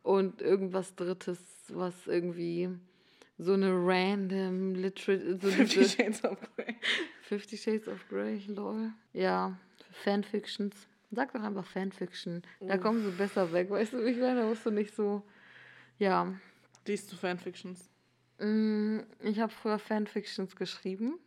und 0.04 0.40
irgendwas 0.40 0.94
Drittes, 0.94 1.40
was 1.70 2.06
irgendwie 2.06 2.70
so 3.38 3.52
eine 3.54 3.70
random 3.72 4.74
Literature. 4.74 5.38
So 5.40 5.50
Fifty 5.50 5.84
Shades 5.84 6.24
of 6.24 6.38
Grey. 6.56 6.76
Fifty 7.22 7.56
Shades 7.56 7.88
of 7.88 8.06
Grey, 8.08 8.42
lol. 8.48 8.92
Ja, 9.12 9.56
Fanfictions. 10.04 10.74
Sag 11.10 11.32
doch 11.32 11.42
einfach 11.42 11.64
Fanfiction. 11.64 12.42
Da 12.60 12.74
Uff. 12.74 12.80
kommen 12.82 13.02
sie 13.02 13.10
besser 13.12 13.50
weg, 13.52 13.70
weißt 13.70 13.94
du, 13.94 14.04
ich 14.04 14.18
meine, 14.18 14.40
da 14.40 14.46
musst 14.46 14.66
du 14.66 14.70
nicht 14.70 14.94
so. 14.94 15.22
Ja. 15.98 16.34
Liest 16.86 17.10
du 17.12 17.16
Fanfictions? 17.16 17.88
Mm, 18.38 19.00
ich 19.20 19.40
habe 19.40 19.52
früher 19.52 19.78
Fanfictions 19.78 20.54
geschrieben. 20.54 21.18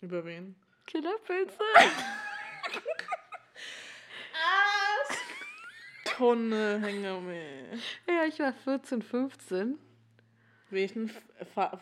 Über 0.00 0.24
wen? 0.24 0.56
Killerpilze. 0.86 1.58
Tonne 6.04 6.80
Hengame. 6.82 7.66
Ja, 8.08 8.24
ich 8.26 8.38
war 8.38 8.52
14, 8.52 9.02
15. 9.02 9.78
Welchen? 10.70 11.10
Fab, 11.54 11.80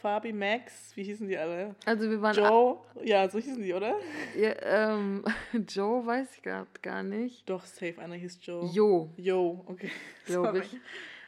Fabi, 0.00 0.32
Max, 0.32 0.94
wie 0.94 1.04
hießen 1.04 1.26
die 1.26 1.38
alle? 1.38 1.74
Also 1.86 2.10
wir 2.10 2.20
waren. 2.20 2.36
Joe, 2.36 2.78
ja, 3.02 3.28
so 3.28 3.38
hießen 3.38 3.62
die, 3.62 3.72
oder? 3.72 3.96
Ja, 4.36 4.54
ähm, 4.62 5.24
Joe 5.68 6.04
weiß 6.04 6.36
ich 6.36 6.42
gerade 6.42 6.66
gar 6.82 7.02
nicht. 7.02 7.48
Doch, 7.48 7.64
safe, 7.64 7.98
einer 7.98 8.16
hieß 8.16 8.38
Joe. 8.42 8.68
Jo. 8.72 9.10
Jo, 9.16 9.64
okay. 9.66 9.90
Glaube 10.26 10.58
ich. 10.58 10.76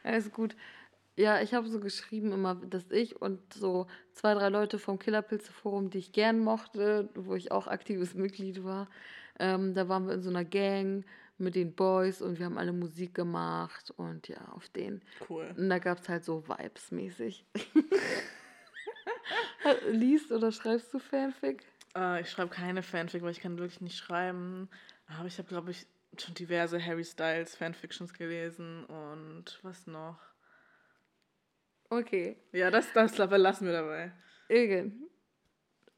Alles 0.04 0.30
gut. 0.30 0.54
Ja, 1.16 1.40
ich 1.40 1.54
habe 1.54 1.66
so 1.68 1.80
geschrieben 1.80 2.30
immer, 2.30 2.54
dass 2.56 2.90
ich 2.90 3.20
und 3.20 3.40
so 3.52 3.86
zwei, 4.12 4.34
drei 4.34 4.50
Leute 4.50 4.78
vom 4.78 4.98
Killerpilze 4.98 5.50
Forum, 5.50 5.90
die 5.90 5.98
ich 5.98 6.12
gern 6.12 6.38
mochte, 6.38 7.08
wo 7.14 7.34
ich 7.34 7.50
auch 7.50 7.66
aktives 7.66 8.14
Mitglied 8.14 8.62
war, 8.64 8.88
ähm, 9.40 9.74
da 9.74 9.88
waren 9.88 10.06
wir 10.06 10.14
in 10.14 10.22
so 10.22 10.30
einer 10.30 10.44
Gang 10.44 11.04
mit 11.38 11.54
den 11.54 11.74
Boys 11.74 12.20
und 12.20 12.38
wir 12.38 12.46
haben 12.46 12.58
alle 12.58 12.72
Musik 12.72 13.14
gemacht 13.14 13.92
und 13.96 14.28
ja, 14.28 14.44
auf 14.52 14.68
den. 14.68 15.02
Cool. 15.28 15.54
Und 15.56 15.68
da 15.68 15.78
gab 15.78 16.00
es 16.00 16.08
halt 16.08 16.24
so 16.24 16.44
Vibes-mäßig. 16.46 17.44
Liest 19.90 20.32
oder 20.32 20.52
schreibst 20.52 20.92
du 20.92 20.98
Fanfic? 20.98 21.64
Uh, 21.96 22.16
ich 22.20 22.30
schreibe 22.30 22.50
keine 22.50 22.82
Fanfic, 22.82 23.22
weil 23.22 23.30
ich 23.30 23.40
kann 23.40 23.58
wirklich 23.58 23.80
nicht 23.80 23.96
schreiben. 23.96 24.68
Aber 25.06 25.26
ich 25.26 25.38
habe, 25.38 25.48
glaube 25.48 25.70
ich, 25.70 25.86
schon 26.16 26.34
diverse 26.34 26.84
Harry 26.84 27.04
Styles 27.04 27.54
Fanfictions 27.54 28.12
gelesen 28.14 28.84
und 28.84 29.58
was 29.62 29.86
noch? 29.86 30.18
Okay. 31.90 32.36
Ja, 32.52 32.70
das, 32.70 32.92
das 32.92 33.16
lassen 33.16 33.66
wir 33.66 33.72
dabei. 33.72 34.12
Irgend. 34.48 34.94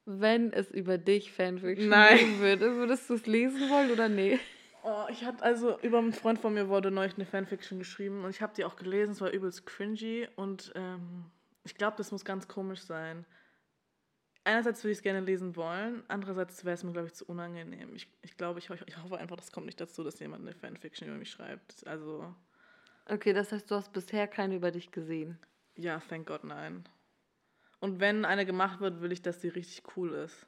Wenn 0.05 0.53
es 0.53 0.71
über 0.71 0.99
dich 0.99 1.33
Fanfiction 1.33 1.91
geben 1.91 2.41
würde, 2.41 2.77
würdest 2.77 3.09
du 3.11 3.15
es 3.15 3.27
lesen 3.27 3.69
wollen 3.71 3.91
oder 3.91 4.09
nee? 4.09 4.39
Oh, 4.83 5.07
ich 5.11 5.25
hatte 5.25 5.43
also 5.43 5.79
über 5.81 5.99
einen 5.99 6.13
Freund 6.13 6.39
von 6.39 6.55
mir 6.55 6.69
wurde 6.69 6.91
neulich 6.91 7.15
eine 7.15 7.27
Fanfiction 7.27 7.79
geschrieben 7.79 8.25
und 8.25 8.31
ich 8.31 8.41
habe 8.41 8.55
die 8.55 8.65
auch 8.65 8.77
gelesen. 8.77 9.13
Es 9.13 9.21
war 9.21 9.31
übelst 9.31 9.67
cringy 9.67 10.29
und 10.37 10.73
ähm, 10.75 11.31
ich 11.65 11.75
glaube, 11.75 11.97
das 11.99 12.13
muss 12.13 12.25
ganz 12.25 12.49
komisch 12.49 12.83
sein. 12.83 13.27
Einerseits 14.45 14.83
würde 14.83 14.93
ich 14.93 14.99
es 14.99 15.03
gerne 15.03 15.21
lesen 15.21 15.55
wollen, 15.55 16.03
andererseits 16.09 16.65
wäre 16.65 16.75
es 16.75 16.83
mir, 16.83 16.93
glaube 16.93 17.09
ich, 17.09 17.15
zu 17.15 17.27
unangenehm. 17.27 17.95
Ich, 17.95 18.09
ich 18.23 18.39
glaube, 18.39 18.59
ich, 18.59 18.71
ich 18.71 18.97
hoffe 19.03 19.19
einfach, 19.19 19.37
das 19.37 19.53
kommt 19.53 19.67
nicht 19.67 19.81
dazu, 19.81 20.03
dass 20.03 20.19
jemand 20.19 20.47
eine 20.47 20.55
Fanfiction 20.55 21.09
über 21.09 21.19
mich 21.19 21.31
schreibt. 21.31 21.87
Also. 21.87 22.35
Okay, 23.05 23.35
das 23.35 23.53
heißt, 23.53 23.71
du 23.71 23.75
hast 23.75 23.93
bisher 23.93 24.27
keine 24.27 24.57
über 24.57 24.71
dich 24.71 24.91
gesehen. 24.93 25.39
Ja, 25.77 26.01
thank 26.09 26.27
God, 26.27 26.45
nein. 26.45 26.85
Und 27.81 28.01
wenn 28.01 28.25
eine 28.25 28.47
gemacht 28.47 28.81
wird, 28.81 29.03
will 29.03 29.13
ich, 29.13 29.21
dass 29.21 29.41
die 29.41 29.49
richtig 29.49 29.83
cool 29.97 30.15
ist. 30.15 30.47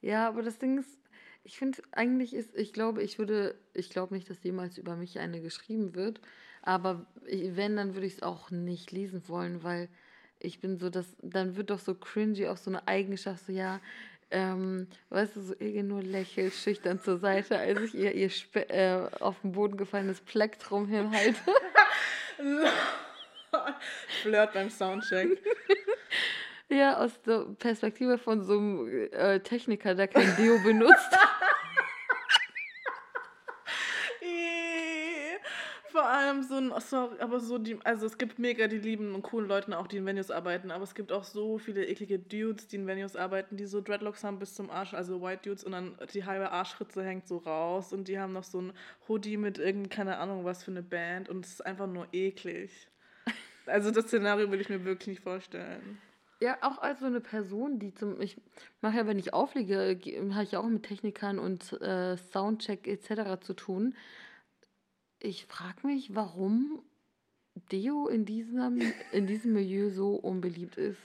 Ja, 0.00 0.28
aber 0.28 0.42
das 0.42 0.58
Ding 0.58 0.78
ist, 0.78 0.98
ich 1.44 1.58
finde 1.58 1.82
eigentlich 1.92 2.34
ist, 2.34 2.54
ich 2.56 2.72
glaube, 2.72 3.02
ich 3.02 3.18
würde, 3.18 3.54
ich 3.74 3.90
glaube 3.90 4.14
nicht, 4.14 4.28
dass 4.28 4.42
jemals 4.42 4.78
über 4.78 4.96
mich 4.96 5.18
eine 5.18 5.40
geschrieben 5.40 5.94
wird. 5.94 6.20
Aber 6.62 7.04
wenn, 7.26 7.76
dann 7.76 7.94
würde 7.94 8.06
ich 8.06 8.14
es 8.14 8.22
auch 8.22 8.50
nicht 8.50 8.90
lesen 8.90 9.22
wollen, 9.28 9.62
weil 9.62 9.88
ich 10.38 10.60
bin 10.60 10.78
so, 10.78 10.88
dass, 10.88 11.14
dann 11.20 11.56
wird 11.56 11.70
doch 11.70 11.78
so 11.78 11.94
cringy 11.94 12.48
auch 12.48 12.56
so 12.56 12.70
eine 12.70 12.88
Eigenschaft, 12.88 13.46
so 13.46 13.52
ja, 13.52 13.80
ähm, 14.30 14.88
weißt 15.10 15.36
du, 15.36 15.40
so 15.42 15.52
irgendwie 15.58 15.82
nur 15.82 16.02
lächelt 16.02 16.54
schüchtern 16.54 17.00
zur 17.00 17.18
Seite, 17.18 17.58
als 17.58 17.82
ich 17.82 17.94
ihr, 17.94 18.14
ihr 18.14 18.30
Spe 18.30 18.68
äh, 18.70 19.08
auf 19.20 19.40
den 19.42 19.52
Boden 19.52 19.76
gefallenes 19.76 20.20
Plektrum 20.22 20.88
hinhalte. 20.88 21.36
Flirt 24.22 24.52
beim 24.54 24.70
Soundcheck. 24.70 25.38
ja, 26.68 26.96
aus 26.96 27.20
der 27.22 27.46
Perspektive 27.58 28.18
von 28.18 28.42
so 28.42 28.58
einem 28.58 29.08
äh, 29.12 29.40
Techniker, 29.40 29.94
der 29.94 30.08
kein 30.08 30.34
Deo 30.36 30.58
benutzt. 30.64 31.16
Allem 36.34 36.42
so 36.42 36.56
ein, 36.56 36.72
sorry, 36.80 37.16
aber 37.20 37.40
so 37.40 37.58
die, 37.58 37.78
also 37.84 38.06
es 38.06 38.18
gibt 38.18 38.38
mega 38.38 38.66
die 38.66 38.78
lieben 38.78 39.14
und 39.14 39.22
coolen 39.22 39.48
Leute 39.48 39.78
auch, 39.78 39.86
die 39.86 39.98
in 39.98 40.06
Venues 40.06 40.30
arbeiten, 40.30 40.70
aber 40.70 40.82
es 40.82 40.94
gibt 40.94 41.12
auch 41.12 41.24
so 41.24 41.58
viele 41.58 41.86
eklige 41.86 42.18
Dudes, 42.18 42.66
die 42.66 42.76
in 42.76 42.86
Venues 42.86 43.14
arbeiten, 43.14 43.56
die 43.56 43.66
so 43.66 43.80
Dreadlocks 43.80 44.24
haben 44.24 44.38
bis 44.38 44.54
zum 44.54 44.70
Arsch, 44.70 44.94
also 44.94 45.22
White 45.22 45.48
Dudes 45.48 45.64
und 45.64 45.72
dann 45.72 45.96
die 46.12 46.24
halbe 46.24 46.50
Arschritze 46.50 47.04
hängt 47.04 47.28
so 47.28 47.38
raus 47.38 47.92
und 47.92 48.08
die 48.08 48.18
haben 48.18 48.32
noch 48.32 48.44
so 48.44 48.60
ein 48.60 48.72
Hoodie 49.08 49.36
mit 49.36 49.58
irgendeine, 49.58 49.88
keine 49.88 50.18
Ahnung 50.18 50.44
was 50.44 50.64
für 50.64 50.72
eine 50.72 50.82
Band 50.82 51.28
und 51.28 51.44
es 51.44 51.52
ist 51.52 51.66
einfach 51.66 51.86
nur 51.86 52.08
eklig. 52.12 52.88
Also 53.66 53.90
das 53.90 54.08
Szenario 54.08 54.50
will 54.50 54.60
ich 54.60 54.68
mir 54.68 54.84
wirklich 54.84 55.06
nicht 55.06 55.22
vorstellen. 55.22 55.96
Ja, 56.38 56.58
auch 56.60 56.82
als 56.82 57.00
so 57.00 57.06
eine 57.06 57.22
Person, 57.22 57.78
die 57.78 57.94
zum. 57.94 58.20
Ich 58.20 58.36
mache 58.82 58.98
ja, 58.98 59.06
wenn 59.06 59.18
ich 59.18 59.32
auflege, 59.32 59.98
habe 60.34 60.44
ich 60.44 60.52
ja 60.52 60.58
auch 60.58 60.66
mit 60.66 60.82
Technikern 60.82 61.38
und 61.38 61.72
äh, 61.80 62.18
Soundcheck 62.18 62.86
etc. 62.86 63.40
zu 63.40 63.54
tun. 63.54 63.94
Ich 65.24 65.46
frage 65.46 65.86
mich, 65.86 66.14
warum 66.14 66.82
Deo 67.72 68.08
in 68.08 68.26
diesem, 68.26 68.78
in 69.10 69.26
diesem 69.26 69.54
Milieu 69.54 69.88
so 69.88 70.16
unbeliebt 70.16 70.76
ist. 70.76 71.00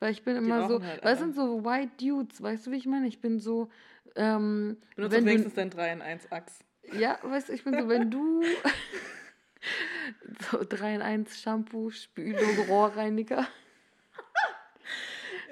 Weil 0.00 0.12
ich 0.12 0.22
bin 0.22 0.36
immer 0.36 0.68
so, 0.68 0.82
halt 0.82 1.04
weil 1.04 1.12
es 1.12 1.18
sind 1.18 1.34
so 1.34 1.66
White 1.66 1.92
Dudes, 2.00 2.40
weißt 2.40 2.66
du, 2.66 2.70
wie 2.70 2.76
ich 2.76 2.86
meine? 2.86 3.06
Ich 3.06 3.20
bin 3.20 3.40
so. 3.40 3.70
Ähm, 4.16 4.78
Benutzt 4.96 5.14
wenn 5.14 5.26
wenigstens 5.26 5.52
dein 5.52 5.68
3 5.68 5.92
in 5.92 6.02
1 6.02 6.32
Achs. 6.32 6.64
Ja, 6.92 7.18
weißt 7.22 7.50
du, 7.50 7.52
ich 7.52 7.62
bin 7.62 7.78
so, 7.78 7.90
wenn 7.90 8.10
du 8.10 8.42
so 10.50 10.64
3 10.66 10.94
in 10.94 11.02
1 11.02 11.38
Shampoo, 11.38 11.90
Spülung, 11.90 12.58
Rohrreiniger. 12.68 13.46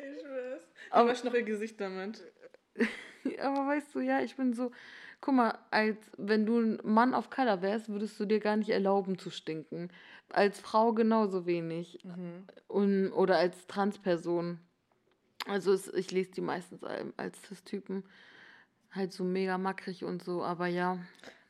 ich 0.00 0.22
schwör's. 0.22 0.62
Aber 0.88 1.12
ich 1.12 1.22
noch 1.22 1.34
ihr 1.34 1.42
Gesicht 1.42 1.78
damit. 1.82 2.24
aber 3.40 3.66
weißt 3.66 3.94
du, 3.94 4.00
ja, 4.00 4.22
ich 4.22 4.36
bin 4.36 4.54
so, 4.54 4.70
guck 5.20 5.34
mal, 5.34 5.58
als 5.70 5.98
wenn 6.16 6.46
du 6.46 6.60
ein 6.60 6.80
Mann 6.84 7.14
of 7.14 7.30
Color 7.30 7.62
wärst, 7.62 7.88
würdest 7.88 8.18
du 8.20 8.24
dir 8.26 8.40
gar 8.40 8.56
nicht 8.56 8.70
erlauben 8.70 9.18
zu 9.18 9.30
stinken. 9.30 9.90
Als 10.30 10.60
Frau 10.60 10.92
genauso 10.92 11.46
wenig. 11.46 11.98
Mhm. 12.04 12.46
Und, 12.68 13.12
oder 13.12 13.38
als 13.38 13.66
Transperson. 13.66 14.60
Also 15.46 15.72
es, 15.72 15.88
ich 15.88 16.10
lese 16.10 16.32
die 16.32 16.40
meistens 16.40 16.82
als 17.16 17.40
Cis-Typen 17.42 18.04
halt 18.96 19.12
so 19.12 19.24
mega 19.24 19.58
mackrig 19.58 20.04
und 20.04 20.22
so, 20.22 20.42
aber 20.42 20.66
ja. 20.66 20.98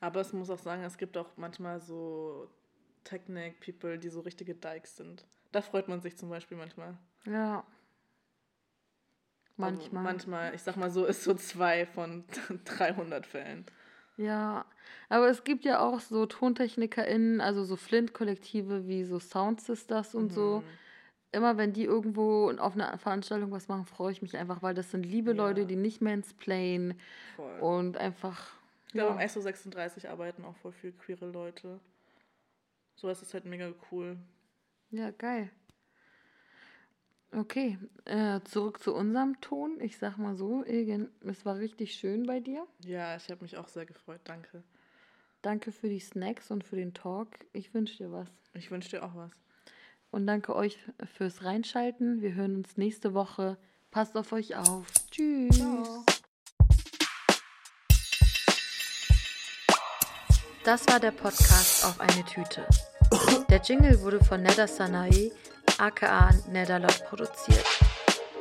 Aber 0.01 0.21
es 0.21 0.33
muss 0.33 0.51
auch 0.51 0.59
sagen, 0.59 0.83
es 0.83 0.99
gibt 0.99 1.17
auch 1.17 1.37
manchmal 1.37 1.81
so 1.81 2.51
Technik-People, 3.05 3.99
die 3.99 4.09
so 4.09 4.21
richtige 4.21 4.55
Dykes 4.55 4.97
sind. 4.97 5.25
Da 5.53 5.62
freut 5.62 5.89
man 5.89 6.01
sich 6.01 6.17
zum 6.19 6.29
Beispiel 6.29 6.57
manchmal. 6.57 6.99
Ja. 7.25 7.64
Manchmal. 9.57 10.07
Also 10.07 10.13
manchmal, 10.13 10.55
ich 10.55 10.63
sag 10.63 10.77
mal 10.77 10.91
so, 10.91 11.07
ist 11.07 11.25
so 11.25 11.35
zwei 11.35 11.87
von 11.87 12.25
300 12.65 13.27
Fällen. 13.27 13.65
Ja, 14.17 14.65
aber 15.09 15.29
es 15.29 15.45
gibt 15.45 15.65
ja 15.65 15.81
auch 15.81 16.01
so 16.01 16.27
TontechnikerInnen, 16.27 17.41
also 17.41 17.65
so 17.65 17.77
Flint-Kollektive 17.77 18.87
wie 18.87 19.05
so 19.05 19.19
Sound 19.19 19.61
Sisters 19.61 20.15
und 20.15 20.31
mhm. 20.31 20.35
so. 20.35 20.63
Immer 21.33 21.59
wenn 21.59 21.73
die 21.73 21.85
irgendwo 21.85 22.51
auf 22.53 22.75
einer 22.75 22.97
Veranstaltung 22.97 23.51
was 23.51 23.69
machen, 23.69 23.85
freue 23.85 24.13
ich 24.13 24.23
mich 24.23 24.37
einfach, 24.37 24.63
weil 24.63 24.75
das 24.75 24.91
sind 24.91 25.05
liebe 25.05 25.33
ja. 25.33 25.37
Leute, 25.37 25.67
die 25.67 25.77
nicht 25.77 26.01
mansplainen 26.01 26.99
Voll. 27.35 27.59
und 27.61 27.99
einfach. 27.99 28.53
Ich 28.87 28.93
glaube, 28.93 29.17
ja. 29.17 29.23
im 29.23 29.29
SO36 29.29 30.09
arbeiten 30.09 30.45
auch 30.45 30.57
voll 30.57 30.73
viele 30.73 30.95
queere 30.95 31.27
Leute. 31.27 31.79
Sowas 32.95 33.21
ist 33.21 33.35
halt 33.35 33.45
mega 33.45 33.73
cool. 33.91 34.17
Ja, 34.91 35.11
geil. 35.11 35.51
Okay, 37.33 37.79
äh, 38.05 38.41
zurück 38.45 38.83
zu 38.83 38.95
unserem 38.95 39.41
Ton. 39.41 39.79
Ich 39.81 39.99
sag 39.99 40.16
mal 40.16 40.37
so, 40.37 40.64
Ilgen, 40.64 41.11
es 41.27 41.45
war 41.45 41.59
richtig 41.59 41.95
schön 41.95 42.24
bei 42.24 42.41
dir. 42.41 42.66
Ja, 42.81 43.16
ich 43.16 43.29
habe 43.31 43.43
mich 43.43 43.57
auch 43.57 43.68
sehr 43.68 43.85
gefreut. 43.85 44.20
Danke. 44.24 44.62
Danke 45.43 45.72
für 45.72 45.89
die 45.89 46.01
Snacks 46.01 46.51
und 46.51 46.64
für 46.64 46.77
den 46.77 46.95
Talk. 46.95 47.29
Ich 47.53 47.74
wünsche 47.74 47.99
dir 47.99 48.12
was. 48.12 48.29
Ich 48.55 48.70
wünsche 48.70 48.91
dir 48.91 49.05
auch 49.05 49.14
was. 49.14 49.33
Und 50.11 50.27
danke 50.27 50.57
euch 50.57 50.79
fürs 51.16 51.45
Reinschalten. 51.45 52.22
Wir 52.22 52.35
hören 52.35 52.57
uns 52.57 52.77
nächste 52.77 53.12
Woche. 53.12 53.59
Passt 53.91 54.16
auf 54.16 54.33
euch 54.33 54.57
auf. 54.57 54.87
Tschüss. 55.11 55.57
Ciao. 55.57 56.05
Das 60.64 60.89
war 60.89 60.99
der 60.99 61.12
Podcast 61.12 61.85
auf 61.85 62.01
eine 62.01 62.24
Tüte. 62.24 62.66
Der 63.49 63.61
Jingle 63.61 64.01
wurde 64.01 64.24
von 64.24 64.43
Neda 64.43 64.66
Sanae 64.66 65.31
aka 65.79 66.31
Nedalot 66.49 67.05
produziert. 67.07 67.66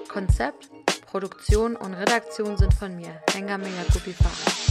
Konzept, 0.08 0.70
Produktion 1.06 1.76
und 1.76 1.94
Redaktion 1.94 2.58
sind 2.58 2.74
von 2.74 2.96
mir, 2.96 3.22
Henga 3.34 3.58
Menga 3.58 3.84
Gupifara. 3.94 4.65